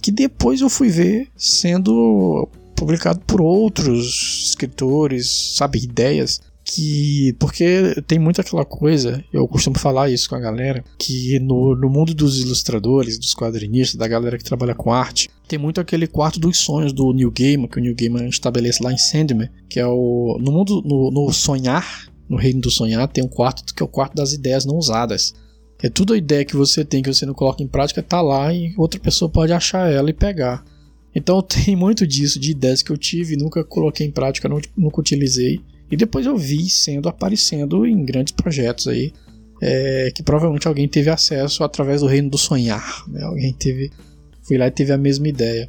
que 0.01 0.11
depois 0.11 0.61
eu 0.61 0.69
fui 0.69 0.87
ver 0.87 1.27
sendo 1.35 2.47
publicado 2.75 3.19
por 3.27 3.41
outros 3.41 4.47
escritores, 4.47 5.55
sabe, 5.57 5.83
ideias 5.83 6.41
que 6.71 7.33
porque 7.39 7.95
tem 8.05 8.19
muito 8.19 8.39
aquela 8.39 8.63
coisa, 8.63 9.23
eu 9.33 9.47
costumo 9.47 9.79
falar 9.79 10.09
isso 10.11 10.29
com 10.29 10.35
a 10.35 10.39
galera, 10.39 10.83
que 10.99 11.39
no, 11.39 11.75
no 11.75 11.89
mundo 11.89 12.13
dos 12.13 12.39
ilustradores, 12.39 13.17
dos 13.17 13.33
quadrinistas, 13.33 13.97
da 13.97 14.07
galera 14.07 14.37
que 14.37 14.43
trabalha 14.43 14.75
com 14.75 14.93
arte, 14.93 15.29
tem 15.47 15.57
muito 15.57 15.81
aquele 15.81 16.05
quarto 16.05 16.39
dos 16.39 16.59
sonhos 16.59 16.93
do 16.93 17.11
New 17.11 17.31
Gaiman, 17.31 17.67
que 17.67 17.79
o 17.79 17.81
New 17.81 17.95
Gaiman 17.95 18.27
estabelece 18.27 18.83
lá 18.83 18.93
em 18.93 18.99
Sandman, 18.99 19.49
que 19.67 19.79
é 19.79 19.87
o 19.87 20.37
no 20.39 20.51
mundo 20.51 20.79
no, 20.85 21.09
no 21.09 21.33
sonhar, 21.33 22.07
no 22.29 22.37
reino 22.37 22.61
do 22.61 22.69
sonhar, 22.69 23.07
tem 23.07 23.23
um 23.23 23.27
quarto 23.27 23.73
que 23.73 23.81
é 23.81 23.85
o 23.85 23.89
quarto 23.89 24.13
das 24.13 24.33
ideias 24.33 24.63
não 24.63 24.75
usadas. 24.75 25.33
É 25.81 25.89
tudo 25.89 26.13
a 26.13 26.17
ideia 26.17 26.45
que 26.45 26.55
você 26.55 26.85
tem 26.85 27.01
que 27.01 27.11
você 27.11 27.25
não 27.25 27.33
coloca 27.33 27.63
em 27.63 27.67
prática, 27.67 28.03
tá 28.03 28.21
lá 28.21 28.53
e 28.53 28.75
outra 28.77 28.99
pessoa 28.99 29.27
pode 29.27 29.51
achar 29.51 29.91
ela 29.91 30.11
e 30.11 30.13
pegar. 30.13 30.63
Então 31.15 31.41
tem 31.41 31.75
muito 31.75 32.05
disso, 32.05 32.39
de 32.39 32.51
ideias 32.51 32.83
que 32.83 32.91
eu 32.91 32.97
tive 32.97 33.35
nunca 33.35 33.63
coloquei 33.63 34.05
em 34.05 34.11
prática, 34.11 34.47
nunca 34.77 35.01
utilizei. 35.01 35.59
E 35.91 35.97
depois 35.97 36.25
eu 36.25 36.37
vi 36.37 36.69
sendo 36.69 37.09
aparecendo 37.09 37.85
em 37.85 38.05
grandes 38.05 38.33
projetos 38.33 38.87
aí, 38.87 39.11
é, 39.61 40.11
que 40.15 40.23
provavelmente 40.23 40.67
alguém 40.67 40.87
teve 40.87 41.09
acesso 41.09 41.63
através 41.63 42.01
do 42.01 42.07
reino 42.07 42.29
do 42.29 42.37
sonhar. 42.37 43.03
Né? 43.07 43.23
Alguém 43.23 43.53
teve, 43.53 43.91
foi 44.43 44.57
lá 44.57 44.67
e 44.67 44.71
teve 44.71 44.93
a 44.93 44.97
mesma 44.97 45.27
ideia. 45.27 45.67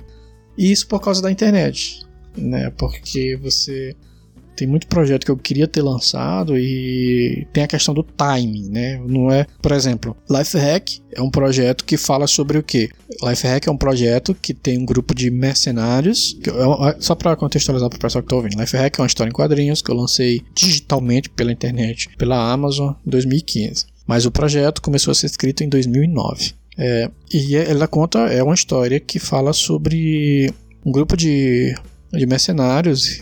E 0.57 0.71
isso 0.71 0.87
por 0.87 1.01
causa 1.01 1.23
da 1.23 1.31
internet, 1.31 2.07
né? 2.37 2.71
Porque 2.71 3.37
você 3.37 3.97
tem 4.61 4.69
muito 4.69 4.87
projeto 4.89 5.25
que 5.25 5.31
eu 5.31 5.39
queria 5.39 5.67
ter 5.67 5.81
lançado 5.81 6.59
e 6.59 7.47
tem 7.51 7.65
a 7.65 7.67
questão 7.67 7.95
do 7.95 8.03
timing, 8.03 8.69
né? 8.69 9.01
Não 9.07 9.31
é, 9.31 9.47
por 9.63 9.73
exemplo, 9.73 10.15
Lifehack 10.29 11.01
é 11.13 11.23
um 11.23 11.31
projeto 11.31 11.83
que 11.83 11.97
fala 11.97 12.27
sobre 12.27 12.59
o 12.59 12.63
quê? 12.63 12.91
Lifehack 13.23 13.67
é 13.67 13.73
um 13.73 13.77
projeto 13.77 14.35
que 14.35 14.53
tem 14.53 14.79
um 14.79 14.85
grupo 14.85 15.15
de 15.15 15.31
mercenários, 15.31 16.37
que, 16.43 16.51
só 16.99 17.15
para 17.15 17.35
contextualizar 17.37 17.89
para 17.89 17.97
o 17.97 18.01
pessoal 18.01 18.23
que 18.23 18.27
está 18.27 18.37
ouvindo, 18.37 18.61
Lifehack 18.61 19.01
é 19.01 19.03
uma 19.03 19.07
história 19.07 19.31
em 19.31 19.33
quadrinhos 19.33 19.81
que 19.81 19.91
eu 19.91 19.95
lancei 19.95 20.43
digitalmente 20.55 21.31
pela 21.31 21.51
internet, 21.51 22.11
pela 22.19 22.53
Amazon 22.53 22.93
em 23.07 23.11
2015. 23.11 23.87
Mas 24.07 24.27
o 24.27 24.31
projeto 24.31 24.83
começou 24.83 25.13
a 25.13 25.15
ser 25.15 25.25
escrito 25.25 25.65
em 25.65 25.71
2009. 25.71 26.53
É, 26.77 27.11
e 27.33 27.57
ela 27.57 27.89
conta, 27.89 28.19
é 28.27 28.43
uma 28.43 28.55
história 28.55 29.01
que 29.01 29.19
fala 29.19 29.55
sobre 29.55 30.53
um 30.85 30.93
grupo 30.93 31.17
de 31.17 31.75
de 32.13 32.27
mercenários 32.27 33.21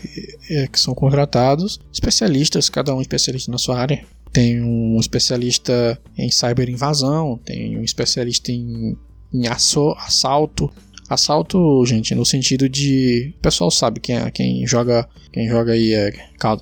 é, 0.49 0.67
que 0.67 0.79
são 0.79 0.93
contratados, 0.93 1.79
especialistas, 1.91 2.69
cada 2.69 2.93
um 2.93 3.01
especialista 3.01 3.51
na 3.51 3.57
sua 3.57 3.79
área. 3.79 4.03
Tem 4.31 4.61
um 4.61 4.99
especialista 4.99 5.99
em 6.17 6.29
cyberinvasão, 6.29 7.39
tem 7.43 7.77
um 7.77 7.83
especialista 7.83 8.51
em, 8.51 8.95
em 9.33 9.47
assalto. 9.47 10.71
Assalto, 11.09 11.83
gente, 11.87 12.13
no 12.13 12.23
sentido 12.23 12.69
de. 12.69 13.33
O 13.37 13.41
pessoal 13.41 13.71
sabe 13.71 13.99
quem, 13.99 14.15
é, 14.15 14.29
quem 14.29 14.65
joga 14.67 15.09
quem 15.31 15.47
joga 15.47 15.73
aí 15.73 15.93
é 15.93 16.11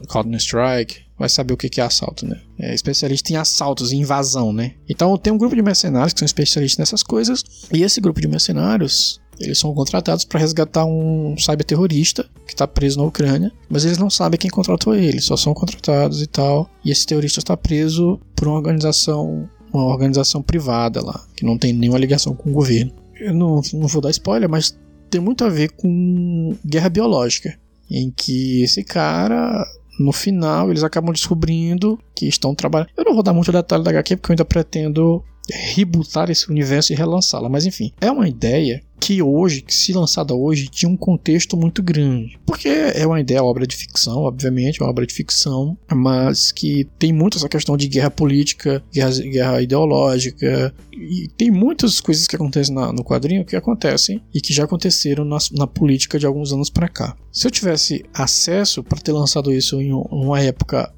Counter-Strike, 0.08 1.02
vai 1.18 1.30
saber 1.30 1.54
o 1.54 1.58
que 1.58 1.80
é 1.80 1.84
assalto, 1.84 2.26
né? 2.26 2.40
É 2.60 2.74
especialista 2.74 3.32
em 3.32 3.36
assaltos, 3.36 3.92
em 3.92 4.02
invasão, 4.02 4.52
né? 4.52 4.74
Então 4.90 5.18
tem 5.18 5.32
um 5.32 5.38
grupo 5.38 5.56
de 5.56 5.62
mercenários 5.62 6.14
que 6.14 6.20
são 6.20 6.26
especialistas 6.26 6.80
nessas 6.80 7.04
coisas, 7.04 7.44
e 7.72 7.84
esse 7.84 8.02
grupo 8.02 8.20
de 8.20 8.28
mercenários 8.28 9.22
eles 9.40 9.60
são 9.60 9.74
contratados 9.74 10.26
para 10.26 10.40
resgatar 10.40 10.86
um 10.86 11.36
cyberterrorista 11.38 12.26
que 12.46 12.54
está 12.54 12.68
preso 12.68 12.98
na 13.00 13.06
Ucrânia, 13.06 13.52
mas 13.70 13.86
eles 13.86 13.98
não 13.98 14.10
sabem 14.10 14.40
quem 14.40 14.50
contratou 14.50 14.96
ele, 14.96 15.22
só 15.22 15.36
são 15.38 15.54
contratados 15.54 16.22
e 16.22 16.28
tal. 16.28 16.70
E 16.84 16.92
esse 16.92 17.06
terrorista 17.06 17.40
está 17.40 17.56
preso 17.56 18.20
por 18.36 18.48
uma 18.48 18.58
organização, 18.58 19.50
uma 19.72 19.86
organização 19.86 20.42
privada 20.42 21.04
lá, 21.04 21.24
que 21.36 21.46
não 21.46 21.58
tem 21.58 21.74
nenhuma 21.74 22.00
ligação 22.00 22.36
com 22.36 22.50
o 22.50 22.54
governo. 22.54 22.92
Eu 23.20 23.34
não, 23.34 23.62
não 23.74 23.88
vou 23.88 24.02
dar 24.02 24.12
spoiler, 24.12 24.50
mas 24.50 24.78
tem 25.10 25.22
muito 25.22 25.44
a 25.44 25.50
ver 25.50 25.72
com 25.72 26.56
guerra 26.66 26.90
biológica, 26.90 27.58
em 27.90 28.12
que 28.12 28.64
esse 28.64 28.84
cara 28.84 29.66
no 30.00 30.12
final 30.12 30.70
eles 30.70 30.84
acabam 30.84 31.12
descobrindo 31.12 32.00
que 32.16 32.28
estão 32.28 32.54
trabalhando. 32.54 32.90
Eu 32.96 33.04
não 33.04 33.14
vou 33.14 33.24
dar 33.24 33.34
muito 33.34 33.52
detalhe 33.52 33.84
da 33.84 33.90
HQ 33.90 34.18
porque 34.18 34.32
eu 34.32 34.34
ainda 34.34 34.46
pretendo 34.46 35.24
rebootar 35.52 36.30
esse 36.30 36.50
universo 36.50 36.94
e 36.94 36.96
relançá-la. 36.96 37.50
Mas 37.50 37.66
enfim, 37.66 37.92
é 38.00 38.12
uma 38.12 38.28
ideia 38.28 38.82
que 39.00 39.22
hoje, 39.22 39.62
que 39.62 39.74
se 39.74 39.94
lançada 39.94 40.34
hoje, 40.34 40.68
tinha 40.68 40.90
um 40.90 40.98
contexto 40.98 41.56
muito 41.56 41.84
grande. 41.84 42.38
Porque 42.46 42.68
é 42.68 43.06
uma 43.06 43.20
ideia, 43.20 43.44
obra 43.44 43.68
de 43.68 43.76
ficção, 43.76 44.24
obviamente, 44.24 44.82
uma 44.82 44.90
obra 44.90 45.06
de 45.06 45.14
ficção, 45.14 45.78
mas 45.94 46.52
que 46.52 46.88
tem 46.98 47.14
muito 47.14 47.38
essa 47.38 47.48
questão 47.48 47.78
de 47.78 47.88
guerra 47.88 48.10
política, 48.10 48.84
guerra, 48.92 49.12
guerra 49.12 49.62
ideológica, 49.62 50.74
e 50.92 51.28
tem 51.38 51.52
muitas 51.52 52.02
coisas 52.02 52.28
que 52.28 52.36
acontecem 52.36 52.74
na, 52.74 52.92
no 52.92 53.04
quadrinho 53.04 53.46
que 53.46 53.56
acontecem 53.56 54.22
e 54.34 54.42
que 54.42 54.54
já 54.54 54.64
aconteceram 54.64 55.24
na, 55.24 55.38
na 55.52 55.68
política 55.68 56.18
de 56.18 56.26
alguns 56.26 56.52
anos 56.52 56.70
para 56.70 56.90
cá. 56.90 57.16
Se 57.32 57.46
eu 57.46 57.52
tivesse 57.52 58.04
acesso 58.14 58.84
para 58.84 59.00
ter 59.00 59.12
lançado 59.12 59.54
isso 59.54 59.80
em 59.80 59.94
uma 59.94 60.42
época 60.42 60.92
é, 60.92 60.97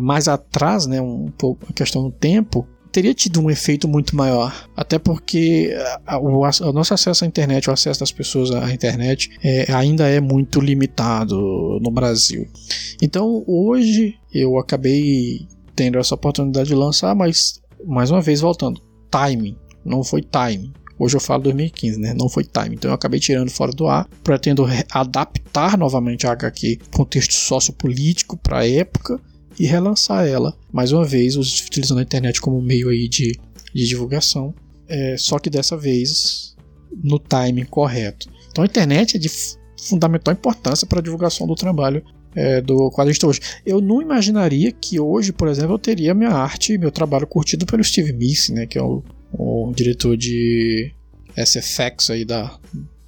mais 0.00 0.28
atrás, 0.28 0.86
né, 0.86 1.00
um 1.00 1.30
pouco 1.36 1.66
a 1.68 1.72
questão 1.72 2.02
do 2.04 2.10
tempo, 2.10 2.66
teria 2.92 3.14
tido 3.14 3.40
um 3.40 3.50
efeito 3.50 3.88
muito 3.88 4.14
maior. 4.14 4.68
Até 4.76 4.98
porque 4.98 5.74
o, 6.20 6.72
nosso 6.72 6.94
acesso 6.94 7.24
à 7.24 7.26
internet, 7.26 7.68
o 7.68 7.72
acesso 7.72 8.00
das 8.00 8.12
pessoas 8.12 8.50
à 8.50 8.72
internet, 8.72 9.30
é, 9.42 9.72
ainda 9.72 10.06
é 10.06 10.20
muito 10.20 10.60
limitado 10.60 11.36
no 11.80 11.90
Brasil. 11.90 12.46
Então 13.00 13.42
hoje 13.46 14.14
eu 14.32 14.58
acabei 14.58 15.46
tendo 15.74 15.98
essa 15.98 16.14
oportunidade 16.14 16.68
de 16.68 16.74
lançar, 16.74 17.14
mas 17.14 17.60
mais 17.84 18.10
uma 18.10 18.20
vez 18.20 18.40
voltando, 18.40 18.80
timing, 19.10 19.56
não 19.84 20.04
foi 20.04 20.22
timing. 20.22 20.72
Hoje 20.98 21.16
eu 21.16 21.20
falo 21.20 21.42
2015, 21.44 21.98
né? 21.98 22.14
Não 22.14 22.28
foi 22.28 22.44
time. 22.44 22.76
Então 22.76 22.90
eu 22.90 22.94
acabei 22.94 23.18
tirando 23.18 23.50
fora 23.50 23.72
do 23.72 23.86
ar. 23.86 24.08
Pretendo 24.22 24.66
adaptar 24.90 25.76
novamente 25.76 26.26
a 26.26 26.32
HQ 26.32 26.78
contexto 26.92 27.32
sociopolítico 27.32 28.36
para 28.36 28.60
a 28.60 28.68
época 28.68 29.20
e 29.58 29.66
relançar 29.66 30.26
ela 30.26 30.56
mais 30.72 30.92
uma 30.92 31.04
vez, 31.04 31.36
utilizando 31.36 31.98
a 31.98 32.02
internet 32.02 32.40
como 32.40 32.60
meio 32.60 32.88
aí 32.88 33.08
de, 33.08 33.38
de 33.74 33.86
divulgação. 33.86 34.54
É, 34.88 35.16
só 35.18 35.38
que 35.38 35.50
dessa 35.50 35.76
vez 35.76 36.56
no 37.02 37.18
timing 37.18 37.64
correto. 37.64 38.28
Então 38.50 38.62
a 38.62 38.66
internet 38.66 39.16
é 39.16 39.20
de 39.20 39.30
fundamental 39.88 40.32
importância 40.32 40.86
para 40.86 41.00
a 41.00 41.02
divulgação 41.02 41.46
do 41.46 41.54
trabalho 41.54 42.04
é, 42.34 42.60
do 42.60 42.90
quadrinista 42.90 43.26
hoje. 43.26 43.40
Eu 43.64 43.80
não 43.80 44.00
imaginaria 44.00 44.72
que 44.72 44.98
hoje, 45.00 45.32
por 45.32 45.48
exemplo, 45.48 45.74
eu 45.74 45.78
teria 45.78 46.14
minha 46.14 46.30
arte, 46.30 46.78
meu 46.78 46.90
trabalho 46.90 47.26
curtido 47.26 47.66
pelo 47.66 47.82
Steve 47.82 48.12
Missy, 48.12 48.52
né, 48.52 48.66
que 48.66 48.78
é 48.78 48.82
o 48.82 49.02
o 49.32 49.72
diretor 49.74 50.16
de 50.16 50.92
SFX 51.36 52.10
aí 52.10 52.24
da, 52.24 52.58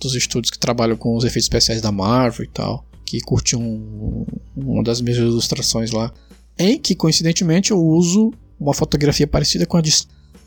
dos 0.01 0.15
estúdios 0.15 0.51
que 0.51 0.59
trabalham 0.59 0.97
com 0.97 1.17
os 1.17 1.25
efeitos 1.25 1.45
especiais 1.45 1.81
da 1.81 1.93
Marvel 1.93 2.45
e 2.45 2.49
tal, 2.49 2.85
que 3.05 3.21
curtiu 3.21 3.61
um, 3.61 4.25
uma 4.57 4.83
das 4.83 5.01
minhas 5.01 5.19
ilustrações 5.19 5.91
lá, 5.91 6.13
em 6.59 6.79
que 6.79 6.95
coincidentemente 6.95 7.71
eu 7.71 7.79
uso 7.79 8.33
uma 8.59 8.75
fotografia 8.75 9.27
parecida 9.27 9.67
com 9.67 9.77
a 9.77 9.81
de 9.81 9.91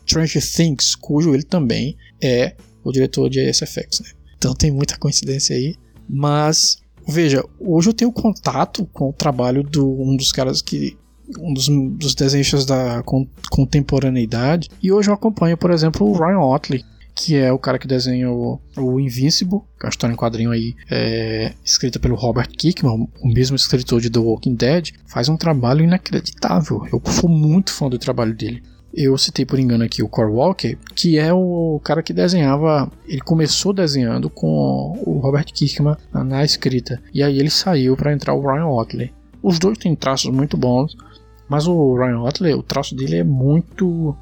Stranger 0.06 0.42
Things, 0.42 0.94
cujo 0.94 1.34
ele 1.34 1.42
também 1.42 1.96
é 2.20 2.54
o 2.82 2.90
diretor 2.90 3.28
de 3.28 3.52
SFX, 3.52 4.00
né? 4.00 4.10
Então 4.36 4.54
tem 4.54 4.70
muita 4.70 4.96
coincidência 4.96 5.54
aí. 5.54 5.76
Mas, 6.08 6.78
veja, 7.06 7.44
hoje 7.60 7.90
eu 7.90 7.92
tenho 7.92 8.12
contato 8.12 8.86
com 8.86 9.10
o 9.10 9.12
trabalho 9.12 9.62
de 9.62 9.80
um 9.80 10.16
dos 10.16 10.32
caras 10.32 10.62
que. 10.62 10.96
Um 11.38 11.52
dos, 11.52 11.68
dos 11.68 12.14
desenhistas 12.14 12.64
da 12.64 13.02
contemporaneidade. 13.50 14.70
E 14.82 14.90
hoje 14.90 15.10
eu 15.10 15.14
acompanho, 15.14 15.56
por 15.56 15.70
exemplo, 15.70 16.06
o 16.06 16.12
Ryan 16.12 16.40
Otley, 16.40 16.84
que 17.14 17.36
é 17.36 17.52
o 17.52 17.58
cara 17.58 17.78
que 17.78 17.88
desenha 17.88 18.30
o, 18.30 18.60
o 18.76 19.00
Invincible, 19.00 19.60
que 19.78 19.84
é 19.84 19.86
uma 19.86 19.90
história 19.90 20.14
em 20.14 20.16
quadrinho 20.16 20.52
aí, 20.52 20.76
é, 20.88 21.52
escrita 21.64 21.98
pelo 21.98 22.14
Robert 22.14 22.48
Kickman, 22.48 23.08
o 23.20 23.28
mesmo 23.28 23.56
escritor 23.56 24.00
de 24.00 24.08
The 24.08 24.20
Walking 24.20 24.54
Dead, 24.54 24.90
faz 25.06 25.28
um 25.28 25.36
trabalho 25.36 25.82
inacreditável. 25.82 26.86
Eu 26.92 27.02
sou 27.12 27.28
muito 27.28 27.72
fã 27.72 27.88
do 27.88 27.98
trabalho 27.98 28.34
dele. 28.34 28.62
Eu 28.94 29.18
citei 29.18 29.44
por 29.44 29.58
engano 29.58 29.84
aqui 29.84 30.02
o 30.02 30.08
Core 30.08 30.30
Walker, 30.30 30.78
que 30.94 31.18
é 31.18 31.32
o 31.32 31.80
cara 31.84 32.02
que 32.02 32.12
desenhava. 32.12 32.90
Ele 33.06 33.20
começou 33.20 33.72
desenhando 33.72 34.30
com 34.30 34.98
o 35.04 35.18
Robert 35.18 35.46
Kirkman 35.52 35.96
na 36.12 36.44
escrita. 36.44 37.02
E 37.12 37.22
aí 37.22 37.38
ele 37.38 37.50
saiu 37.50 37.96
para 37.96 38.12
entrar 38.12 38.34
o 38.34 38.40
Ryan 38.40 38.66
Otley. 38.66 39.12
Os 39.42 39.58
dois 39.58 39.78
têm 39.78 39.94
traços 39.94 40.32
muito 40.32 40.56
bons, 40.56 40.96
mas 41.48 41.66
o 41.66 41.96
Ryan 41.96 42.20
Otley, 42.20 42.54
o 42.54 42.62
traço 42.62 42.94
dele 42.94 43.16
é 43.16 43.24
muito. 43.24 44.16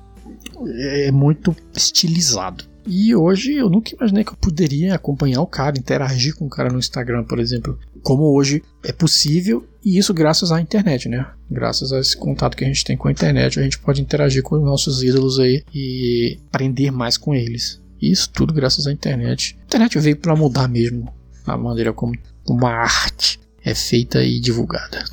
é 0.65 1.11
muito 1.11 1.55
estilizado. 1.75 2.65
E 2.87 3.15
hoje 3.17 3.55
eu 3.55 3.69
nunca 3.69 3.95
imaginei 3.95 4.23
que 4.23 4.31
eu 4.31 4.37
poderia 4.37 4.95
acompanhar 4.95 5.41
o 5.41 5.47
cara, 5.47 5.77
interagir 5.77 6.37
com 6.37 6.47
o 6.47 6.49
cara 6.49 6.71
no 6.71 6.79
Instagram, 6.79 7.25
por 7.25 7.41
exemplo. 7.41 7.77
Como 8.01 8.23
hoje 8.33 8.63
é 8.85 8.93
possível, 8.93 9.67
e 9.85 9.99
isso 9.99 10.15
graças 10.15 10.53
à 10.53 10.61
internet, 10.61 11.09
né? 11.09 11.27
Graças 11.51 11.93
a 11.93 11.99
esse 11.99 12.17
contato 12.17 12.57
que 12.57 12.65
a 12.65 12.69
gente 12.69 12.85
tem 12.85 12.97
com 12.97 13.09
a 13.09 13.11
internet, 13.11 13.59
a 13.59 13.63
gente 13.63 13.81
pode 13.81 14.01
interagir 14.01 14.43
com 14.45 14.55
os 14.55 14.63
nossos 14.63 15.03
ídolos 15.03 15.41
aí 15.41 15.65
e 15.75 16.39
aprender 16.53 16.93
mais 16.93 17.17
com 17.17 17.35
eles. 17.35 17.83
Isso 18.01 18.31
tudo 18.31 18.55
graças 18.55 18.87
à 18.87 18.93
internet. 18.93 19.59
A 19.63 19.65
internet 19.65 19.99
veio 19.99 20.17
para 20.17 20.37
mudar 20.37 20.69
mesmo 20.69 21.13
a 21.45 21.57
maneira 21.57 21.93
como 21.93 22.15
uma 22.49 22.71
arte 22.71 23.41
é 23.65 23.75
feita 23.75 24.23
e 24.23 24.39
divulgada. 24.39 25.05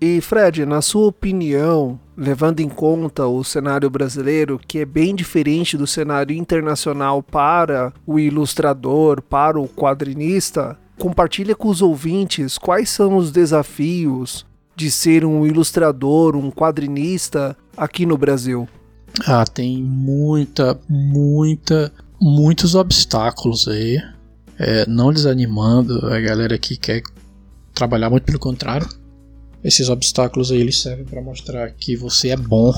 E 0.00 0.20
Fred, 0.20 0.64
na 0.64 0.80
sua 0.80 1.08
opinião, 1.08 1.98
levando 2.16 2.60
em 2.60 2.68
conta 2.68 3.26
o 3.26 3.42
cenário 3.42 3.90
brasileiro, 3.90 4.60
que 4.66 4.78
é 4.78 4.84
bem 4.84 5.12
diferente 5.12 5.76
do 5.76 5.88
cenário 5.88 6.36
internacional 6.36 7.20
para 7.20 7.92
o 8.06 8.16
ilustrador, 8.16 9.20
para 9.20 9.58
o 9.58 9.66
quadrinista, 9.66 10.78
compartilha 10.96 11.56
com 11.56 11.68
os 11.68 11.82
ouvintes 11.82 12.58
quais 12.58 12.90
são 12.90 13.16
os 13.16 13.32
desafios 13.32 14.46
de 14.76 14.88
ser 14.88 15.24
um 15.24 15.44
ilustrador, 15.44 16.36
um 16.36 16.50
quadrinista 16.50 17.56
aqui 17.76 18.06
no 18.06 18.16
Brasil. 18.16 18.68
Ah, 19.26 19.44
tem 19.44 19.82
muita, 19.82 20.78
muita, 20.88 21.92
muitos 22.20 22.76
obstáculos 22.76 23.66
aí. 23.66 24.00
É, 24.56 24.86
não 24.86 25.12
desanimando 25.12 26.06
a 26.06 26.20
galera 26.20 26.56
que 26.56 26.76
quer 26.76 27.02
trabalhar, 27.74 28.10
muito 28.10 28.24
pelo 28.24 28.38
contrário 28.38 28.88
esses 29.62 29.88
obstáculos 29.88 30.50
aí 30.50 30.60
eles 30.60 30.80
servem 30.80 31.04
para 31.04 31.20
mostrar 31.20 31.70
que 31.70 31.96
você 31.96 32.28
é 32.28 32.36
bom. 32.36 32.72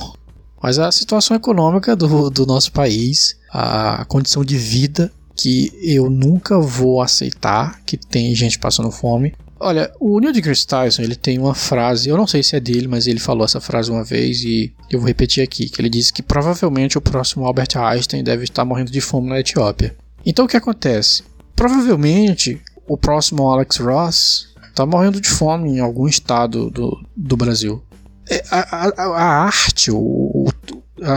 Mas 0.63 0.79
a 0.79 0.93
situação 0.93 1.37
econômica 1.37 1.97
do, 1.97 2.29
do 2.29 2.45
nosso 2.47 2.73
país, 2.73 3.39
a 3.51 4.05
condição 4.07 4.45
de 4.45 4.57
vida 4.57 5.11
que 5.35 5.73
eu 5.83 6.11
nunca 6.11 6.59
vou 6.59 7.01
aceitar 7.01 7.81
que 7.87 7.97
tem 7.97 8.35
gente 8.35 8.59
passando 8.59 8.91
fome. 8.91 9.35
Olha, 9.59 9.93
o 9.99 10.19
Neil 10.21 10.33
deGrasse 10.33 10.67
Tyson, 10.67 11.03
ele 11.03 11.15
tem 11.15 11.39
uma 11.39 11.55
frase, 11.55 12.09
eu 12.09 12.17
não 12.17 12.27
sei 12.27 12.43
se 12.43 12.57
é 12.57 12.61
dele, 12.61 12.89
mas 12.89 13.07
ele 13.07 13.21
falou 13.21 13.45
essa 13.45 13.61
frase 13.61 13.91
uma 13.91 14.05
vez 14.05 14.43
e 14.43 14.73
eu 14.91 14.99
vou 14.99 15.09
repetir 15.09 15.43
aqui, 15.43 15.69
que 15.69 15.81
ele 15.81 15.91
disse 15.91 16.13
que 16.13 16.23
provavelmente 16.23 16.97
o 16.97 17.01
próximo 17.01 17.45
Albert 17.45 17.77
Einstein 17.77 18.25
deve 18.25 18.45
estar 18.45 18.65
morrendo 18.65 18.91
de 18.91 19.01
fome 19.01 19.29
na 19.29 19.41
Etiópia. 19.41 19.95
Então 20.25 20.47
o 20.47 20.49
que 20.49 20.57
acontece? 20.57 21.23
Provavelmente 21.55 22.61
o 22.87 22.97
próximo 22.97 23.49
Alex 23.51 23.77
Ross 23.77 24.50
tá 24.75 24.87
morrendo 24.87 25.21
de 25.21 25.29
fome 25.29 25.71
em 25.71 25.81
algum 25.81 26.07
estado 26.07 26.71
do, 26.71 27.05
do 27.17 27.37
Brasil. 27.37 27.83
É, 28.29 28.45
a, 28.51 28.87
a, 28.87 29.05
a 29.05 29.45
arte, 29.45 29.91
o, 29.91 29.99
o, 29.99 30.49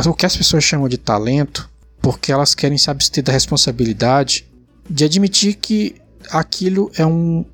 o 0.10 0.14
que 0.14 0.26
as 0.26 0.36
pessoas 0.36 0.64
chamam 0.64 0.90
de 0.90 0.98
talento, 0.98 1.70
porque 2.02 2.32
elas 2.32 2.56
querem 2.56 2.78
se 2.78 2.90
abster 2.90 3.24
da 3.24 3.32
responsabilidade 3.32 4.46
de 4.90 5.06
admitir 5.06 5.56
que 5.56 5.96
aquilo 6.32 6.92
é 6.98 7.06
um, 7.06 7.46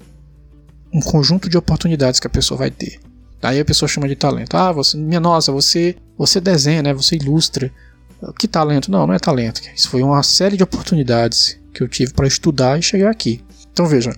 um 0.93 0.99
conjunto 0.99 1.49
de 1.49 1.57
oportunidades 1.57 2.19
que 2.19 2.27
a 2.27 2.29
pessoa 2.29 2.57
vai 2.57 2.71
ter. 2.71 2.99
Aí 3.41 3.59
a 3.59 3.65
pessoa 3.65 3.87
chama 3.87 4.07
de 4.07 4.15
talento. 4.15 4.55
Ah, 4.55 4.71
você, 4.71 4.97
minha 4.97 5.19
nossa, 5.19 5.51
você, 5.51 5.95
você 6.17 6.41
desenha, 6.41 6.83
né? 6.83 6.93
Você 6.93 7.15
ilustra. 7.15 7.71
Que 8.37 8.47
talento? 8.47 8.91
Não, 8.91 9.07
não 9.07 9.13
é 9.13 9.19
talento. 9.19 9.61
Isso 9.73 9.89
foi 9.89 10.03
uma 10.03 10.21
série 10.23 10.57
de 10.57 10.63
oportunidades 10.63 11.57
que 11.73 11.81
eu 11.81 11.87
tive 11.87 12.11
para 12.11 12.27
estudar 12.27 12.77
e 12.77 12.81
chegar 12.81 13.09
aqui. 13.09 13.41
Então 13.71 13.85
veja, 13.85 14.13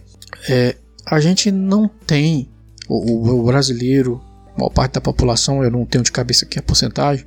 é, 0.50 0.76
a 1.12 1.20
gente 1.20 1.52
não 1.52 1.90
tem, 2.08 2.50
o, 2.88 3.42
o 3.42 3.44
brasileiro, 3.44 4.22
a 4.56 4.60
maior 4.60 4.70
parte 4.70 4.94
da 4.94 5.02
população, 5.02 5.62
eu 5.62 5.70
não 5.70 5.86
tenho 5.86 6.06
de 6.06 6.12
cabeça 6.12 6.46
aqui 6.46 6.58
a 6.58 6.64
porcentagem, 6.64 7.26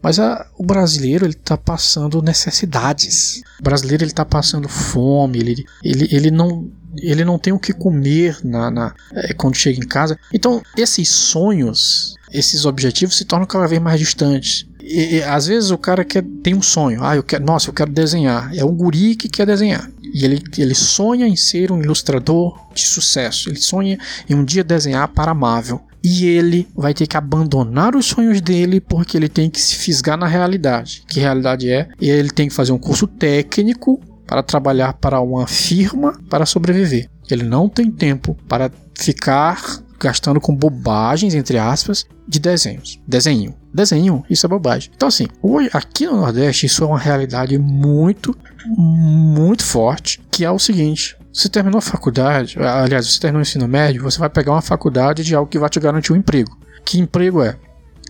mas 0.00 0.20
a, 0.20 0.46
o 0.56 0.62
brasileiro 0.62 1.24
ele 1.24 1.32
está 1.32 1.56
passando 1.56 2.22
necessidades. 2.22 3.42
O 3.58 3.62
brasileiro 3.62 4.04
ele 4.04 4.10
está 4.10 4.24
passando 4.24 4.68
fome. 4.68 5.38
Ele, 5.38 5.64
ele, 5.82 6.08
ele 6.12 6.30
não 6.30 6.70
ele 6.98 7.24
não 7.24 7.38
tem 7.38 7.52
o 7.52 7.58
que 7.58 7.72
comer 7.72 8.38
na, 8.44 8.70
na 8.70 8.94
é, 9.14 9.32
quando 9.32 9.56
chega 9.56 9.78
em 9.82 9.88
casa. 9.88 10.18
Então 10.32 10.62
esses 10.76 11.08
sonhos, 11.08 12.16
esses 12.30 12.66
objetivos 12.66 13.16
se 13.16 13.24
tornam 13.24 13.46
cada 13.46 13.66
vez 13.66 13.80
mais 13.80 13.98
distantes. 13.98 14.66
E, 14.80 15.16
e, 15.16 15.22
às 15.22 15.46
vezes 15.46 15.70
o 15.70 15.78
cara 15.78 16.04
quer, 16.04 16.22
tem 16.42 16.54
um 16.54 16.62
sonho. 16.62 17.02
Ah, 17.02 17.16
eu 17.16 17.22
quero, 17.22 17.42
nossa, 17.42 17.70
eu 17.70 17.74
quero 17.74 17.90
desenhar. 17.90 18.54
É 18.54 18.62
um 18.62 18.76
guri 18.76 19.16
que 19.16 19.28
quer 19.28 19.46
desenhar. 19.46 19.90
E 20.14 20.24
ele, 20.24 20.40
ele 20.56 20.74
sonha 20.76 21.26
em 21.26 21.34
ser 21.34 21.72
um 21.72 21.82
ilustrador 21.82 22.56
de 22.72 22.86
sucesso. 22.86 23.50
Ele 23.50 23.60
sonha 23.60 23.98
em 24.30 24.34
um 24.34 24.44
dia 24.44 24.62
desenhar 24.62 25.08
para 25.08 25.32
a 25.32 25.34
Marvel. 25.34 25.80
E 26.02 26.26
ele 26.26 26.68
vai 26.76 26.94
ter 26.94 27.06
que 27.06 27.16
abandonar 27.16 27.96
os 27.96 28.06
sonhos 28.06 28.40
dele 28.40 28.80
porque 28.80 29.16
ele 29.16 29.28
tem 29.28 29.50
que 29.50 29.60
se 29.60 29.74
fisgar 29.74 30.16
na 30.16 30.26
realidade. 30.26 31.02
Que 31.08 31.18
realidade 31.18 31.68
é? 31.68 31.88
E 32.00 32.08
ele 32.08 32.30
tem 32.30 32.46
que 32.46 32.54
fazer 32.54 32.72
um 32.72 32.78
curso 32.78 33.08
técnico 33.08 34.00
para 34.26 34.42
trabalhar 34.42 34.92
para 34.92 35.20
uma 35.20 35.46
firma 35.46 36.18
para 36.30 36.46
sobreviver. 36.46 37.08
Ele 37.28 37.42
não 37.42 37.68
tem 37.68 37.90
tempo 37.90 38.36
para 38.48 38.70
ficar 38.94 39.82
gastando 39.98 40.40
com 40.40 40.54
bobagens, 40.54 41.34
entre 41.34 41.58
aspas, 41.58 42.06
de 42.26 42.38
desenhos. 42.38 43.00
Desenho. 43.06 43.54
Desenho, 43.72 44.24
isso 44.28 44.46
é 44.46 44.48
bobagem. 44.48 44.90
Então, 44.94 45.08
assim, 45.08 45.26
hoje, 45.42 45.70
aqui 45.72 46.06
no 46.06 46.16
Nordeste, 46.16 46.66
isso 46.66 46.84
é 46.84 46.86
uma 46.86 46.98
realidade 46.98 47.58
muito, 47.58 48.36
muito 48.66 49.64
forte, 49.64 50.20
que 50.30 50.44
é 50.44 50.50
o 50.50 50.58
seguinte. 50.58 51.16
Você 51.32 51.48
terminou 51.48 51.78
a 51.78 51.82
faculdade, 51.82 52.56
aliás, 52.58 53.06
você 53.06 53.18
terminou 53.18 53.40
o 53.40 53.42
ensino 53.42 53.66
médio, 53.66 54.02
você 54.02 54.18
vai 54.18 54.30
pegar 54.30 54.52
uma 54.52 54.62
faculdade 54.62 55.24
de 55.24 55.34
algo 55.34 55.50
que 55.50 55.58
vai 55.58 55.68
te 55.68 55.80
garantir 55.80 56.12
um 56.12 56.16
emprego. 56.16 56.56
Que 56.84 57.00
emprego 57.00 57.42
é? 57.42 57.56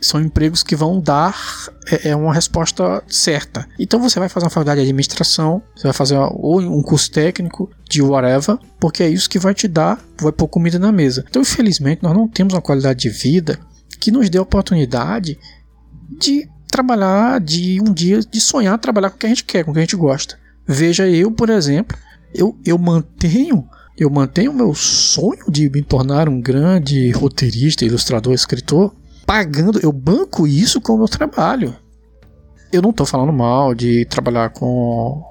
São 0.01 0.20
empregos 0.20 0.62
que 0.62 0.76
vão 0.76 1.01
dar 1.01 1.36
é, 1.90 2.11
é, 2.11 2.16
uma 2.16 2.32
resposta 2.32 3.03
certa. 3.09 3.66
Então 3.78 4.01
você 4.01 4.18
vai 4.18 4.28
fazer 4.28 4.47
uma 4.47 4.51
faculdade 4.51 4.80
de 4.80 4.84
administração, 4.84 5.62
você 5.74 5.84
vai 5.84 5.92
fazer 5.92 6.16
ou 6.16 6.61
um 6.61 6.82
curso 6.82 7.11
técnico 7.11 7.70
de 7.88 8.03
whatever, 8.03 8.59
porque 8.78 9.03
é 9.03 9.09
isso 9.09 9.28
que 9.28 9.38
vai 9.38 9.55
te 9.55 9.68
dar, 9.68 10.03
vai 10.20 10.32
pôr 10.32 10.49
comida 10.49 10.78
na 10.78 10.92
mesa. 10.92 11.24
Então, 11.28 11.42
infelizmente, 11.42 12.03
nós 12.03 12.14
não 12.14 12.28
temos 12.28 12.55
uma 12.55 12.62
qualidade 12.62 13.01
de 13.01 13.09
vida 13.09 13.59
que 14.01 14.11
nos 14.11 14.28
dê 14.28 14.38
a 14.38 14.42
oportunidade 14.42 15.38
de 16.18 16.49
trabalhar, 16.68 17.40
de 17.40 17.80
um 17.80 17.92
dia, 17.92 18.20
de 18.20 18.40
sonhar 18.40 18.78
trabalhar 18.78 19.11
com 19.11 19.16
o 19.16 19.18
que 19.18 19.26
a 19.26 19.28
gente 19.28 19.45
quer, 19.45 19.64
com 19.64 19.70
o 19.70 19.74
que 19.74 19.80
a 19.80 19.82
gente 19.82 19.97
gosta. 19.97 20.38
Veja 20.66 21.09
eu, 21.09 21.30
por 21.30 21.51
exemplo, 21.51 21.97
eu, 22.34 22.59
eu 22.64 22.78
mantenho 22.78 23.68
eu 23.97 24.11
mantenho 24.11 24.51
o 24.51 24.55
meu 24.55 24.74
sonho 24.74 25.45
de 25.49 25.70
me 25.70 25.80
tornar 25.80 26.28
um 26.28 26.40
grande 26.40 27.11
roteirista, 27.12 27.84
ilustrador, 27.84 28.32
escritor, 28.32 28.92
pagando, 29.26 29.80
eu 29.80 29.92
banco 29.92 30.46
isso 30.46 30.80
com 30.80 30.94
o 30.94 30.98
meu 30.98 31.08
trabalho. 31.08 31.74
Eu 32.72 32.82
não 32.82 32.90
estou 32.90 33.06
falando 33.06 33.32
mal 33.32 33.74
de 33.74 34.04
trabalhar 34.06 34.50
com. 34.50 35.22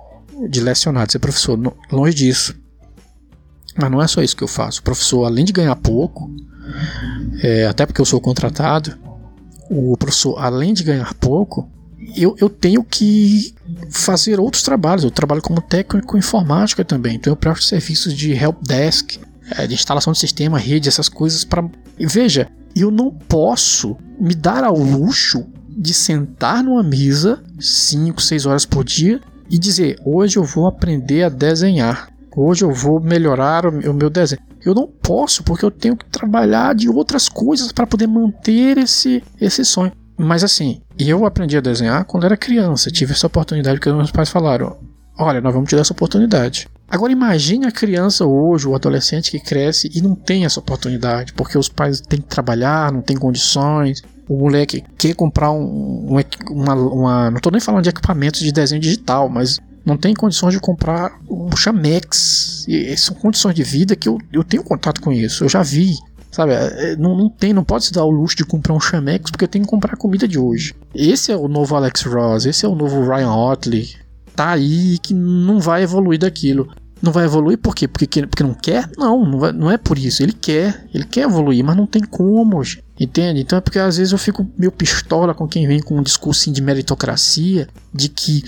de 0.49 0.61
lecionar, 0.61 1.05
de 1.05 1.13
ser 1.13 1.19
professor, 1.19 1.59
longe 1.91 2.15
disso. 2.15 2.55
Mas 3.75 3.91
não 3.91 4.01
é 4.01 4.07
só 4.07 4.21
isso 4.21 4.35
que 4.35 4.43
eu 4.43 4.47
faço. 4.47 4.81
O 4.81 4.83
professor, 4.83 5.25
além 5.25 5.43
de 5.43 5.51
ganhar 5.51 5.75
pouco, 5.75 6.29
é, 7.41 7.65
até 7.65 7.85
porque 7.85 7.99
eu 7.99 8.05
sou 8.05 8.21
contratado, 8.21 8.97
o 9.69 9.97
professor, 9.97 10.37
além 10.37 10.73
de 10.73 10.83
ganhar 10.83 11.13
pouco, 11.15 11.69
eu, 12.15 12.35
eu 12.39 12.49
tenho 12.49 12.83
que 12.83 13.55
fazer 13.89 14.39
outros 14.39 14.63
trabalhos. 14.63 15.03
Eu 15.03 15.11
trabalho 15.11 15.41
como 15.41 15.61
técnico 15.61 16.17
informática 16.17 16.85
também, 16.85 17.15
então 17.15 17.31
eu 17.31 17.37
presto 17.37 17.63
serviços 17.63 18.13
de 18.13 18.31
help 18.31 18.61
desk, 18.61 19.19
é, 19.51 19.67
de 19.67 19.73
instalação 19.73 20.13
de 20.13 20.19
sistema, 20.19 20.57
rede, 20.57 20.89
essas 20.89 21.09
coisas 21.09 21.43
para. 21.43 21.67
Veja, 21.99 22.49
eu 22.75 22.89
não 22.89 23.11
posso 23.11 23.97
me 24.19 24.33
dar 24.33 24.63
ao 24.63 24.77
luxo 24.77 25.45
de 25.69 25.93
sentar 25.93 26.63
numa 26.63 26.83
mesa 26.83 27.43
5, 27.59 28.21
6 28.21 28.45
horas 28.45 28.65
por 28.65 28.83
dia 28.83 29.21
e 29.49 29.57
dizer: 29.57 29.97
hoje 30.05 30.37
eu 30.37 30.43
vou 30.43 30.67
aprender 30.67 31.23
a 31.23 31.29
desenhar, 31.29 32.09
hoje 32.35 32.63
eu 32.63 32.71
vou 32.71 32.99
melhorar 32.99 33.65
o 33.65 33.93
meu 33.93 34.09
desenho. 34.09 34.41
Eu 34.65 34.73
não 34.73 34.87
posso 34.87 35.43
porque 35.43 35.65
eu 35.65 35.71
tenho 35.71 35.97
que 35.97 36.05
trabalhar 36.05 36.73
de 36.73 36.87
outras 36.87 37.27
coisas 37.27 37.71
para 37.71 37.85
poder 37.85 38.07
manter 38.07 38.77
esse, 38.77 39.21
esse 39.39 39.65
sonho. 39.65 39.91
Mas 40.17 40.43
assim, 40.43 40.81
eu 40.97 41.25
aprendi 41.25 41.57
a 41.57 41.61
desenhar 41.61 42.05
quando 42.05 42.25
era 42.25 42.37
criança. 42.37 42.89
Tive 42.89 43.11
essa 43.11 43.27
oportunidade 43.27 43.79
que 43.79 43.91
meus 43.91 44.11
pais 44.11 44.29
falaram: 44.29 44.77
Olha, 45.17 45.41
nós 45.41 45.53
vamos 45.53 45.69
te 45.69 45.75
dar 45.75 45.81
essa 45.81 45.93
oportunidade. 45.93 46.67
Agora 46.93 47.11
imagine 47.11 47.65
a 47.65 47.71
criança 47.71 48.23
hoje, 48.23 48.67
o 48.67 48.75
adolescente 48.75 49.31
que 49.31 49.39
cresce 49.39 49.89
e 49.95 49.99
não 49.99 50.13
tem 50.13 50.45
essa 50.45 50.59
oportunidade, 50.59 51.33
porque 51.33 51.57
os 51.57 51.67
pais 51.67 51.99
têm 51.99 52.21
que 52.21 52.27
trabalhar, 52.27 52.91
não 52.91 53.01
tem 53.01 53.17
condições. 53.17 54.03
O 54.29 54.37
moleque 54.37 54.83
quer 54.95 55.15
comprar 55.15 55.49
um, 55.49 56.05
um 56.07 56.21
uma, 56.51 56.75
uma, 56.75 57.31
Não 57.31 57.37
estou 57.37 57.51
nem 57.51 57.59
falando 57.59 57.81
de 57.81 57.89
equipamentos 57.89 58.41
de 58.41 58.51
desenho 58.51 58.79
digital, 58.79 59.27
mas 59.27 59.59
não 59.83 59.97
tem 59.97 60.13
condições 60.13 60.53
de 60.53 60.59
comprar 60.59 61.19
um 61.27 61.55
Chamex. 61.57 62.63
E 62.67 62.95
são 62.95 63.15
condições 63.15 63.55
de 63.55 63.63
vida 63.63 63.95
que 63.95 64.07
eu, 64.07 64.19
eu 64.31 64.43
tenho 64.43 64.61
contato 64.61 65.01
com 65.01 65.11
isso, 65.11 65.45
eu 65.45 65.49
já 65.49 65.63
vi. 65.63 65.95
Sabe, 66.29 66.53
é, 66.53 66.91
é, 66.91 66.95
não, 66.95 67.17
não 67.17 67.27
tem, 67.27 67.53
não 67.53 67.63
pode 67.63 67.85
se 67.85 67.91
dar 67.91 68.05
o 68.05 68.11
luxo 68.11 68.37
de 68.37 68.45
comprar 68.45 68.75
um 68.75 68.79
Chamex 68.79 69.31
porque 69.31 69.47
tem 69.47 69.63
que 69.63 69.67
comprar 69.67 69.93
a 69.95 69.97
comida 69.97 70.27
de 70.27 70.37
hoje. 70.37 70.75
Esse 70.93 71.31
é 71.31 71.35
o 71.35 71.47
novo 71.47 71.75
Alex 71.75 72.03
Ross, 72.03 72.45
esse 72.45 72.67
é 72.67 72.69
o 72.69 72.75
novo 72.75 73.03
Ryan 73.03 73.31
Otley. 73.31 73.95
Tá 74.35 74.51
aí 74.51 74.99
que 74.99 75.13
não 75.13 75.59
vai 75.59 75.81
evoluir 75.81 76.19
daquilo. 76.19 76.69
Não 77.03 77.11
vai 77.11 77.25
evoluir 77.25 77.57
por 77.57 77.75
quê? 77.75 77.85
Porque, 77.85 78.25
porque 78.25 78.43
não 78.43 78.53
quer? 78.53 78.89
Não, 78.97 79.25
não, 79.25 79.37
vai, 79.37 79.51
não 79.51 79.69
é 79.69 79.77
por 79.77 79.97
isso. 79.97 80.23
Ele 80.23 80.31
quer, 80.31 80.87
ele 80.93 81.03
quer 81.03 81.23
evoluir, 81.23 81.61
mas 81.61 81.75
não 81.75 81.85
tem 81.85 82.01
como. 82.01 82.61
Entende? 82.97 83.41
Então 83.41 83.57
é 83.57 83.61
porque 83.61 83.77
às 83.77 83.97
vezes 83.97 84.13
eu 84.13 84.17
fico 84.17 84.49
meio 84.57 84.71
pistola 84.71 85.33
com 85.33 85.45
quem 85.45 85.67
vem 85.67 85.81
com 85.81 85.97
um 85.97 86.01
discurso 86.01 86.49
de 86.49 86.61
meritocracia, 86.61 87.67
de 87.93 88.07
que 88.07 88.41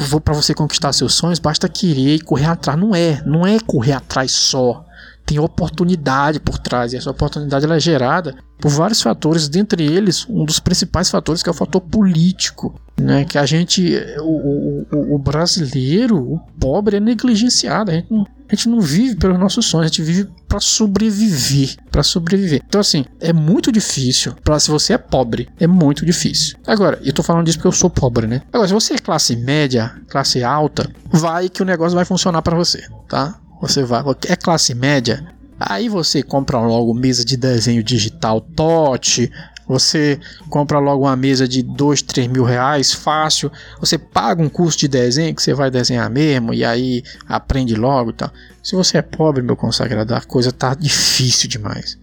vou 0.00 0.20
para 0.20 0.34
você 0.34 0.52
conquistar 0.52 0.92
seus 0.92 1.14
sonhos, 1.14 1.38
basta 1.38 1.66
querer 1.66 2.16
e 2.16 2.20
correr 2.20 2.44
atrás. 2.44 2.78
Não 2.78 2.94
é, 2.94 3.22
não 3.24 3.46
é 3.46 3.58
correr 3.58 3.92
atrás 3.92 4.32
só. 4.32 4.84
Tem 5.28 5.38
oportunidade 5.38 6.40
por 6.40 6.58
trás, 6.58 6.92
e 6.92 6.96
essa 6.96 7.10
oportunidade 7.10 7.66
ela 7.66 7.76
é 7.76 7.80
gerada 7.80 8.34
por 8.58 8.70
vários 8.70 9.02
fatores, 9.02 9.48
dentre 9.48 9.84
eles, 9.84 10.26
um 10.28 10.44
dos 10.44 10.58
principais 10.58 11.10
fatores 11.10 11.42
que 11.42 11.50
é 11.50 11.52
o 11.52 11.54
fator 11.54 11.82
político 11.82 12.74
né? 13.00 13.24
Que 13.24 13.38
a 13.38 13.46
gente, 13.46 13.96
o, 14.18 14.86
o, 14.92 15.14
o, 15.14 15.18
brasileiro, 15.18 16.18
o 16.18 16.38
pobre 16.58 16.96
é 16.96 17.00
negligenciado. 17.00 17.90
A 17.90 17.94
gente 17.94 18.12
não, 18.12 18.22
a 18.22 18.54
gente 18.54 18.68
não 18.68 18.80
vive 18.80 19.16
pelos 19.16 19.38
nossos 19.38 19.66
sonhos, 19.66 19.84
a 19.84 19.88
gente 19.88 20.02
vive 20.02 20.28
para 20.48 20.60
sobreviver, 20.60 21.76
para 21.90 22.02
sobreviver. 22.02 22.62
Então 22.66 22.80
assim, 22.80 23.04
é 23.20 23.32
muito 23.32 23.70
difícil. 23.70 24.34
Para 24.42 24.58
se 24.58 24.70
você 24.70 24.94
é 24.94 24.98
pobre, 24.98 25.48
é 25.60 25.66
muito 25.66 26.04
difícil. 26.04 26.56
Agora, 26.66 26.98
eu 27.04 27.12
tô 27.12 27.22
falando 27.22 27.46
disso 27.46 27.58
porque 27.58 27.68
eu 27.68 27.72
sou 27.72 27.90
pobre, 27.90 28.26
né? 28.26 28.42
Agora, 28.52 28.68
se 28.68 28.74
você 28.74 28.94
é 28.94 28.98
classe 28.98 29.36
média, 29.36 29.94
classe 30.08 30.42
alta, 30.42 30.90
vai 31.10 31.48
que 31.48 31.62
o 31.62 31.66
negócio 31.66 31.94
vai 31.94 32.04
funcionar 32.04 32.42
para 32.42 32.56
você, 32.56 32.82
tá? 33.08 33.38
Você 33.60 33.82
vai, 33.82 34.02
é 34.26 34.36
classe 34.36 34.74
média, 34.74 35.26
Aí 35.60 35.88
você 35.88 36.22
compra 36.22 36.60
logo 36.60 36.94
mesa 36.94 37.24
de 37.24 37.36
desenho 37.36 37.82
digital 37.82 38.40
TOT, 38.40 39.28
você 39.66 40.18
compra 40.48 40.78
logo 40.78 41.04
uma 41.04 41.16
mesa 41.16 41.48
de 41.48 41.62
2, 41.62 42.00
3 42.02 42.28
mil 42.28 42.44
reais, 42.44 42.94
fácil. 42.94 43.50
Você 43.80 43.98
paga 43.98 44.42
um 44.42 44.48
curso 44.48 44.78
de 44.78 44.88
desenho 44.88 45.34
que 45.34 45.42
você 45.42 45.52
vai 45.52 45.70
desenhar 45.70 46.08
mesmo 46.08 46.54
e 46.54 46.64
aí 46.64 47.02
aprende 47.28 47.74
logo 47.74 48.10
e 48.10 48.14
tal. 48.14 48.32
Se 48.62 48.76
você 48.76 48.98
é 48.98 49.02
pobre, 49.02 49.42
meu 49.42 49.56
consagrado, 49.56 50.14
a 50.14 50.20
coisa 50.20 50.52
tá 50.52 50.74
difícil 50.74 51.48
demais. 51.50 51.98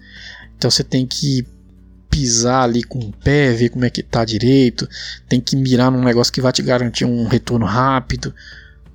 Então 0.58 0.70
você 0.70 0.84
tem 0.84 1.08
que 1.08 1.44
pisar 2.10 2.64
ali 2.64 2.84
com 2.84 3.00
o 3.00 3.12
pé, 3.12 3.52
ver 3.54 3.70
como 3.70 3.86
é 3.86 3.90
que 3.90 4.04
tá 4.04 4.24
direito. 4.26 4.88
Tem 5.28 5.40
que 5.42 5.56
mirar 5.56 5.90
num 5.90 6.04
negócio 6.04 6.32
que 6.32 6.42
vai 6.42 6.52
te 6.52 6.62
garantir 6.62 7.06
um 7.06 7.26
retorno 7.26 7.66
rápido. 7.66 8.34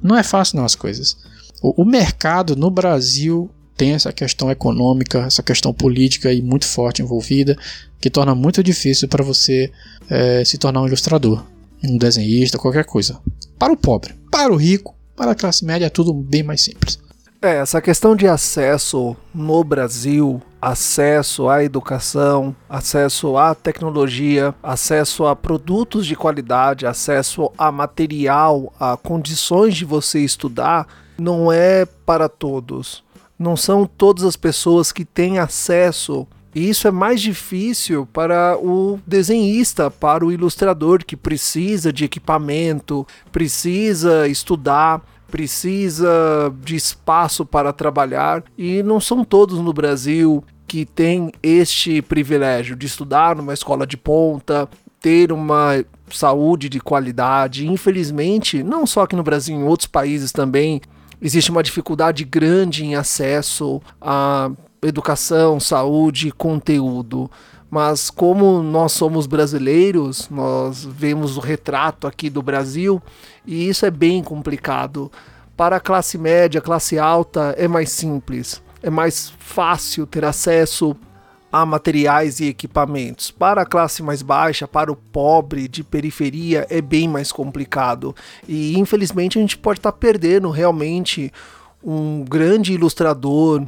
Não 0.02 0.16
é 0.16 0.22
fácil 0.22 0.58
não 0.58 0.64
as 0.64 0.76
coisas. 0.76 1.16
O, 1.60 1.82
o 1.82 1.84
mercado 1.84 2.56
no 2.56 2.70
Brasil 2.70 3.50
tem 3.76 3.92
essa 3.92 4.12
questão 4.12 4.50
econômica, 4.50 5.20
essa 5.20 5.42
questão 5.42 5.72
política 5.72 6.32
e 6.32 6.42
muito 6.42 6.66
forte 6.66 7.02
envolvida, 7.02 7.56
que 8.00 8.10
torna 8.10 8.34
muito 8.34 8.62
difícil 8.62 9.08
para 9.08 9.24
você 9.24 9.72
é, 10.08 10.44
se 10.44 10.58
tornar 10.58 10.82
um 10.82 10.86
ilustrador, 10.86 11.44
um 11.82 11.96
desenhista, 11.96 12.58
qualquer 12.58 12.84
coisa. 12.84 13.18
Para 13.58 13.72
o 13.72 13.76
pobre, 13.76 14.14
para 14.30 14.52
o 14.52 14.56
rico, 14.56 14.94
para 15.16 15.32
a 15.32 15.34
classe 15.34 15.64
média 15.64 15.86
é 15.86 15.90
tudo 15.90 16.12
bem 16.12 16.42
mais 16.42 16.62
simples. 16.62 16.98
É, 17.42 17.56
essa 17.56 17.80
questão 17.80 18.14
de 18.14 18.28
acesso 18.28 19.16
no 19.34 19.64
Brasil, 19.64 20.42
acesso 20.60 21.48
à 21.48 21.64
educação, 21.64 22.54
acesso 22.68 23.38
à 23.38 23.54
tecnologia, 23.54 24.54
acesso 24.62 25.24
a 25.24 25.34
produtos 25.34 26.06
de 26.06 26.14
qualidade, 26.14 26.86
acesso 26.86 27.50
a 27.56 27.72
material, 27.72 28.70
a 28.78 28.94
condições 28.98 29.74
de 29.74 29.86
você 29.86 30.20
estudar, 30.20 30.86
não 31.20 31.52
é 31.52 31.84
para 31.84 32.28
todos 32.28 33.04
não 33.40 33.56
são 33.56 33.86
todas 33.86 34.22
as 34.22 34.36
pessoas 34.36 34.92
que 34.92 35.02
têm 35.02 35.38
acesso. 35.38 36.28
E 36.54 36.68
isso 36.68 36.86
é 36.86 36.90
mais 36.90 37.22
difícil 37.22 38.04
para 38.04 38.58
o 38.58 39.00
desenhista, 39.06 39.90
para 39.90 40.26
o 40.26 40.30
ilustrador 40.30 41.02
que 41.06 41.16
precisa 41.16 41.90
de 41.90 42.04
equipamento, 42.04 43.06
precisa 43.32 44.28
estudar, 44.28 45.00
precisa 45.30 46.54
de 46.62 46.76
espaço 46.76 47.46
para 47.46 47.72
trabalhar. 47.72 48.44
E 48.58 48.82
não 48.82 49.00
são 49.00 49.24
todos 49.24 49.58
no 49.58 49.72
Brasil 49.72 50.44
que 50.66 50.84
têm 50.84 51.32
este 51.42 52.02
privilégio 52.02 52.76
de 52.76 52.86
estudar 52.86 53.34
numa 53.34 53.54
escola 53.54 53.86
de 53.86 53.96
ponta, 53.96 54.68
ter 55.00 55.32
uma 55.32 55.82
saúde 56.10 56.68
de 56.68 56.78
qualidade. 56.78 57.66
Infelizmente, 57.66 58.62
não 58.62 58.86
só 58.86 59.02
aqui 59.02 59.16
no 59.16 59.22
Brasil, 59.22 59.56
em 59.56 59.62
outros 59.62 59.86
países 59.86 60.30
também, 60.30 60.82
existe 61.20 61.50
uma 61.50 61.62
dificuldade 61.62 62.24
grande 62.24 62.84
em 62.84 62.94
acesso 62.94 63.80
a 64.00 64.50
educação, 64.82 65.60
saúde, 65.60 66.32
conteúdo. 66.32 67.30
Mas 67.70 68.10
como 68.10 68.62
nós 68.62 68.92
somos 68.92 69.26
brasileiros, 69.26 70.28
nós 70.28 70.84
vemos 70.84 71.36
o 71.36 71.40
retrato 71.40 72.06
aqui 72.06 72.28
do 72.28 72.42
Brasil 72.42 73.00
e 73.46 73.68
isso 73.68 73.86
é 73.86 73.90
bem 73.90 74.22
complicado. 74.24 75.10
Para 75.56 75.76
a 75.76 75.80
classe 75.80 76.18
média, 76.18 76.60
classe 76.60 76.98
alta 76.98 77.54
é 77.56 77.68
mais 77.68 77.90
simples, 77.90 78.62
é 78.82 78.90
mais 78.90 79.32
fácil 79.38 80.06
ter 80.06 80.24
acesso 80.24 80.96
a 81.52 81.66
materiais 81.66 82.40
e 82.40 82.46
equipamentos. 82.46 83.30
Para 83.30 83.62
a 83.62 83.66
classe 83.66 84.02
mais 84.02 84.22
baixa, 84.22 84.68
para 84.68 84.92
o 84.92 84.96
pobre 84.96 85.66
de 85.66 85.82
periferia, 85.82 86.66
é 86.70 86.80
bem 86.80 87.08
mais 87.08 87.32
complicado. 87.32 88.14
E 88.48 88.78
infelizmente 88.78 89.38
a 89.38 89.40
gente 89.40 89.58
pode 89.58 89.78
estar 89.78 89.92
tá 89.92 89.98
perdendo 89.98 90.50
realmente 90.50 91.32
um 91.82 92.24
grande 92.24 92.72
ilustrador, 92.74 93.66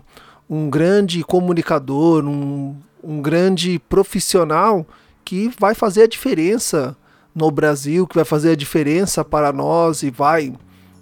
um 0.48 0.70
grande 0.70 1.24
comunicador, 1.24 2.24
um, 2.24 2.76
um 3.02 3.20
grande 3.20 3.78
profissional 3.88 4.86
que 5.24 5.50
vai 5.58 5.74
fazer 5.74 6.02
a 6.02 6.08
diferença 6.08 6.96
no 7.34 7.50
Brasil, 7.50 8.06
que 8.06 8.14
vai 8.14 8.24
fazer 8.24 8.50
a 8.50 8.56
diferença 8.56 9.24
para 9.24 9.52
nós 9.52 10.02
e 10.02 10.10
vai 10.10 10.52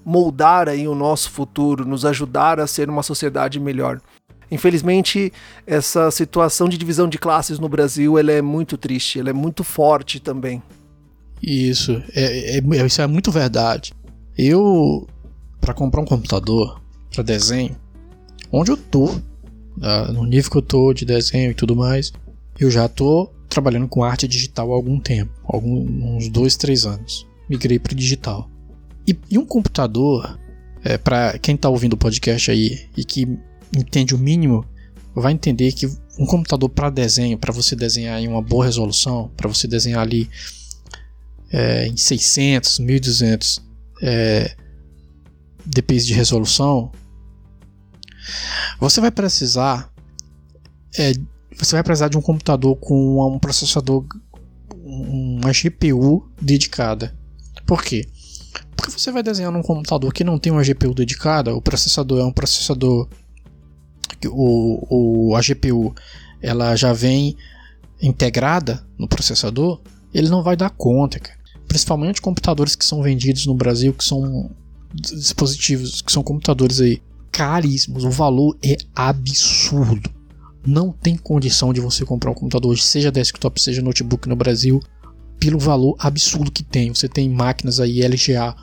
moldar 0.05 0.68
aí 0.68 0.89
o 0.89 0.95
nosso 0.95 1.31
futuro, 1.31 1.85
nos 1.85 2.05
ajudar 2.05 2.59
a 2.61 2.66
ser 2.66 2.89
uma 2.89 3.03
sociedade 3.03 3.61
melhor. 3.61 4.01
Infelizmente, 4.51 5.32
essa 5.66 6.11
situação 6.11 6.68
de 6.68 6.76
divisão 6.76 7.09
de 7.09 7.18
classes 7.18 7.59
no 7.59 7.68
Brasil 7.68 8.18
ela 8.18 8.32
é 8.32 8.42
muito 8.42 8.76
triste, 8.76 9.20
ela 9.20 9.30
é 9.30 9.32
muito 9.32 9.62
forte 9.62 10.18
também. 10.18 10.62
Isso, 11.42 12.03
é, 12.14 12.57
é, 12.57 12.59
é 12.59 12.86
isso 12.86 13.01
é 13.01 13.07
muito 13.07 13.30
verdade. 13.30 13.92
Eu, 14.36 15.07
para 15.61 15.72
comprar 15.72 16.01
um 16.01 16.05
computador 16.05 16.80
para 17.12 17.22
desenho, 17.22 17.76
onde 18.53 18.70
eu 18.70 18.76
tô, 18.76 19.07
uh, 19.07 20.12
no 20.12 20.24
nível 20.24 20.51
que 20.51 20.59
eu 20.59 20.62
tô 20.62 20.92
de 20.92 21.05
desenho 21.05 21.53
e 21.53 21.55
tudo 21.55 21.76
mais, 21.76 22.12
eu 22.59 22.70
já 22.70 22.88
tô 22.88 23.30
trabalhando 23.48 23.88
com 23.88 24.05
arte 24.05 24.28
digital 24.28 24.72
há 24.72 24.74
algum 24.74 24.98
tempo, 25.01 25.32
alguns 25.44 25.88
uns 25.90 26.28
dois, 26.28 26.57
três 26.57 26.84
anos. 26.84 27.26
Migrei 27.48 27.78
para 27.78 27.94
digital. 27.94 28.48
E, 29.07 29.16
e, 29.30 29.38
um 29.38 29.44
computador, 29.44 30.38
é, 30.84 30.96
para 30.96 31.36
quem 31.38 31.57
tá 31.57 31.68
ouvindo 31.68 31.94
o 31.94 31.96
podcast 31.96 32.51
aí 32.51 32.86
e 32.96 33.05
que 33.05 33.26
entende 33.77 34.14
o 34.14 34.18
mínimo, 34.18 34.64
vai 35.14 35.33
entender 35.33 35.73
que 35.73 35.87
um 36.18 36.27
computador 36.27 36.68
para 36.68 36.91
desenho, 36.91 37.39
para 37.39 37.53
você 37.53 37.75
desenhar 37.75 38.21
em 38.21 38.29
uma 38.29 38.43
boa 38.43 38.64
resolução, 38.64 39.31
para 39.37 39.49
você 39.49 39.66
desenhar 39.66 40.01
ali 40.01 40.29
é, 41.53 41.87
em 41.87 41.97
600, 41.97 42.79
1200 42.79 43.61
é, 44.03 44.55
dpi 45.64 45.99
de 45.99 46.14
resolução, 46.14 46.93
você 48.79 49.01
vai 49.01 49.11
precisar 49.11 49.91
é, 50.99 51.12
você 51.57 51.77
vai 51.77 51.83
precisar 51.83 52.09
de 52.09 52.16
um 52.16 52.23
computador 52.23 52.77
com 52.77 53.27
um 53.27 53.39
processador, 53.39 54.05
uma 54.83 55.53
GPU 55.53 56.31
dedicada. 56.41 57.14
Por 57.66 57.83
quê? 57.83 58.09
Porque 58.75 58.91
você 58.91 59.12
vai 59.12 59.23
desenhar 59.23 59.53
num 59.53 59.62
computador 59.62 60.12
que 60.12 60.25
não 60.25 60.39
tem 60.39 60.53
uma 60.53 60.62
GPU 60.62 60.95
dedicada, 60.95 61.55
o 61.55 61.61
processador 61.61 62.21
é 62.21 62.25
um 62.25 62.33
processador 62.33 63.09
o, 64.29 64.87
o, 65.31 65.37
a 65.37 65.41
GPU 65.41 65.95
ela 66.43 66.75
já 66.77 66.93
vem 66.93 67.37
integrada 68.01 68.85
no 68.99 69.07
processador, 69.07 69.81
ele 70.12 70.29
não 70.29 70.43
vai 70.43 70.57
dar 70.57 70.71
conta, 70.71 71.18
cara. 71.18 71.39
Principalmente 71.68 72.21
computadores 72.21 72.75
que 72.75 72.85
são 72.85 73.03
vendidos 73.03 73.47
no 73.47 73.55
Brasil, 73.55 73.93
que 73.93 74.05
são 74.05 74.51
dispositivos, 74.93 76.03
que 76.03 76.11
são 76.11 76.23
computadores 76.23 76.81
aí 76.81 77.01
caríssimos. 77.31 78.05
O 78.05 78.11
valor 78.11 78.57
é 78.62 78.77
absurdo. 78.95 80.11
Não 80.66 80.91
tem 80.91 81.16
condição 81.16 81.73
de 81.73 81.81
você 81.81 82.05
comprar 82.05 82.33
um 82.33 82.35
computador, 82.35 82.77
seja 82.79 83.12
desktop, 83.12 83.61
seja 83.61 83.81
notebook 83.81 84.29
no 84.29 84.37
Brasil, 84.37 84.81
pelo 85.39 85.59
valor 85.59 85.95
absurdo 85.99 86.51
que 86.51 86.62
tem. 86.62 86.93
Você 86.93 87.09
tem 87.09 87.29
máquinas 87.29 87.79
aí 87.81 88.03
LGA 88.03 88.55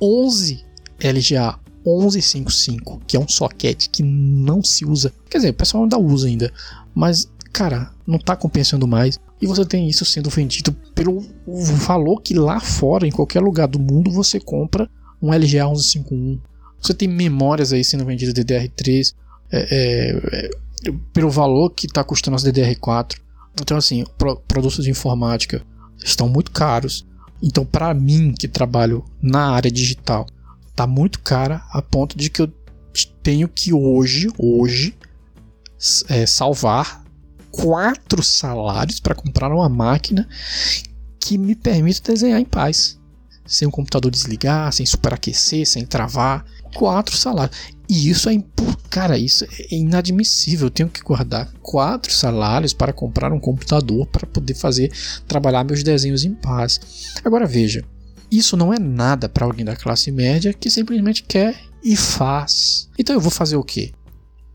11 0.00 0.64
LGA 1.02 1.58
1155, 1.86 3.00
que 3.06 3.16
é 3.16 3.20
um 3.20 3.28
socket 3.28 3.88
que 3.88 4.02
não 4.02 4.62
se 4.62 4.84
usa. 4.84 5.12
Quer 5.28 5.38
dizer, 5.38 5.50
o 5.50 5.54
pessoal 5.54 5.82
ainda 5.82 5.98
usa 5.98 6.28
ainda, 6.28 6.52
mas 6.94 7.28
cara, 7.52 7.90
não 8.06 8.18
tá 8.18 8.36
compensando 8.36 8.86
mais. 8.86 9.18
E 9.40 9.46
você 9.46 9.64
tem 9.64 9.88
isso 9.88 10.04
sendo 10.04 10.30
vendido 10.30 10.72
pelo 10.94 11.24
valor 11.46 12.20
que 12.20 12.34
lá 12.34 12.60
fora, 12.60 13.06
em 13.06 13.10
qualquer 13.10 13.40
lugar 13.40 13.66
do 13.66 13.78
mundo, 13.78 14.10
você 14.10 14.38
compra 14.38 14.88
um 15.20 15.32
LGA 15.32 15.66
1151. 15.66 16.38
Você 16.80 16.94
tem 16.94 17.08
memórias 17.08 17.72
aí 17.72 17.84
sendo 17.84 18.04
vendidas 18.04 18.34
DDR3 18.34 19.14
é, 19.52 19.58
é, 19.70 20.50
é, 20.88 20.92
pelo 21.12 21.30
valor 21.30 21.70
que 21.70 21.86
está 21.86 22.04
custando 22.04 22.36
as 22.36 22.44
DDR4. 22.44 23.16
Então, 23.60 23.76
assim, 23.76 24.04
pro, 24.16 24.36
produtos 24.36 24.84
de 24.84 24.90
informática 24.90 25.62
estão 26.02 26.28
muito 26.28 26.50
caros. 26.50 27.06
Então, 27.42 27.64
para 27.64 27.92
mim, 27.94 28.34
que 28.38 28.46
trabalho 28.46 29.04
na 29.20 29.50
área 29.50 29.70
digital, 29.70 30.26
tá 30.80 30.86
muito 30.86 31.20
cara 31.20 31.62
a 31.72 31.82
ponto 31.82 32.16
de 32.16 32.30
que 32.30 32.40
eu 32.40 32.50
tenho 33.22 33.46
que 33.46 33.70
hoje, 33.70 34.28
hoje, 34.38 34.96
é, 36.08 36.24
salvar 36.24 37.04
quatro 37.50 38.22
salários 38.22 38.98
para 38.98 39.14
comprar 39.14 39.52
uma 39.52 39.68
máquina 39.68 40.26
que 41.20 41.36
me 41.36 41.54
permita 41.54 42.12
desenhar 42.12 42.40
em 42.40 42.46
paz. 42.46 42.98
Sem 43.46 43.68
o 43.68 43.70
computador 43.70 44.10
desligar, 44.10 44.72
sem 44.72 44.86
superaquecer, 44.86 45.66
sem 45.66 45.84
travar. 45.84 46.46
Quatro 46.74 47.14
salários. 47.14 47.58
E 47.86 48.08
isso 48.08 48.30
é, 48.30 48.42
cara, 48.88 49.18
isso 49.18 49.44
é 49.44 49.74
inadmissível. 49.74 50.68
Eu 50.68 50.70
tenho 50.70 50.88
que 50.88 51.02
guardar 51.02 51.52
quatro 51.60 52.10
salários 52.10 52.72
para 52.72 52.92
comprar 52.92 53.32
um 53.32 53.40
computador 53.40 54.06
para 54.06 54.26
poder 54.26 54.54
fazer 54.54 54.90
trabalhar 55.28 55.62
meus 55.62 55.82
desenhos 55.82 56.24
em 56.24 56.32
paz. 56.32 56.80
Agora 57.22 57.46
veja, 57.46 57.84
isso 58.30 58.56
não 58.56 58.72
é 58.72 58.78
nada 58.78 59.28
para 59.28 59.44
alguém 59.44 59.64
da 59.64 59.76
classe 59.76 60.10
média 60.10 60.52
que 60.52 60.70
simplesmente 60.70 61.22
quer 61.22 61.60
e 61.82 61.96
faz. 61.96 62.88
Então 62.98 63.14
eu 63.14 63.20
vou 63.20 63.30
fazer 63.30 63.56
o 63.56 63.64
quê? 63.64 63.92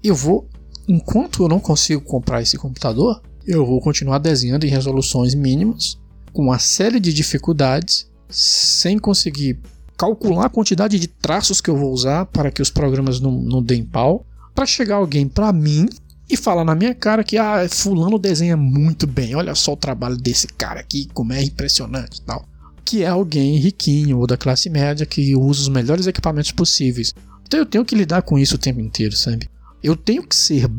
Eu 0.03 0.15
vou 0.15 0.47
enquanto 0.87 1.43
eu 1.43 1.49
não 1.49 1.59
consigo 1.59 2.01
comprar 2.01 2.41
esse 2.41 2.57
computador, 2.57 3.21
eu 3.45 3.65
vou 3.65 3.81
continuar 3.81 4.19
desenhando 4.19 4.65
em 4.65 4.69
resoluções 4.69 5.33
mínimas, 5.33 5.97
com 6.31 6.43
uma 6.43 6.59
série 6.59 6.99
de 6.99 7.13
dificuldades, 7.13 8.09
sem 8.29 8.97
conseguir 8.97 9.59
calcular 9.97 10.47
a 10.47 10.49
quantidade 10.49 10.99
de 10.99 11.07
traços 11.07 11.61
que 11.61 11.69
eu 11.69 11.77
vou 11.77 11.91
usar 11.91 12.25
para 12.25 12.51
que 12.51 12.61
os 12.61 12.69
programas 12.69 13.19
não, 13.19 13.31
não 13.31 13.63
deem 13.63 13.83
pau, 13.83 14.25
para 14.53 14.65
chegar 14.65 14.95
alguém 14.95 15.27
para 15.27 15.53
mim 15.53 15.87
e 16.29 16.35
falar 16.35 16.63
na 16.63 16.75
minha 16.75 16.93
cara 16.93 17.23
que 17.23 17.37
ah, 17.37 17.67
fulano 17.69 18.17
desenha 18.17 18.57
muito 18.57 19.05
bem, 19.05 19.35
olha 19.35 19.53
só 19.55 19.73
o 19.73 19.77
trabalho 19.77 20.17
desse 20.17 20.47
cara 20.47 20.79
aqui, 20.79 21.07
como 21.13 21.33
é 21.33 21.43
impressionante 21.43 22.21
tal. 22.21 22.45
Que 22.85 23.03
é 23.03 23.07
alguém 23.07 23.57
riquinho 23.57 24.19
ou 24.19 24.27
da 24.27 24.37
classe 24.37 24.69
média 24.69 25.05
que 25.05 25.35
usa 25.35 25.61
os 25.61 25.69
melhores 25.69 26.07
equipamentos 26.07 26.51
possíveis. 26.51 27.13
Então 27.45 27.59
eu 27.59 27.65
tenho 27.65 27.83
que 27.83 27.95
lidar 27.95 28.21
com 28.21 28.37
isso 28.37 28.55
o 28.55 28.59
tempo 28.59 28.79
inteiro, 28.79 29.15
sabe? 29.15 29.49
Eu 29.83 29.95
tenho 29.95 30.23
que 30.23 30.35
ser. 30.35 30.69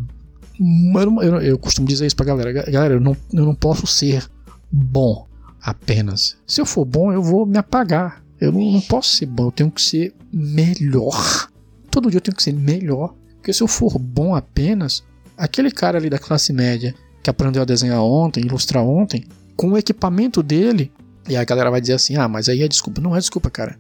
Eu, 0.59 1.23
eu, 1.23 1.41
eu 1.43 1.59
costumo 1.59 1.87
dizer 1.87 2.07
isso 2.07 2.17
pra 2.17 2.27
galera. 2.27 2.53
Galera, 2.53 2.95
eu 2.95 3.01
não, 3.01 3.17
eu 3.33 3.45
não 3.45 3.55
posso 3.55 3.87
ser 3.87 4.25
bom 4.71 5.27
apenas. 5.61 6.37
Se 6.47 6.61
eu 6.61 6.67
for 6.67 6.85
bom, 6.85 7.13
eu 7.13 7.23
vou 7.23 7.45
me 7.45 7.59
apagar. 7.59 8.25
Eu 8.41 8.53
não, 8.53 8.73
não 8.73 8.81
posso 8.81 9.17
ser 9.17 9.27
bom, 9.27 9.47
eu 9.47 9.53
tenho 9.53 9.71
que 9.71 9.83
ser 9.83 10.15
melhor. 10.33 11.49
Todo 11.91 12.11
dia 12.11 12.19
eu 12.19 12.23
tenho 12.23 12.37
que 12.37 12.43
ser 12.43 12.53
melhor. 12.53 13.15
Porque 13.37 13.53
se 13.53 13.63
eu 13.63 13.69
for 13.69 13.99
bom 13.99 14.35
apenas, 14.35 15.03
aquele 15.37 15.71
cara 15.71 15.99
ali 15.99 16.11
da 16.11 16.19
classe 16.19 16.53
média 16.53 16.95
que 17.23 17.31
aprendeu 17.31 17.63
a 17.63 17.65
desenhar 17.65 18.03
ontem, 18.03 18.41
ilustrar 18.41 18.85
ontem, 18.85 19.25
com 19.57 19.71
o 19.71 19.79
equipamento 19.79 20.43
dele, 20.43 20.93
e 21.29 21.37
a 21.37 21.45
galera 21.45 21.71
vai 21.71 21.81
dizer 21.81 21.95
assim: 21.95 22.17
ah, 22.17 22.29
mas 22.29 22.49
aí 22.49 22.63
é 22.63 22.69
desculpa. 22.69 23.01
Não 23.01 23.15
é 23.15 23.19
desculpa, 23.19 23.51
cara. 23.51 23.79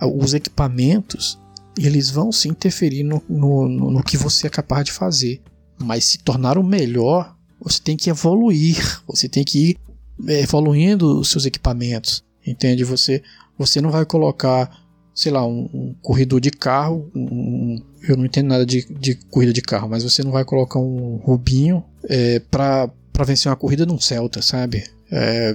Os 0.00 0.34
equipamentos 0.34 1.38
eles 1.76 2.10
vão 2.10 2.32
se 2.32 2.48
interferir 2.48 3.04
no, 3.04 3.22
no, 3.28 3.68
no, 3.68 4.02
que 4.02 4.16
você 4.16 4.46
é 4.46 4.50
capaz 4.50 4.84
de 4.84 4.92
fazer. 4.92 5.40
Mas 5.78 6.04
se 6.04 6.18
tornar 6.18 6.58
o 6.58 6.64
melhor, 6.64 7.36
você 7.60 7.80
tem 7.80 7.96
que 7.96 8.10
evoluir, 8.10 8.76
você 9.06 9.28
tem 9.28 9.44
que 9.44 9.70
ir 9.70 9.78
é, 10.26 10.40
evoluindo 10.40 11.20
os 11.20 11.30
seus 11.30 11.46
equipamentos. 11.46 12.24
Entende? 12.44 12.82
Você, 12.84 13.22
você 13.56 13.80
não 13.80 13.90
vai 13.90 14.04
colocar, 14.04 14.70
sei 15.14 15.30
lá, 15.30 15.46
um, 15.46 15.68
um 15.72 15.94
corredor 16.02 16.40
de 16.40 16.50
carro. 16.50 17.10
Um, 17.14 17.80
eu 18.02 18.16
não 18.16 18.24
entendo 18.24 18.48
nada 18.48 18.66
de, 18.66 18.84
de 18.94 19.14
corrida 19.30 19.52
de 19.52 19.62
carro, 19.62 19.88
mas 19.88 20.02
você 20.02 20.22
não 20.22 20.30
vai 20.30 20.44
colocar 20.44 20.78
um 20.78 21.16
Rubinho 21.16 21.84
é, 22.04 22.40
para 22.40 22.90
vencer 23.24 23.50
uma 23.50 23.56
corrida 23.56 23.86
num 23.86 24.00
Celta, 24.00 24.42
sabe? 24.42 24.84
É, 25.10 25.54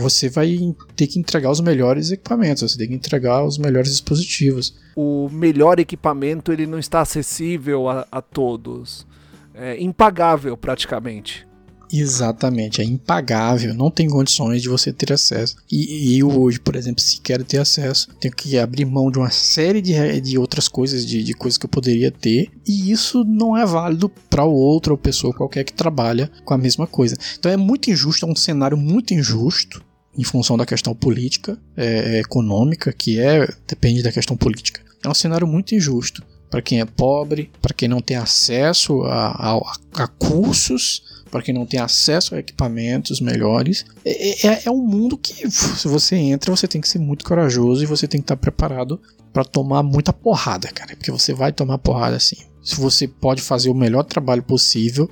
você 0.00 0.28
vai 0.28 0.56
ter 0.94 1.06
que 1.06 1.18
entregar 1.18 1.50
os 1.50 1.60
melhores 1.60 2.10
equipamentos, 2.10 2.62
você 2.62 2.78
tem 2.78 2.88
que 2.88 2.94
entregar 2.94 3.44
os 3.44 3.58
melhores 3.58 3.90
dispositivos. 3.90 4.76
O 4.94 5.28
melhor 5.30 5.80
equipamento 5.80 6.52
ele 6.52 6.66
não 6.66 6.78
está 6.78 7.00
acessível 7.00 7.88
a, 7.88 8.06
a 8.10 8.22
todos, 8.22 9.06
é 9.54 9.80
impagável 9.82 10.56
praticamente. 10.56 11.46
Exatamente, 11.92 12.80
é 12.80 12.84
impagável, 12.84 13.74
não 13.74 13.90
tem 13.90 14.08
condições 14.08 14.62
de 14.62 14.68
você 14.68 14.92
ter 14.92 15.12
acesso. 15.12 15.56
E, 15.70 16.14
e, 16.14 16.18
eu 16.18 16.30
hoje, 16.30 16.58
por 16.58 16.76
exemplo, 16.76 17.02
se 17.02 17.20
quero 17.20 17.44
ter 17.44 17.58
acesso, 17.58 18.08
tenho 18.20 18.34
que 18.34 18.58
abrir 18.58 18.84
mão 18.84 19.10
de 19.10 19.18
uma 19.18 19.30
série 19.30 19.80
de, 19.80 20.20
de 20.20 20.38
outras 20.38 20.68
coisas, 20.68 21.04
de, 21.04 21.22
de 21.22 21.34
coisas 21.34 21.58
que 21.58 21.66
eu 21.66 21.70
poderia 21.70 22.10
ter, 22.10 22.50
e 22.66 22.90
isso 22.90 23.24
não 23.24 23.56
é 23.56 23.64
válido 23.64 24.08
para 24.08 24.44
outra 24.44 24.92
ou 24.92 24.98
pessoa 24.98 25.34
qualquer 25.34 25.64
que 25.64 25.72
trabalha 25.72 26.30
com 26.44 26.54
a 26.54 26.58
mesma 26.58 26.86
coisa. 26.86 27.16
Então 27.38 27.50
é 27.50 27.56
muito 27.56 27.90
injusto, 27.90 28.26
é 28.26 28.28
um 28.28 28.36
cenário 28.36 28.76
muito 28.76 29.14
injusto 29.14 29.82
em 30.16 30.24
função 30.24 30.56
da 30.56 30.64
questão 30.64 30.94
política, 30.94 31.58
é, 31.76 32.20
econômica, 32.20 32.92
que 32.92 33.18
é 33.18 33.48
depende 33.66 34.02
da 34.02 34.12
questão 34.12 34.36
política. 34.36 34.80
É 35.02 35.08
um 35.08 35.14
cenário 35.14 35.46
muito 35.46 35.74
injusto 35.74 36.22
para 36.50 36.62
quem 36.62 36.80
é 36.80 36.84
pobre, 36.84 37.50
para 37.60 37.74
quem 37.74 37.88
não 37.88 38.00
tem 38.00 38.16
acesso 38.16 39.02
a, 39.02 39.54
a, 39.54 40.02
a 40.04 40.06
cursos 40.06 41.23
para 41.34 41.42
quem 41.42 41.52
não 41.52 41.66
tem 41.66 41.80
acesso 41.80 42.32
a 42.32 42.38
equipamentos 42.38 43.20
melhores. 43.20 43.84
É, 44.04 44.46
é, 44.46 44.62
é, 44.66 44.70
um 44.70 44.78
mundo 44.86 45.18
que, 45.18 45.50
se 45.50 45.88
você 45.88 46.14
entra, 46.14 46.54
você 46.54 46.68
tem 46.68 46.80
que 46.80 46.88
ser 46.88 47.00
muito 47.00 47.24
corajoso 47.24 47.82
e 47.82 47.86
você 47.86 48.06
tem 48.06 48.20
que 48.20 48.24
estar 48.24 48.36
preparado 48.36 49.00
para 49.32 49.44
tomar 49.44 49.82
muita 49.82 50.12
porrada, 50.12 50.68
cara. 50.68 50.94
Porque 50.94 51.10
você 51.10 51.34
vai 51.34 51.52
tomar 51.52 51.78
porrada 51.78 52.14
assim. 52.14 52.36
Se 52.62 52.76
você 52.76 53.08
pode 53.08 53.42
fazer 53.42 53.68
o 53.68 53.74
melhor 53.74 54.04
trabalho 54.04 54.44
possível, 54.44 55.10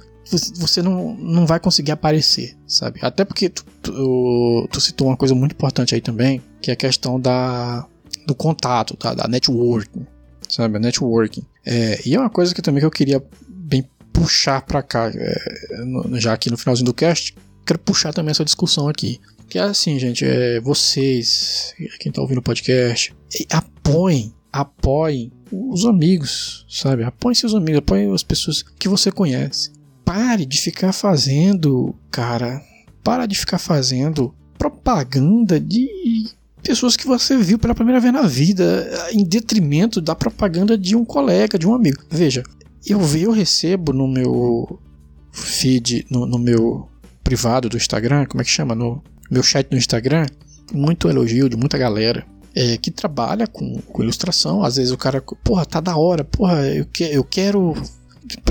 você 0.55 0.81
não, 0.81 1.17
não 1.17 1.45
vai 1.45 1.59
conseguir 1.59 1.91
aparecer, 1.91 2.57
sabe? 2.69 3.01
Até 3.03 3.25
porque 3.25 3.49
tu, 3.49 3.65
tu, 3.83 4.69
tu 4.71 4.81
citou 4.81 5.09
uma 5.09 5.17
coisa 5.17 5.35
muito 5.35 5.57
importante 5.57 5.93
aí 5.93 6.01
também, 6.01 6.41
que 6.61 6.71
é 6.71 6.75
a 6.75 6.77
questão 6.77 7.19
da, 7.19 7.85
do 8.29 8.35
contato, 8.37 8.97
tá? 8.97 9.13
da 9.13 9.27
networking, 9.27 10.07
sabe? 10.49 10.77
A 10.77 10.81
networking. 10.81 11.43
É, 11.67 12.01
e 12.07 12.15
é 12.15 12.21
uma 12.21 12.31
coisa 12.31 12.55
que 12.55 12.63
também 12.63 12.79
que 12.79 12.87
eu 12.87 12.93
queria 12.93 13.21
puxar 14.13 14.63
para 14.63 14.83
cá, 14.83 15.11
é, 15.15 15.37
já 16.15 16.33
aqui 16.33 16.51
no 16.51 16.59
finalzinho 16.59 16.87
do 16.87 16.95
cast, 16.95 17.35
quero 17.65 17.79
puxar 17.79 18.13
também 18.13 18.31
essa 18.31 18.45
discussão 18.45 18.89
aqui. 18.89 19.21
Que 19.49 19.59
é 19.59 19.63
assim, 19.63 19.99
gente, 19.99 20.25
é, 20.25 20.61
vocês, 20.61 21.75
quem 22.01 22.11
tá 22.11 22.23
ouvindo 22.23 22.39
o 22.39 22.43
podcast, 22.43 23.15
apoiem, 23.51 24.33
apoiem 24.53 25.31
os 25.51 25.85
amigos, 25.85 26.67
sabe? 26.69 27.05
Apoiem 27.05 27.35
seus 27.35 27.55
amigos, 27.55 27.79
apoiem 27.79 28.13
as 28.13 28.23
pessoas 28.23 28.63
que 28.63 28.89
você 28.89 29.13
conhece. 29.13 29.71
Pare 30.05 30.47
de 30.47 30.59
ficar 30.59 30.93
fazendo, 30.93 31.95
cara, 32.11 32.63
para 33.05 33.27
de 33.27 33.37
ficar 33.37 33.59
fazendo 33.59 34.35
propaganda 34.57 35.59
de 35.59 35.89
pessoas 36.63 36.97
que 36.97 37.07
você 37.07 37.37
viu 37.37 37.59
pela 37.59 37.75
primeira 37.75 38.01
vez 38.01 38.13
na 38.13 38.23
vida, 38.23 38.89
em 39.13 39.25
detrimento 39.25 40.01
da 40.01 40.15
propaganda 40.15 40.79
de 40.79 40.95
um 40.95 41.05
colega, 41.05 41.59
de 41.59 41.67
um 41.67 41.75
amigo. 41.75 42.03
Veja, 42.09 42.43
eu, 42.87 43.01
eu 43.17 43.31
recebo 43.31 43.93
no 43.93 44.09
meu 44.09 44.79
feed, 45.33 46.07
no, 46.11 46.27
no 46.27 46.39
meu 46.39 46.89
privado 47.23 47.69
do 47.69 47.77
Instagram, 47.77 48.27
como 48.27 48.43
é 48.43 48.45
que 48.45 48.51
chama? 48.51 48.75
No 48.75 49.03
meu 49.31 49.43
chat 49.43 49.71
no 49.71 49.79
Instagram, 49.79 50.27
muito 50.73 51.09
elogio 51.09 51.49
de 51.49 51.57
muita 51.57 51.79
galera. 51.79 52.27
É, 52.55 52.77
que 52.77 52.91
trabalha 52.91 53.47
com, 53.47 53.81
com, 53.81 54.03
ilustração. 54.03 54.63
Às 54.63 54.77
vezes 54.77 54.93
o 54.93 54.99
cara, 54.99 55.23
porra, 55.43 55.65
tá 55.65 55.81
da 55.81 55.97
hora, 55.97 56.23
porra, 56.23 56.67
eu, 56.69 56.85
que, 56.85 57.05
eu 57.05 57.25
quero. 57.25 57.73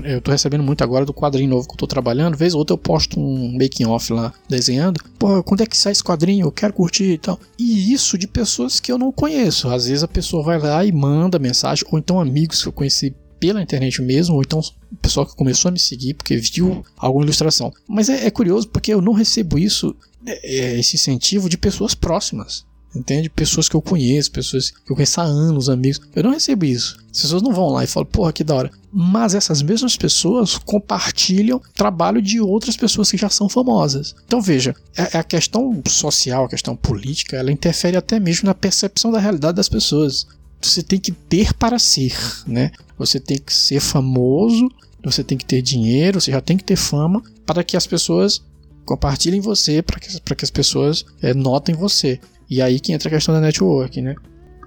Eu 0.03 0.19
tô 0.19 0.31
recebendo 0.31 0.63
muito 0.63 0.83
agora 0.83 1.05
do 1.05 1.13
quadrinho 1.13 1.51
novo 1.51 1.67
que 1.67 1.73
eu 1.73 1.77
tô 1.77 1.85
trabalhando. 1.85 2.35
Vez 2.35 2.55
ou 2.55 2.59
outra 2.59 2.73
eu 2.73 2.79
posto 2.79 3.19
um 3.19 3.51
making 3.53 3.85
off 3.85 4.11
lá 4.11 4.33
desenhando. 4.49 4.99
Porra, 5.19 5.43
quando 5.43 5.61
é 5.61 5.67
que 5.67 5.77
sai 5.77 5.91
esse 5.91 6.03
quadrinho? 6.03 6.47
Eu 6.47 6.51
quero 6.51 6.73
curtir 6.73 7.13
e 7.13 7.17
tal. 7.19 7.39
E 7.59 7.93
isso 7.93 8.17
de 8.17 8.27
pessoas 8.27 8.79
que 8.79 8.91
eu 8.91 8.97
não 8.97 9.11
conheço. 9.11 9.69
Às 9.69 9.85
vezes 9.85 10.01
a 10.01 10.07
pessoa 10.07 10.43
vai 10.43 10.57
lá 10.57 10.83
e 10.83 10.91
manda 10.91 11.37
mensagem, 11.37 11.85
ou 11.91 11.99
então 11.99 12.19
amigos 12.19 12.63
que 12.63 12.69
eu 12.69 12.73
conheci 12.73 13.15
pela 13.41 13.61
internet 13.61 13.99
mesmo, 14.03 14.35
ou 14.35 14.41
então 14.43 14.59
o 14.59 14.95
pessoal 14.97 15.25
que 15.25 15.35
começou 15.35 15.69
a 15.69 15.71
me 15.71 15.79
seguir 15.79 16.13
porque 16.13 16.37
viu 16.37 16.85
alguma 16.95 17.25
ilustração. 17.25 17.73
Mas 17.87 18.07
é, 18.07 18.27
é 18.27 18.31
curioso 18.31 18.69
porque 18.69 18.93
eu 18.93 19.01
não 19.01 19.13
recebo 19.13 19.57
isso, 19.57 19.95
é, 20.23 20.57
é, 20.57 20.79
esse 20.79 20.95
incentivo 20.95 21.49
de 21.49 21.57
pessoas 21.57 21.95
próximas. 21.95 22.63
Entende? 22.93 23.29
Pessoas 23.29 23.69
que 23.69 23.75
eu 23.75 23.81
conheço, 23.81 24.29
pessoas 24.31 24.69
que 24.69 24.91
eu 24.91 24.95
conheço 24.95 25.21
há 25.21 25.23
anos, 25.23 25.69
amigos. 25.69 26.01
Eu 26.13 26.23
não 26.23 26.31
recebo 26.31 26.65
isso. 26.65 26.97
As 27.09 27.21
pessoas 27.21 27.41
não 27.41 27.53
vão 27.53 27.69
lá 27.69 27.85
e 27.85 27.87
falam, 27.87 28.05
porra, 28.05 28.33
que 28.33 28.43
da 28.43 28.53
hora. 28.53 28.71
Mas 28.91 29.33
essas 29.33 29.61
mesmas 29.61 29.95
pessoas 29.95 30.57
compartilham 30.57 31.61
trabalho 31.73 32.21
de 32.21 32.41
outras 32.41 32.75
pessoas 32.75 33.09
que 33.09 33.15
já 33.15 33.29
são 33.29 33.47
famosas. 33.47 34.13
Então 34.25 34.41
veja, 34.41 34.75
a, 34.97 35.19
a 35.19 35.23
questão 35.23 35.81
social, 35.87 36.43
a 36.43 36.49
questão 36.49 36.75
política, 36.75 37.37
ela 37.37 37.51
interfere 37.51 37.95
até 37.95 38.19
mesmo 38.19 38.45
na 38.45 38.53
percepção 38.53 39.09
da 39.09 39.19
realidade 39.19 39.55
das 39.55 39.69
pessoas. 39.69 40.27
Você 40.67 40.83
tem 40.83 40.99
que 40.99 41.11
ter 41.11 41.53
para 41.53 41.79
ser, 41.79 42.13
né? 42.47 42.71
Você 42.97 43.19
tem 43.19 43.37
que 43.37 43.53
ser 43.53 43.79
famoso, 43.79 44.69
você 45.03 45.23
tem 45.23 45.37
que 45.37 45.45
ter 45.45 45.61
dinheiro, 45.61 46.21
você 46.21 46.31
já 46.31 46.41
tem 46.41 46.57
que 46.57 46.63
ter 46.63 46.75
fama 46.75 47.21
para 47.45 47.63
que 47.63 47.75
as 47.75 47.87
pessoas 47.87 48.41
compartilhem 48.85 49.41
você, 49.41 49.81
para 49.81 49.99
que, 49.99 50.21
para 50.21 50.35
que 50.35 50.45
as 50.45 50.51
pessoas 50.51 51.05
é, 51.21 51.33
notem 51.33 51.75
você. 51.75 52.19
E 52.49 52.61
aí 52.61 52.79
que 52.79 52.91
entra 52.91 53.07
a 53.09 53.11
questão 53.11 53.33
da 53.33 53.41
network, 53.41 54.01
né? 54.01 54.15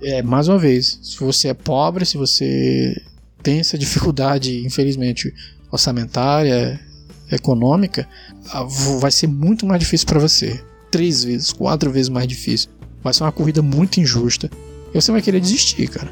É, 0.02 0.22
mais 0.22 0.48
uma 0.48 0.58
vez, 0.58 0.98
se 1.02 1.18
você 1.18 1.48
é 1.48 1.54
pobre, 1.54 2.04
se 2.04 2.16
você 2.16 3.00
tem 3.42 3.60
essa 3.60 3.76
dificuldade, 3.78 4.64
infelizmente, 4.66 5.32
orçamentária, 5.70 6.80
econômica, 7.30 8.08
vai 9.00 9.10
ser 9.10 9.26
muito 9.26 9.66
mais 9.66 9.80
difícil 9.80 10.06
para 10.06 10.20
você. 10.20 10.62
Três 10.90 11.24
vezes, 11.24 11.52
quatro 11.52 11.90
vezes 11.90 12.08
mais 12.08 12.28
difícil. 12.28 12.70
Vai 13.02 13.12
ser 13.12 13.24
uma 13.24 13.32
corrida 13.32 13.62
muito 13.62 14.00
injusta. 14.00 14.50
Você 14.94 15.12
vai 15.12 15.20
querer 15.20 15.40
desistir, 15.40 15.88
cara. 15.88 16.10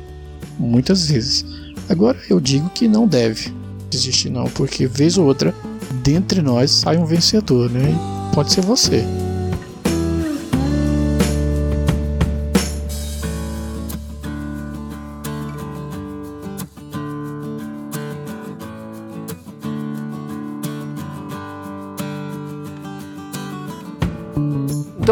Muitas 0.59 1.07
vezes. 1.09 1.45
Agora 1.89 2.19
eu 2.29 2.41
digo 2.41 2.69
que 2.71 2.89
não 2.89 3.07
deve 3.07 3.53
desistir, 3.91 4.31
não, 4.31 4.45
porque 4.45 4.87
vez 4.87 5.19
ou 5.19 5.27
outra, 5.27 5.55
dentre 6.03 6.41
nós 6.41 6.71
sai 6.71 6.97
um 6.97 7.05
vencedor, 7.05 7.71
né? 7.71 7.91
E 7.91 8.35
pode 8.35 8.53
ser 8.53 8.63
você. 8.63 9.05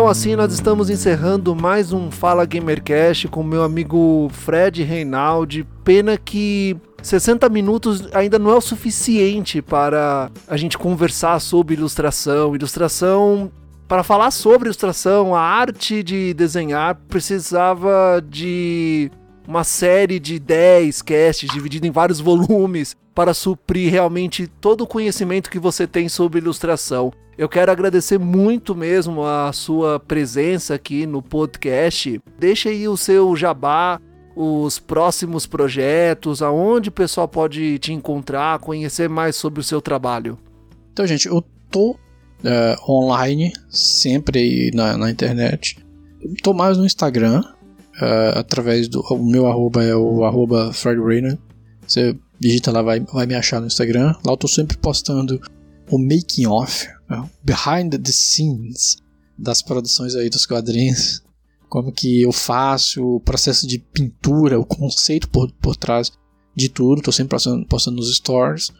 Então 0.00 0.08
assim 0.08 0.34
nós 0.34 0.50
estamos 0.50 0.88
encerrando 0.88 1.54
mais 1.54 1.92
um 1.92 2.10
Fala 2.10 2.46
Gamercast 2.46 3.28
com 3.28 3.42
meu 3.42 3.62
amigo 3.62 4.30
Fred 4.32 4.82
Reinaldi. 4.82 5.62
Pena 5.84 6.16
que 6.16 6.74
60 7.02 7.46
minutos 7.50 8.08
ainda 8.14 8.38
não 8.38 8.50
é 8.50 8.54
o 8.54 8.62
suficiente 8.62 9.60
para 9.60 10.30
a 10.48 10.56
gente 10.56 10.78
conversar 10.78 11.38
sobre 11.38 11.74
ilustração. 11.74 12.54
Ilustração 12.54 13.52
para 13.86 14.02
falar 14.02 14.30
sobre 14.30 14.68
ilustração, 14.68 15.34
a 15.34 15.42
arte 15.42 16.02
de 16.02 16.32
desenhar 16.32 16.94
precisava 17.06 18.24
de 18.26 19.10
uma 19.46 19.64
série 19.64 20.18
de 20.18 20.38
10 20.38 21.02
casts 21.02 21.50
dividido 21.52 21.86
em 21.86 21.90
vários 21.90 22.20
volumes 22.24 22.96
para 23.14 23.34
suprir 23.34 23.92
realmente 23.92 24.46
todo 24.46 24.80
o 24.80 24.86
conhecimento 24.86 25.50
que 25.50 25.58
você 25.58 25.86
tem 25.86 26.08
sobre 26.08 26.38
ilustração. 26.38 27.12
Eu 27.40 27.48
quero 27.48 27.72
agradecer 27.72 28.18
muito 28.18 28.74
mesmo 28.74 29.24
a 29.24 29.50
sua 29.50 29.98
presença 29.98 30.74
aqui 30.74 31.06
no 31.06 31.22
podcast. 31.22 32.20
Deixa 32.38 32.68
aí 32.68 32.86
o 32.86 32.98
seu 32.98 33.34
jabá, 33.34 33.98
os 34.36 34.78
próximos 34.78 35.46
projetos, 35.46 36.42
aonde 36.42 36.90
o 36.90 36.92
pessoal 36.92 37.26
pode 37.26 37.78
te 37.78 37.94
encontrar, 37.94 38.58
conhecer 38.58 39.08
mais 39.08 39.36
sobre 39.36 39.58
o 39.58 39.62
seu 39.62 39.80
trabalho. 39.80 40.38
Então, 40.92 41.06
gente, 41.06 41.28
eu 41.28 41.42
tô 41.70 41.96
é, 42.44 42.76
online, 42.86 43.54
sempre 43.70 44.70
na, 44.74 44.98
na 44.98 45.10
internet. 45.10 45.82
Tô 46.42 46.52
mais 46.52 46.76
no 46.76 46.84
Instagram, 46.84 47.42
é, 48.02 48.38
através 48.38 48.86
do 48.86 49.00
o 49.00 49.18
meu 49.18 49.46
arroba 49.46 49.82
é 49.82 49.96
o 49.96 50.24
arroba 50.24 50.74
Fred 50.74 51.00
Rainer. 51.00 51.38
Você 51.86 52.14
digita 52.38 52.70
lá, 52.70 52.82
vai, 52.82 53.00
vai 53.00 53.24
me 53.24 53.34
achar 53.34 53.62
no 53.62 53.66
Instagram. 53.66 54.14
Lá 54.26 54.34
eu 54.34 54.36
tô 54.36 54.46
sempre 54.46 54.76
postando 54.76 55.40
o 55.90 55.98
making 55.98 56.46
off, 56.46 56.88
né? 57.08 57.28
behind 57.42 57.92
the 57.92 58.12
scenes 58.12 58.96
das 59.36 59.62
produções 59.62 60.14
aí 60.14 60.28
dos 60.28 60.46
quadrinhos, 60.46 61.22
como 61.68 61.92
que 61.92 62.22
eu 62.22 62.32
faço, 62.32 63.02
o 63.02 63.20
processo 63.20 63.66
de 63.66 63.78
pintura, 63.78 64.58
o 64.58 64.64
conceito 64.64 65.28
por, 65.28 65.50
por 65.52 65.76
trás 65.76 66.12
de 66.54 66.68
tudo, 66.68 67.02
tô 67.02 67.12
sempre 67.12 67.30
postando, 67.30 67.66
postando 67.66 67.96
nos 67.96 68.14
stories, 68.16 68.70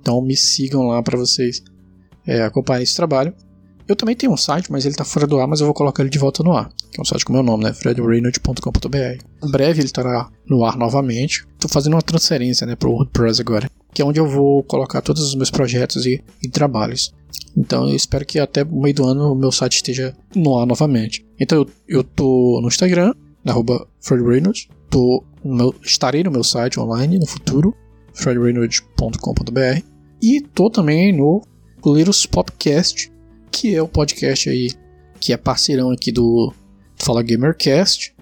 então 0.00 0.20
me 0.20 0.36
sigam 0.36 0.88
lá 0.88 1.02
para 1.02 1.18
vocês 1.18 1.62
é, 2.26 2.42
acompanharem 2.42 2.84
esse 2.84 2.94
trabalho. 2.96 3.34
Eu 3.86 3.94
também 3.94 4.16
tenho 4.16 4.32
um 4.32 4.36
site, 4.36 4.72
mas 4.72 4.86
ele 4.86 4.94
tá 4.94 5.04
fora 5.04 5.26
do 5.26 5.38
ar, 5.38 5.46
mas 5.46 5.60
eu 5.60 5.66
vou 5.66 5.74
colocar 5.74 6.02
ele 6.02 6.10
de 6.10 6.18
volta 6.18 6.42
no 6.42 6.52
ar. 6.52 6.70
Que 6.90 7.00
é 7.00 7.02
um 7.02 7.04
site 7.04 7.24
com 7.24 7.32
meu 7.32 7.42
nome, 7.42 7.64
né? 7.64 7.72
fredreynolds.com.br. 7.72 9.24
Em 9.42 9.50
breve 9.50 9.80
ele 9.80 9.86
estará 9.86 10.28
no 10.48 10.64
ar 10.64 10.76
novamente. 10.76 11.46
Tô 11.58 11.68
fazendo 11.68 11.94
uma 11.94 12.02
transferência, 12.02 12.66
né, 12.66 12.76
pro 12.76 12.90
WordPress 12.90 13.40
agora. 13.40 13.70
Que 13.92 14.00
é 14.00 14.04
onde 14.04 14.18
eu 14.18 14.26
vou 14.26 14.62
colocar 14.62 15.02
todos 15.02 15.22
os 15.22 15.34
meus 15.34 15.50
projetos 15.50 16.06
e, 16.06 16.22
e 16.42 16.48
trabalhos. 16.48 17.12
Então 17.56 17.88
eu 17.88 17.94
espero 17.94 18.24
que 18.24 18.38
até 18.38 18.62
o 18.62 18.80
meio 18.80 18.94
do 18.94 19.06
ano 19.06 19.32
o 19.32 19.36
meu 19.36 19.52
site 19.52 19.76
esteja 19.76 20.16
no 20.34 20.58
ar 20.58 20.66
novamente. 20.66 21.24
Então 21.38 21.58
eu, 21.58 21.98
eu 21.98 22.04
tô 22.04 22.60
no 22.62 22.68
Instagram, 22.68 23.14
arroba 23.46 23.86
fredreynolds. 24.00 24.68
Tô 24.90 25.24
no 25.44 25.54
meu, 25.54 25.74
estarei 25.82 26.24
no 26.24 26.30
meu 26.30 26.42
site 26.42 26.80
online 26.80 27.18
no 27.18 27.26
futuro, 27.26 27.74
fredreynolds.com.br. 28.14 29.82
E 30.22 30.40
tô 30.40 30.70
também 30.70 31.12
no 31.12 31.42
Little 31.84 32.14
Popcast, 32.30 33.12
que 33.54 33.72
é 33.72 33.80
o 33.80 33.86
podcast 33.86 34.50
aí 34.50 34.72
que 35.20 35.32
é 35.32 35.36
parceirão 35.36 35.92
aqui 35.92 36.10
do 36.10 36.52
Fala 36.96 37.22
Gamercast, 37.22 38.12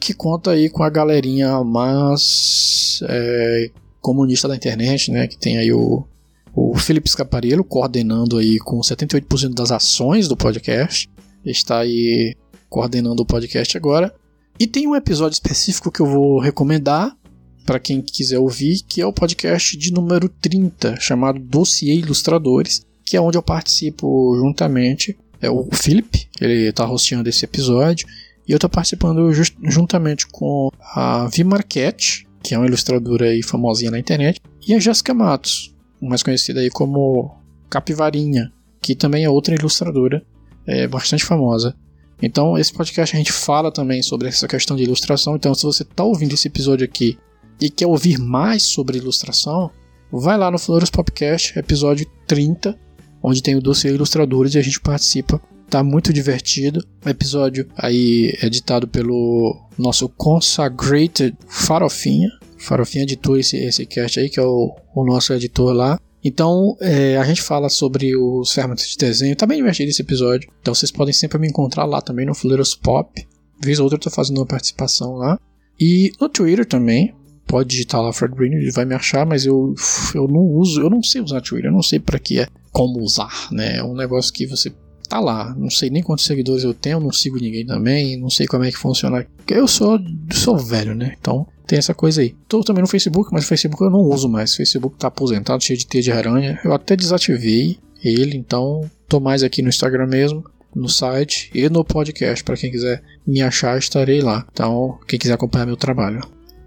que 0.00 0.12
conta 0.12 0.50
aí 0.50 0.68
com 0.68 0.82
a 0.82 0.90
galerinha 0.90 1.62
mais 1.62 3.00
é, 3.08 3.70
comunista 4.00 4.48
da 4.48 4.56
internet, 4.56 5.12
né? 5.12 5.28
Que 5.28 5.38
tem 5.38 5.58
aí 5.58 5.72
o, 5.72 6.04
o 6.52 6.76
Felipe 6.76 7.08
Scaparello 7.08 7.62
coordenando 7.62 8.36
aí 8.36 8.58
com 8.58 8.80
78% 8.80 9.54
das 9.54 9.70
ações 9.70 10.26
do 10.26 10.36
podcast. 10.36 11.08
Está 11.44 11.78
aí 11.78 12.34
coordenando 12.68 13.22
o 13.22 13.26
podcast 13.26 13.76
agora. 13.76 14.12
E 14.58 14.66
tem 14.66 14.88
um 14.88 14.96
episódio 14.96 15.34
específico 15.34 15.92
que 15.92 16.00
eu 16.00 16.06
vou 16.06 16.40
recomendar 16.40 17.16
para 17.64 17.78
quem 17.78 18.02
quiser 18.02 18.40
ouvir, 18.40 18.82
que 18.88 19.00
é 19.00 19.06
o 19.06 19.12
podcast 19.12 19.76
de 19.76 19.92
número 19.92 20.28
30, 20.28 20.98
chamado 20.98 21.38
Dossiê 21.38 21.94
Ilustradores, 21.94 22.84
que 23.10 23.16
é 23.16 23.20
onde 23.20 23.36
eu 23.36 23.42
participo 23.42 24.36
juntamente. 24.36 25.18
É 25.42 25.50
o 25.50 25.68
Felipe, 25.72 26.28
ele 26.40 26.68
está 26.68 26.88
hosteando 26.88 27.28
esse 27.28 27.44
episódio, 27.44 28.06
e 28.46 28.52
eu 28.52 28.56
estou 28.56 28.70
participando 28.70 29.32
just, 29.32 29.52
juntamente 29.64 30.28
com 30.28 30.70
a 30.94 31.26
Vi 31.26 31.42
Marquette, 31.42 32.24
que 32.40 32.54
é 32.54 32.58
uma 32.58 32.68
ilustradora 32.68 33.24
aí 33.24 33.42
famosinha 33.42 33.90
na 33.90 33.98
internet, 33.98 34.40
e 34.64 34.74
a 34.74 34.78
Jéssica 34.78 35.12
Matos, 35.12 35.74
mais 36.00 36.22
conhecida 36.22 36.60
aí 36.60 36.70
como 36.70 37.34
Capivarinha, 37.68 38.52
que 38.80 38.94
também 38.94 39.24
é 39.24 39.28
outra 39.28 39.56
ilustradora 39.56 40.24
é, 40.64 40.86
bastante 40.86 41.24
famosa. 41.24 41.74
Então, 42.22 42.56
esse 42.56 42.72
podcast 42.72 43.16
a 43.16 43.18
gente 43.18 43.32
fala 43.32 43.72
também 43.72 44.02
sobre 44.02 44.28
essa 44.28 44.46
questão 44.46 44.76
de 44.76 44.84
ilustração. 44.84 45.34
Então, 45.34 45.52
se 45.52 45.64
você 45.64 45.82
está 45.82 46.04
ouvindo 46.04 46.34
esse 46.34 46.46
episódio 46.46 46.84
aqui 46.84 47.18
e 47.60 47.68
quer 47.70 47.88
ouvir 47.88 48.18
mais 48.18 48.62
sobre 48.62 48.98
ilustração, 48.98 49.68
vai 50.12 50.38
lá 50.38 50.48
no 50.48 50.58
Flores 50.58 50.90
Podcast, 50.90 51.58
episódio 51.58 52.06
30, 52.28 52.78
onde 53.22 53.42
tem 53.42 53.56
o 53.56 53.60
dossiê 53.60 53.92
ilustradores 53.92 54.54
e 54.54 54.58
a 54.58 54.62
gente 54.62 54.80
participa. 54.80 55.40
Tá 55.68 55.84
muito 55.84 56.12
divertido. 56.12 56.84
O 57.04 57.08
episódio 57.08 57.68
aí 57.76 58.36
editado 58.42 58.88
pelo 58.88 59.56
nosso 59.78 60.08
consagrated 60.08 61.36
Farofinha. 61.46 62.28
Farofinha 62.58 63.04
editou 63.04 63.38
esse, 63.38 63.56
esse 63.56 63.86
cast 63.86 64.18
aí, 64.18 64.28
que 64.28 64.40
é 64.40 64.42
o, 64.42 64.74
o 64.94 65.04
nosso 65.04 65.32
editor 65.32 65.72
lá. 65.72 65.98
Então, 66.22 66.76
é, 66.80 67.16
a 67.16 67.24
gente 67.24 67.40
fala 67.40 67.68
sobre 67.68 68.14
os 68.14 68.52
ferramentas 68.52 68.86
de 68.88 68.96
desenho. 68.96 69.36
Tá 69.36 69.46
bem 69.46 69.58
divertido 69.58 69.88
esse 69.88 70.02
episódio. 70.02 70.50
Então, 70.60 70.74
vocês 70.74 70.90
podem 70.90 71.14
sempre 71.14 71.38
me 71.38 71.48
encontrar 71.48 71.86
lá 71.86 72.02
também 72.02 72.26
no 72.26 72.34
Fuleiros 72.34 72.74
Pop. 72.74 73.26
Vez 73.62 73.78
ou 73.78 73.84
outra 73.84 73.96
eu 73.96 74.02
tô 74.02 74.10
fazendo 74.10 74.38
uma 74.38 74.46
participação 74.46 75.14
lá. 75.14 75.38
E 75.78 76.12
no 76.20 76.28
Twitter 76.28 76.66
também. 76.66 77.14
Pode 77.46 77.70
digitar 77.70 78.00
lá 78.00 78.12
Fred 78.12 78.32
Green, 78.32 78.52
ele 78.52 78.70
vai 78.70 78.84
me 78.84 78.94
achar, 78.94 79.26
mas 79.26 79.44
eu, 79.44 79.74
eu 80.14 80.28
não 80.28 80.40
uso, 80.40 80.80
eu 80.80 80.88
não 80.88 81.02
sei 81.02 81.20
usar 81.20 81.40
Twitter, 81.40 81.68
eu 81.68 81.74
não 81.74 81.82
sei 81.82 81.98
para 81.98 82.16
que 82.16 82.38
é 82.38 82.46
como 82.72 83.00
usar, 83.00 83.48
né? 83.50 83.78
É 83.78 83.84
um 83.84 83.94
negócio 83.94 84.32
que 84.32 84.46
você 84.46 84.72
tá 85.08 85.18
lá. 85.18 85.54
Não 85.58 85.68
sei 85.68 85.90
nem 85.90 86.02
quantos 86.02 86.24
seguidores 86.24 86.62
eu 86.62 86.72
tenho, 86.72 87.00
não 87.00 87.12
sigo 87.12 87.36
ninguém 87.36 87.66
também, 87.66 88.16
não 88.16 88.30
sei 88.30 88.46
como 88.46 88.64
é 88.64 88.70
que 88.70 88.78
funciona. 88.78 89.26
Eu 89.48 89.66
sou, 89.66 89.98
sou 90.32 90.56
velho, 90.56 90.94
né? 90.94 91.16
Então 91.20 91.46
tem 91.66 91.78
essa 91.78 91.92
coisa 91.92 92.20
aí. 92.20 92.34
Tô 92.48 92.62
também 92.62 92.82
no 92.82 92.88
Facebook, 92.88 93.30
mas 93.32 93.44
o 93.44 93.48
Facebook 93.48 93.82
eu 93.82 93.90
não 93.90 94.00
uso 94.00 94.28
mais. 94.28 94.52
O 94.52 94.56
Facebook 94.56 94.96
tá 94.96 95.08
aposentado, 95.08 95.62
cheio 95.62 95.78
de 95.78 95.86
teia 95.86 96.02
de 96.02 96.12
aranha. 96.12 96.60
Eu 96.64 96.72
até 96.72 96.96
desativei 96.96 97.78
ele, 98.02 98.36
então 98.36 98.88
tô 99.08 99.20
mais 99.20 99.42
aqui 99.42 99.62
no 99.62 99.68
Instagram 99.68 100.06
mesmo, 100.06 100.44
no 100.74 100.88
site 100.88 101.50
e 101.54 101.68
no 101.68 101.84
podcast. 101.84 102.44
Para 102.44 102.56
quem 102.56 102.70
quiser 102.70 103.02
me 103.26 103.42
achar, 103.42 103.76
estarei 103.78 104.20
lá. 104.20 104.46
Então, 104.52 104.98
quem 105.06 105.18
quiser 105.18 105.34
acompanhar 105.34 105.66
meu 105.66 105.76
trabalho. 105.76 106.20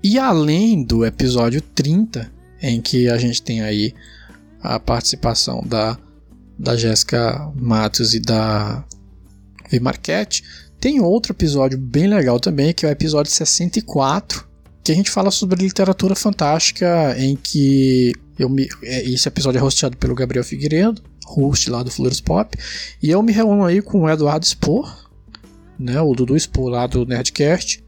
E 0.04 0.20
além 0.20 0.84
do 0.84 1.06
episódio 1.06 1.62
30, 1.62 2.30
em 2.62 2.82
que 2.82 3.08
a 3.08 3.18
gente 3.18 3.42
tem 3.42 3.62
aí 3.62 3.94
a 4.64 4.80
participação 4.80 5.62
da, 5.66 5.98
da 6.58 6.76
Jéssica 6.76 7.52
Matos 7.56 8.16
e 8.16 8.20
da 8.20 8.84
Vi 9.70 9.80
Marquette. 9.80 10.44
Tem 10.80 11.02
outro 11.02 11.34
episódio 11.34 11.78
bem 11.78 12.08
legal 12.08 12.40
também, 12.40 12.74
que 12.74 12.86
é 12.86 12.90
o 12.90 12.92
episódio 12.92 13.32
64, 13.32 14.48
que 14.84 14.92
a 14.92 14.96
gente 14.96 15.12
fala 15.12 15.32
sobre 15.32 15.62
literatura 15.62 16.16
fantástica, 16.16 17.16
em 17.18 17.36
que 17.36 18.14
eu 18.38 18.50
me, 18.50 18.68
é, 18.84 19.04
esse 19.10 19.28
episódio 19.28 19.60
é 19.60 19.64
hosteado 19.64 19.98
pelo 19.98 20.16
Gabriel 20.16 20.44
Figueiredo, 20.44 21.02
host 21.26 21.70
lá 21.70 21.84
do 21.84 21.92
Flores 21.92 22.20
Pop, 22.20 22.58
e 23.02 23.10
eu 23.10 23.22
me 23.22 23.32
reúno 23.32 23.66
aí 23.66 23.82
com 23.82 24.02
o 24.02 24.10
Eduardo 24.10 24.46
Spor, 24.46 25.10
né, 25.80 26.00
o 26.02 26.14
Dudu 26.14 26.38
Spor 26.40 26.70
lá 26.70 26.88
do 26.88 27.06
Nerdcast, 27.06 27.84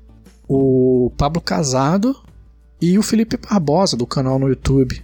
o 0.47 1.11
Pablo 1.17 1.41
Casado 1.41 2.15
e 2.81 2.97
o 2.97 3.03
Felipe 3.03 3.37
Barbosa 3.37 3.97
do 3.97 4.05
canal 4.05 4.37
no 4.37 4.47
YouTube. 4.47 5.03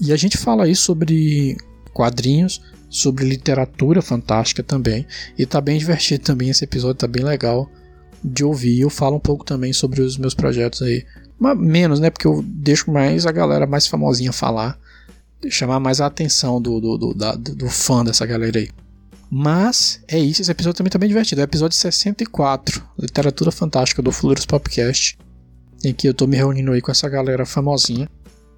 E 0.00 0.12
a 0.12 0.16
gente 0.16 0.36
fala 0.36 0.64
aí 0.64 0.74
sobre 0.74 1.56
quadrinhos, 1.92 2.60
sobre 2.90 3.24
literatura 3.24 4.02
fantástica 4.02 4.62
também. 4.62 5.06
E 5.38 5.46
tá 5.46 5.60
bem 5.60 5.78
divertido 5.78 6.24
também 6.24 6.50
esse 6.50 6.64
episódio, 6.64 6.96
tá 6.96 7.06
bem 7.06 7.24
legal 7.24 7.70
de 8.22 8.44
ouvir. 8.44 8.80
Eu 8.80 8.90
falo 8.90 9.16
um 9.16 9.20
pouco 9.20 9.44
também 9.44 9.72
sobre 9.72 10.00
os 10.00 10.16
meus 10.16 10.34
projetos 10.34 10.82
aí. 10.82 11.04
Mas 11.38 11.58
menos, 11.58 12.00
né? 12.00 12.10
Porque 12.10 12.26
eu 12.26 12.42
deixo 12.46 12.90
mais 12.90 13.26
a 13.26 13.32
galera 13.32 13.66
mais 13.66 13.86
famosinha 13.86 14.32
falar. 14.32 14.78
Chamar 15.50 15.78
mais 15.78 16.00
a 16.00 16.06
atenção 16.06 16.60
do, 16.60 16.80
do, 16.80 16.96
do, 16.96 17.14
da, 17.14 17.34
do 17.34 17.68
fã 17.68 18.04
dessa 18.04 18.24
galera 18.24 18.58
aí. 18.58 18.70
Mas 19.30 20.00
é 20.06 20.18
isso, 20.18 20.40
esse 20.40 20.50
episódio 20.50 20.78
também 20.78 20.90
tá 20.90 20.98
bem 20.98 21.08
divertido. 21.08 21.40
É 21.40 21.44
o 21.44 21.46
episódio 21.46 21.76
64, 21.76 22.82
Literatura 22.98 23.50
Fantástica 23.50 24.00
do 24.00 24.12
Fuleiros 24.12 24.46
Popcast. 24.46 25.18
Em 25.84 25.92
que 25.92 26.08
eu 26.08 26.14
tô 26.14 26.26
me 26.26 26.36
reunindo 26.36 26.72
aí 26.72 26.80
com 26.80 26.90
essa 26.90 27.08
galera 27.08 27.44
famosinha. 27.44 28.08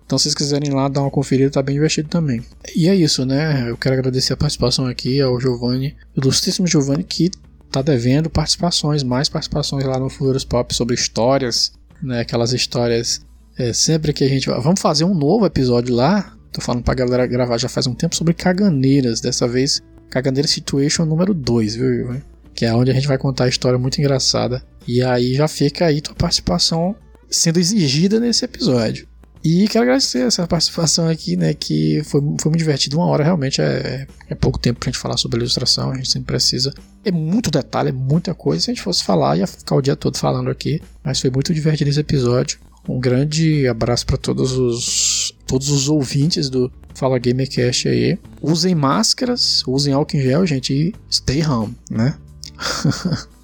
Então, 0.07 0.17
se 0.17 0.23
vocês 0.23 0.35
quiserem 0.37 0.71
lá 0.71 0.89
dar 0.89 1.01
uma 1.01 1.11
conferida, 1.11 1.51
tá 1.51 1.61
bem 1.61 1.75
divertido 1.75 2.09
também. 2.09 2.41
E 2.75 2.89
é 2.89 2.95
isso, 2.95 3.27
né? 3.27 3.69
Eu 3.69 3.77
quero 3.77 3.97
agradecer 3.97 4.33
a 4.33 4.37
participação 4.37 4.87
aqui 4.87 5.21
ao 5.21 5.39
Giovanni, 5.41 5.97
ilustríssimo 6.17 6.67
Giovanni, 6.67 7.03
que 7.03 7.29
tá 7.73 7.83
devendo 7.83 8.31
participações, 8.31 9.03
mais 9.03 9.29
participações 9.29 9.85
lá 9.85 9.99
no 9.99 10.09
Futuros 10.09 10.45
Pop 10.45 10.73
sobre 10.73 10.95
histórias, 10.95 11.73
né? 12.01 12.21
Aquelas 12.21 12.53
histórias. 12.53 13.21
É, 13.59 13.73
sempre 13.73 14.13
que 14.13 14.23
a 14.23 14.29
gente. 14.29 14.49
Vamos 14.49 14.81
fazer 14.81 15.05
um 15.05 15.15
novo 15.15 15.45
episódio 15.45 15.95
lá. 15.95 16.37
Tô 16.53 16.61
falando 16.61 16.85
pra 16.85 16.95
galera 16.95 17.27
gravar 17.27 17.59
já 17.59 17.69
faz 17.69 17.89
um 17.89 17.95
tempo 17.95 18.15
sobre 18.15 18.33
caganeiras. 18.33 19.21
Dessa 19.21 19.49
vez, 19.49 19.83
Caganeira 20.09 20.47
Situation 20.47 21.05
número 21.05 21.35
2, 21.35 21.75
viu, 21.75 22.23
Que 22.55 22.65
é 22.65 22.75
onde 22.75 22.91
a 22.91 22.95
gente 22.95 23.09
vai 23.09 23.19
contar 23.19 23.45
a 23.45 23.49
história 23.49 23.79
muito 23.79 23.99
engraçada. 23.99 24.63
E 24.87 25.03
aí 25.03 25.35
já 25.35 25.49
fica 25.49 25.87
aí 25.87 26.01
tua 26.01 26.15
participação 26.15 26.95
sendo 27.29 27.59
exigida 27.59 28.21
nesse 28.21 28.45
episódio. 28.45 29.09
E 29.49 29.69
quero 29.69 29.85
agradecer 29.85 30.27
essa 30.27 30.45
participação 30.45 31.09
aqui, 31.09 31.37
né? 31.37 31.55
Que 31.55 32.03
foi, 32.03 32.21
foi 32.21 32.51
muito 32.51 32.59
divertido. 32.59 32.97
Uma 32.97 33.07
hora 33.07 33.23
realmente 33.23 33.61
é, 33.61 34.05
é 34.29 34.35
pouco 34.35 34.59
tempo 34.59 34.81
pra 34.81 34.91
gente 34.91 34.99
falar 34.99 35.17
sobre 35.17 35.39
ilustração. 35.39 35.93
A 35.93 35.95
gente 35.95 36.11
sempre 36.11 36.27
precisa. 36.27 36.75
É 37.05 37.13
muito 37.13 37.49
detalhe, 37.49 37.91
é 37.91 37.93
muita 37.93 38.35
coisa. 38.35 38.65
Se 38.65 38.73
a 38.73 38.75
gente 38.75 38.83
fosse 38.83 39.05
falar, 39.05 39.37
ia 39.37 39.47
ficar 39.47 39.77
o 39.77 39.81
dia 39.81 39.95
todo 39.95 40.19
falando 40.19 40.51
aqui. 40.51 40.83
Mas 41.05 41.21
foi 41.21 41.31
muito 41.31 41.55
divertido 41.55 41.89
esse 41.89 42.01
episódio. 42.01 42.59
Um 42.89 42.99
grande 42.99 43.69
abraço 43.69 44.05
para 44.05 44.17
todos 44.17 44.51
os 44.51 45.33
todos 45.47 45.69
os 45.69 45.89
ouvintes 45.89 46.51
do 46.51 46.69
Fala 46.93 47.17
Gamercast 47.17 47.89
aí. 47.89 48.19
Usem 48.43 48.75
máscaras, 48.75 49.63
usem 49.65 49.95
álcool 49.95 50.17
em 50.17 50.23
gel, 50.23 50.45
gente, 50.45 50.75
e 50.75 50.95
stay 51.09 51.47
home, 51.47 51.73
né? 51.89 52.17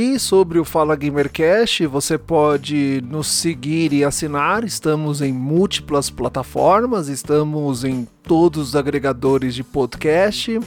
E 0.00 0.16
sobre 0.16 0.60
o 0.60 0.64
Fala 0.64 0.94
Gamercast, 0.94 1.84
você 1.86 2.16
pode 2.16 3.02
nos 3.10 3.26
seguir 3.26 3.92
e 3.92 4.04
assinar. 4.04 4.62
Estamos 4.62 5.20
em 5.20 5.32
múltiplas 5.32 6.08
plataformas, 6.08 7.08
estamos 7.08 7.82
em 7.82 8.06
todos 8.22 8.68
os 8.68 8.76
agregadores 8.76 9.56
de 9.56 9.64
podcast. 9.64 10.60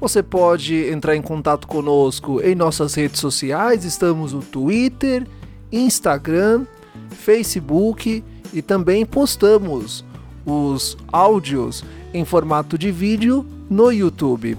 Você 0.00 0.22
pode 0.22 0.88
entrar 0.88 1.16
em 1.16 1.20
contato 1.20 1.66
conosco 1.66 2.40
em 2.40 2.54
nossas 2.54 2.94
redes 2.94 3.18
sociais. 3.18 3.84
Estamos 3.84 4.32
no 4.32 4.40
Twitter, 4.40 5.26
Instagram, 5.72 6.64
Facebook 7.10 8.22
e 8.52 8.62
também 8.62 9.04
postamos 9.04 10.04
os 10.46 10.96
áudios 11.10 11.82
em 12.14 12.24
formato 12.24 12.78
de 12.78 12.92
vídeo 12.92 13.44
no 13.68 13.90
YouTube. 13.90 14.56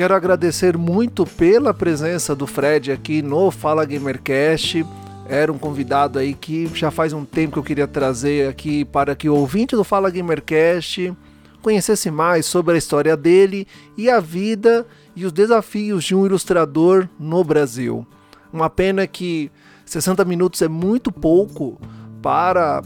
Quero 0.00 0.14
agradecer 0.14 0.78
muito 0.78 1.26
pela 1.26 1.74
presença 1.74 2.34
do 2.34 2.46
Fred 2.46 2.90
aqui 2.90 3.20
no 3.20 3.50
Fala 3.50 3.84
Gamercast. 3.84 4.82
Era 5.28 5.52
um 5.52 5.58
convidado 5.58 6.18
aí 6.18 6.32
que 6.32 6.66
já 6.74 6.90
faz 6.90 7.12
um 7.12 7.22
tempo 7.22 7.52
que 7.52 7.58
eu 7.58 7.62
queria 7.62 7.86
trazer 7.86 8.48
aqui 8.48 8.82
para 8.82 9.14
que 9.14 9.28
o 9.28 9.34
ouvinte 9.34 9.76
do 9.76 9.84
Fala 9.84 10.08
Gamercast 10.08 11.14
conhecesse 11.60 12.10
mais 12.10 12.46
sobre 12.46 12.76
a 12.76 12.78
história 12.78 13.14
dele 13.14 13.68
e 13.94 14.08
a 14.08 14.20
vida 14.20 14.86
e 15.14 15.26
os 15.26 15.32
desafios 15.32 16.02
de 16.02 16.14
um 16.14 16.24
ilustrador 16.24 17.06
no 17.18 17.44
Brasil. 17.44 18.06
Uma 18.50 18.70
pena 18.70 19.06
que 19.06 19.52
60 19.84 20.24
minutos 20.24 20.62
é 20.62 20.68
muito 20.68 21.12
pouco 21.12 21.78
para 22.22 22.82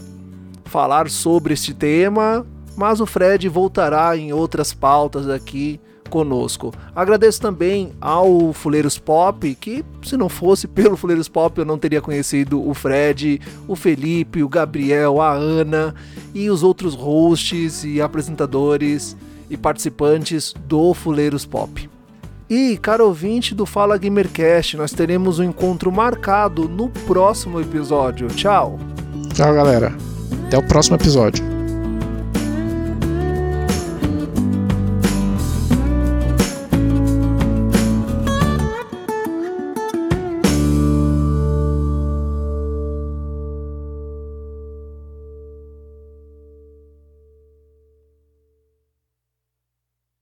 falar 0.65 1.09
sobre 1.09 1.53
este 1.53 1.73
tema, 1.73 2.45
mas 2.75 2.99
o 2.99 3.05
Fred 3.05 3.47
voltará 3.47 4.17
em 4.17 4.33
outras 4.33 4.73
pautas 4.73 5.29
aqui 5.29 5.79
conosco. 6.09 6.73
Agradeço 6.95 7.41
também 7.41 7.91
ao 7.99 8.53
Fuleiros 8.53 8.97
Pop, 8.97 9.55
que 9.55 9.83
se 10.03 10.15
não 10.17 10.29
fosse 10.29 10.67
pelo 10.67 10.97
Fuleiros 10.97 11.27
Pop 11.27 11.57
eu 11.57 11.65
não 11.65 11.77
teria 11.77 12.01
conhecido 12.01 12.67
o 12.67 12.73
Fred, 12.73 13.41
o 13.67 13.75
Felipe, 13.75 14.43
o 14.43 14.49
Gabriel, 14.49 15.21
a 15.21 15.33
Ana 15.33 15.93
e 16.33 16.49
os 16.49 16.63
outros 16.63 16.95
hosts 16.95 17.83
e 17.83 18.01
apresentadores 18.01 19.15
e 19.49 19.57
participantes 19.57 20.53
do 20.67 20.93
Fuleiros 20.93 21.45
Pop. 21.45 21.89
E, 22.49 22.77
caro 22.77 23.07
ouvinte 23.07 23.55
do 23.55 23.65
Fala 23.65 23.97
Gamercast, 23.97 24.77
nós 24.77 24.91
teremos 24.91 25.39
um 25.39 25.43
encontro 25.43 25.91
marcado 25.91 26.69
no 26.69 26.89
próximo 26.89 27.59
episódio. 27.59 28.27
Tchau! 28.27 28.79
Tchau, 29.33 29.53
galera. 29.53 29.93
Até 30.45 30.57
o 30.57 30.67
próximo 30.67 30.95
episódio. 30.95 31.54